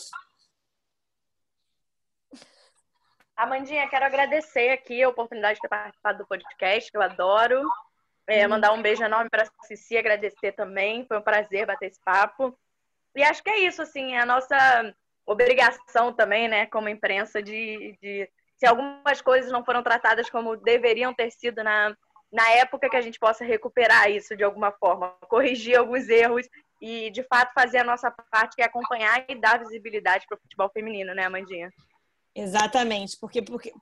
Amandinha, 3.36 3.88
quero 3.88 4.06
agradecer 4.06 4.70
aqui 4.70 5.04
a 5.04 5.08
oportunidade 5.08 5.54
de 5.54 5.60
ter 5.60 5.68
participado 5.68 6.18
do 6.18 6.26
podcast, 6.26 6.90
eu 6.92 7.00
adoro. 7.00 7.62
É, 8.26 8.46
mandar 8.46 8.72
um 8.72 8.82
beijo 8.82 9.02
enorme 9.02 9.28
para 9.28 9.42
a 9.42 9.66
Cici, 9.66 9.96
agradecer 9.96 10.52
também. 10.52 11.06
Foi 11.06 11.18
um 11.18 11.22
prazer 11.22 11.66
bater 11.66 11.88
esse 11.88 12.00
papo. 12.02 12.56
E 13.14 13.22
acho 13.22 13.42
que 13.42 13.50
é 13.50 13.60
isso, 13.60 13.82
assim, 13.82 14.16
a 14.16 14.26
nossa 14.26 14.94
obrigação 15.26 16.12
também, 16.12 16.48
né, 16.48 16.66
como 16.66 16.88
imprensa, 16.88 17.42
de, 17.42 17.96
de 18.02 18.28
se 18.56 18.66
algumas 18.66 19.20
coisas 19.22 19.50
não 19.50 19.64
foram 19.64 19.82
tratadas 19.82 20.28
como 20.28 20.56
deveriam 20.56 21.14
ter 21.14 21.30
sido 21.30 21.62
na, 21.62 21.96
na 22.32 22.50
época 22.50 22.90
que 22.90 22.96
a 22.96 23.00
gente 23.00 23.18
possa 23.18 23.44
recuperar 23.44 24.10
isso 24.10 24.36
de 24.36 24.42
alguma 24.42 24.72
forma, 24.72 25.10
corrigir 25.28 25.78
alguns 25.78 26.08
erros 26.08 26.46
e, 26.80 27.10
de 27.10 27.22
fato, 27.22 27.54
fazer 27.54 27.78
a 27.78 27.84
nossa 27.84 28.10
parte, 28.10 28.56
que 28.56 28.62
é 28.62 28.66
acompanhar 28.66 29.24
e 29.28 29.34
dar 29.36 29.60
visibilidade 29.60 30.26
para 30.28 30.36
o 30.36 30.40
futebol 30.40 30.68
feminino, 30.70 31.14
né, 31.14 31.24
Amandinha? 31.24 31.72
Exatamente, 32.34 33.16
porque, 33.18 33.40
porque 33.40 33.72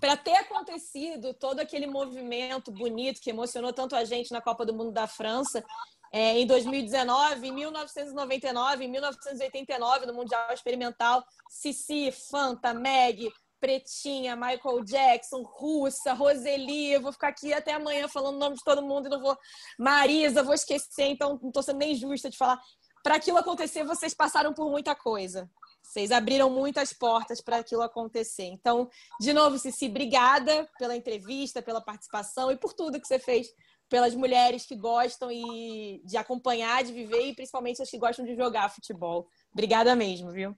para 0.00 0.16
ter 0.16 0.36
acontecido 0.36 1.32
todo 1.34 1.60
aquele 1.60 1.86
movimento 1.86 2.70
bonito 2.70 3.20
que 3.20 3.30
emocionou 3.30 3.72
tanto 3.72 3.96
a 3.96 4.04
gente 4.04 4.32
na 4.32 4.40
Copa 4.40 4.66
do 4.66 4.74
Mundo 4.74 4.92
da 4.92 5.06
França, 5.06 5.64
é, 6.12 6.38
em 6.38 6.46
2019, 6.46 7.48
em 7.48 7.52
1999, 7.52 8.84
em 8.84 8.88
1989, 8.88 10.06
no 10.06 10.14
Mundial 10.14 10.52
Experimental, 10.52 11.24
Cici, 11.48 12.12
Fanta, 12.30 12.72
Meg, 12.72 13.32
Pretinha, 13.58 14.36
Michael 14.36 14.84
Jackson, 14.84 15.42
Russa, 15.42 16.12
Roseli. 16.12 16.98
Vou 16.98 17.12
ficar 17.12 17.28
aqui 17.28 17.52
até 17.52 17.72
amanhã 17.72 18.06
falando 18.06 18.36
o 18.36 18.38
nome 18.38 18.56
de 18.56 18.62
todo 18.62 18.82
mundo 18.82 19.06
e 19.06 19.10
não 19.10 19.20
vou. 19.20 19.36
Marisa, 19.78 20.42
vou 20.42 20.54
esquecer, 20.54 21.06
então 21.06 21.38
não 21.40 21.48
estou 21.48 21.62
sendo 21.62 21.78
nem 21.78 21.94
justa 21.94 22.30
de 22.30 22.36
falar. 22.36 22.60
Para 23.02 23.16
aquilo 23.16 23.38
acontecer, 23.38 23.82
vocês 23.84 24.14
passaram 24.14 24.52
por 24.54 24.70
muita 24.70 24.94
coisa. 24.94 25.50
Vocês 25.94 26.10
abriram 26.10 26.50
muitas 26.50 26.92
portas 26.92 27.40
para 27.40 27.58
aquilo 27.58 27.80
acontecer. 27.80 28.46
Então, 28.46 28.90
de 29.20 29.32
novo, 29.32 29.56
Cici, 29.60 29.86
obrigada 29.86 30.68
pela 30.76 30.96
entrevista, 30.96 31.62
pela 31.62 31.80
participação 31.80 32.50
e 32.50 32.56
por 32.56 32.72
tudo 32.72 33.00
que 33.00 33.06
você 33.06 33.20
fez 33.20 33.46
pelas 33.88 34.12
mulheres 34.12 34.66
que 34.66 34.74
gostam 34.74 35.30
e 35.30 36.02
de 36.04 36.16
acompanhar, 36.16 36.82
de 36.82 36.92
viver 36.92 37.28
e 37.28 37.34
principalmente 37.36 37.80
as 37.80 37.88
que 37.88 37.96
gostam 37.96 38.24
de 38.24 38.34
jogar 38.34 38.70
futebol. 38.70 39.28
Obrigada 39.52 39.94
mesmo, 39.94 40.32
viu? 40.32 40.56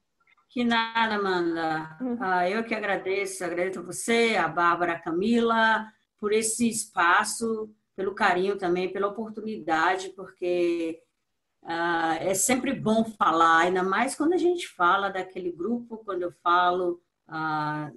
Que 0.49 0.65
nada, 0.65 1.17
Amanda. 1.17 1.99
Uhum. 2.01 2.17
Ah, 2.19 2.49
eu 2.49 2.65
que 2.65 2.75
agradeço, 2.75 3.45
agradeço 3.45 3.81
a 3.81 3.83
você, 3.83 4.37
a 4.39 4.49
Bárbara, 4.49 4.95
a 4.95 4.99
Camila, 4.99 5.87
por 6.19 6.33
esse 6.33 6.67
espaço, 6.67 7.71
pelo 7.95 8.15
carinho 8.15 8.57
também, 8.57 8.91
pela 8.91 9.09
oportunidade, 9.09 10.15
porque 10.17 10.99
ah, 11.69 12.17
é 12.21 12.33
sempre 12.33 12.73
bom 12.73 13.05
falar, 13.05 13.63
ainda 13.63 13.83
mais 13.83 14.15
quando 14.15 14.35
a 14.35 14.37
gente 14.37 14.69
fala 14.69 15.11
daquele 15.11 15.51
grupo, 15.51 15.99
quando 16.05 16.23
eu 16.23 16.33
falo, 16.41 17.03
ah, 17.27 17.91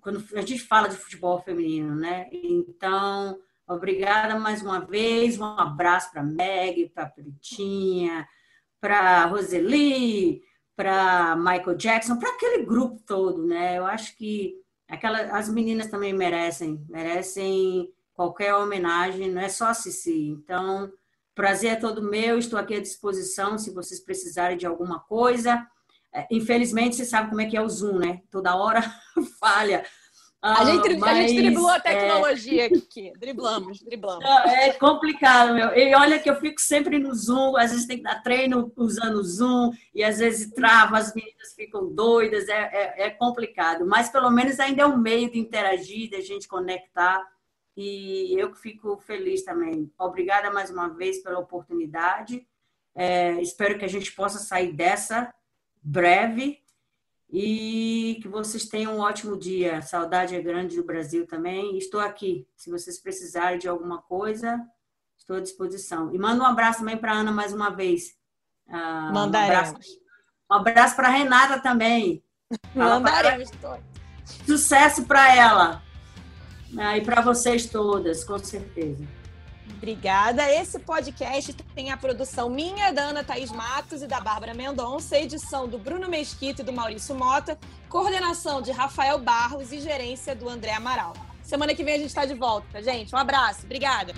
quando 0.00 0.24
a 0.34 0.40
gente 0.40 0.58
fala 0.58 0.88
de 0.88 0.96
futebol 0.96 1.40
feminino, 1.40 1.94
né? 1.94 2.28
Então, 2.32 3.38
obrigada 3.64 4.36
mais 4.40 4.60
uma 4.60 4.80
vez, 4.80 5.38
um 5.38 5.44
abraço 5.44 6.10
para 6.10 6.24
Meg, 6.24 6.88
para 6.88 7.06
Pretinha, 7.06 8.26
para 8.80 9.26
Roseli, 9.26 10.42
para 10.74 11.36
Michael 11.36 11.76
Jackson, 11.76 12.18
para 12.18 12.30
aquele 12.30 12.64
grupo 12.64 13.00
todo, 13.06 13.46
né? 13.46 13.78
Eu 13.78 13.86
acho 13.86 14.16
que 14.16 14.56
aquela, 14.88 15.20
as 15.38 15.48
meninas 15.48 15.86
também 15.86 16.12
merecem, 16.12 16.84
merecem 16.88 17.88
qualquer 18.14 18.52
homenagem, 18.56 19.30
não 19.30 19.40
é 19.40 19.48
só 19.48 19.66
a 19.66 19.74
Cici. 19.74 20.26
Então, 20.26 20.92
prazer 21.34 21.72
é 21.72 21.76
todo 21.76 22.02
meu, 22.02 22.38
estou 22.38 22.58
aqui 22.58 22.74
à 22.74 22.80
disposição 22.80 23.58
se 23.58 23.72
vocês 23.72 24.00
precisarem 24.00 24.56
de 24.56 24.66
alguma 24.66 25.00
coisa. 25.00 25.66
É, 26.14 26.26
infelizmente, 26.30 26.96
você 26.96 27.04
sabe 27.04 27.30
como 27.30 27.40
é 27.40 27.46
que 27.46 27.56
é 27.56 27.62
o 27.62 27.68
Zoom, 27.68 27.98
né? 27.98 28.20
Toda 28.30 28.56
hora 28.56 28.82
falha. 29.40 29.84
A 30.42 30.64
gente, 30.64 30.96
mas, 30.96 31.10
a 31.10 31.22
gente 31.22 31.40
driblou 31.40 31.68
a 31.68 31.78
tecnologia 31.78 32.64
é... 32.64 32.66
aqui. 32.76 33.12
Driblamos, 33.16 33.80
driblamos. 33.80 34.24
É 34.24 34.72
complicado, 34.72 35.54
meu. 35.54 35.68
E 35.68 35.94
olha 35.94 36.18
que 36.18 36.28
eu 36.28 36.34
fico 36.40 36.60
sempre 36.60 36.98
no 36.98 37.14
Zoom, 37.14 37.56
às 37.56 37.70
vezes 37.70 37.86
tem 37.86 37.98
que 37.98 38.02
dar 38.02 38.20
treino 38.24 38.72
usando 38.76 39.14
o 39.18 39.22
Zoom, 39.22 39.70
e 39.94 40.02
às 40.02 40.18
vezes 40.18 40.50
trava, 40.50 40.98
as 40.98 41.14
meninas 41.14 41.54
ficam 41.54 41.94
doidas, 41.94 42.48
é, 42.48 42.58
é, 42.72 43.06
é 43.06 43.10
complicado. 43.10 43.86
Mas 43.86 44.08
pelo 44.08 44.30
menos 44.32 44.58
ainda 44.58 44.82
é 44.82 44.86
um 44.86 44.98
meio 44.98 45.30
de 45.30 45.38
interagir, 45.38 46.10
de 46.10 46.16
a 46.16 46.20
gente 46.20 46.48
conectar. 46.48 47.22
E 47.76 48.34
eu 48.38 48.54
fico 48.54 48.96
feliz 48.98 49.42
também. 49.44 49.90
Obrigada 49.98 50.50
mais 50.50 50.70
uma 50.70 50.88
vez 50.88 51.22
pela 51.22 51.38
oportunidade. 51.38 52.46
É, 52.94 53.40
espero 53.40 53.78
que 53.78 53.84
a 53.84 53.88
gente 53.88 54.12
possa 54.12 54.38
sair 54.38 54.72
dessa 54.72 55.32
breve 55.82 56.62
e 57.30 58.18
que 58.20 58.28
vocês 58.28 58.66
tenham 58.66 58.96
um 58.96 59.00
ótimo 59.00 59.38
dia. 59.38 59.80
Saudade 59.80 60.34
é 60.34 60.42
grande 60.42 60.76
do 60.76 60.84
Brasil 60.84 61.26
também. 61.26 61.78
Estou 61.78 62.00
aqui. 62.00 62.46
Se 62.54 62.70
vocês 62.70 62.98
precisarem 62.98 63.58
de 63.58 63.66
alguma 63.66 64.02
coisa, 64.02 64.60
estou 65.16 65.36
à 65.36 65.40
disposição. 65.40 66.14
E 66.14 66.18
manda 66.18 66.42
um 66.42 66.46
abraço 66.46 66.80
também 66.80 66.98
para 66.98 67.12
Ana 67.12 67.32
mais 67.32 67.54
uma 67.54 67.70
vez. 67.70 68.14
Ah, 68.68 69.10
Mandaremos. 69.12 69.98
Um 70.50 70.54
abraço, 70.54 70.92
um 70.92 70.96
para 70.96 71.08
Renata 71.08 71.58
também. 71.58 72.22
Mandaremos. 72.74 73.50
Sucesso 74.44 75.04
para 75.06 75.34
ela. 75.34 75.82
Ah, 76.78 76.96
e 76.96 77.02
para 77.02 77.20
vocês 77.20 77.66
todas, 77.66 78.24
com 78.24 78.38
certeza. 78.38 79.04
Obrigada. 79.76 80.48
Esse 80.50 80.78
podcast 80.78 81.52
tem 81.74 81.90
a 81.90 81.96
produção 81.96 82.48
minha, 82.48 82.92
da 82.92 83.02
Ana 83.02 83.24
Thaís 83.24 83.50
Matos 83.50 84.02
e 84.02 84.06
da 84.06 84.20
Bárbara 84.20 84.54
Mendonça, 84.54 85.18
edição 85.18 85.68
do 85.68 85.78
Bruno 85.78 86.08
Mesquita 86.08 86.62
e 86.62 86.64
do 86.64 86.72
Maurício 86.72 87.14
Mota, 87.14 87.58
coordenação 87.88 88.62
de 88.62 88.70
Rafael 88.70 89.18
Barros 89.18 89.72
e 89.72 89.80
gerência 89.80 90.34
do 90.34 90.48
André 90.48 90.72
Amaral. 90.72 91.12
Semana 91.42 91.74
que 91.74 91.82
vem 91.82 91.94
a 91.94 91.98
gente 91.98 92.08
está 92.08 92.24
de 92.24 92.34
volta, 92.34 92.82
gente. 92.82 93.14
Um 93.14 93.18
abraço. 93.18 93.64
Obrigada. 93.64 94.14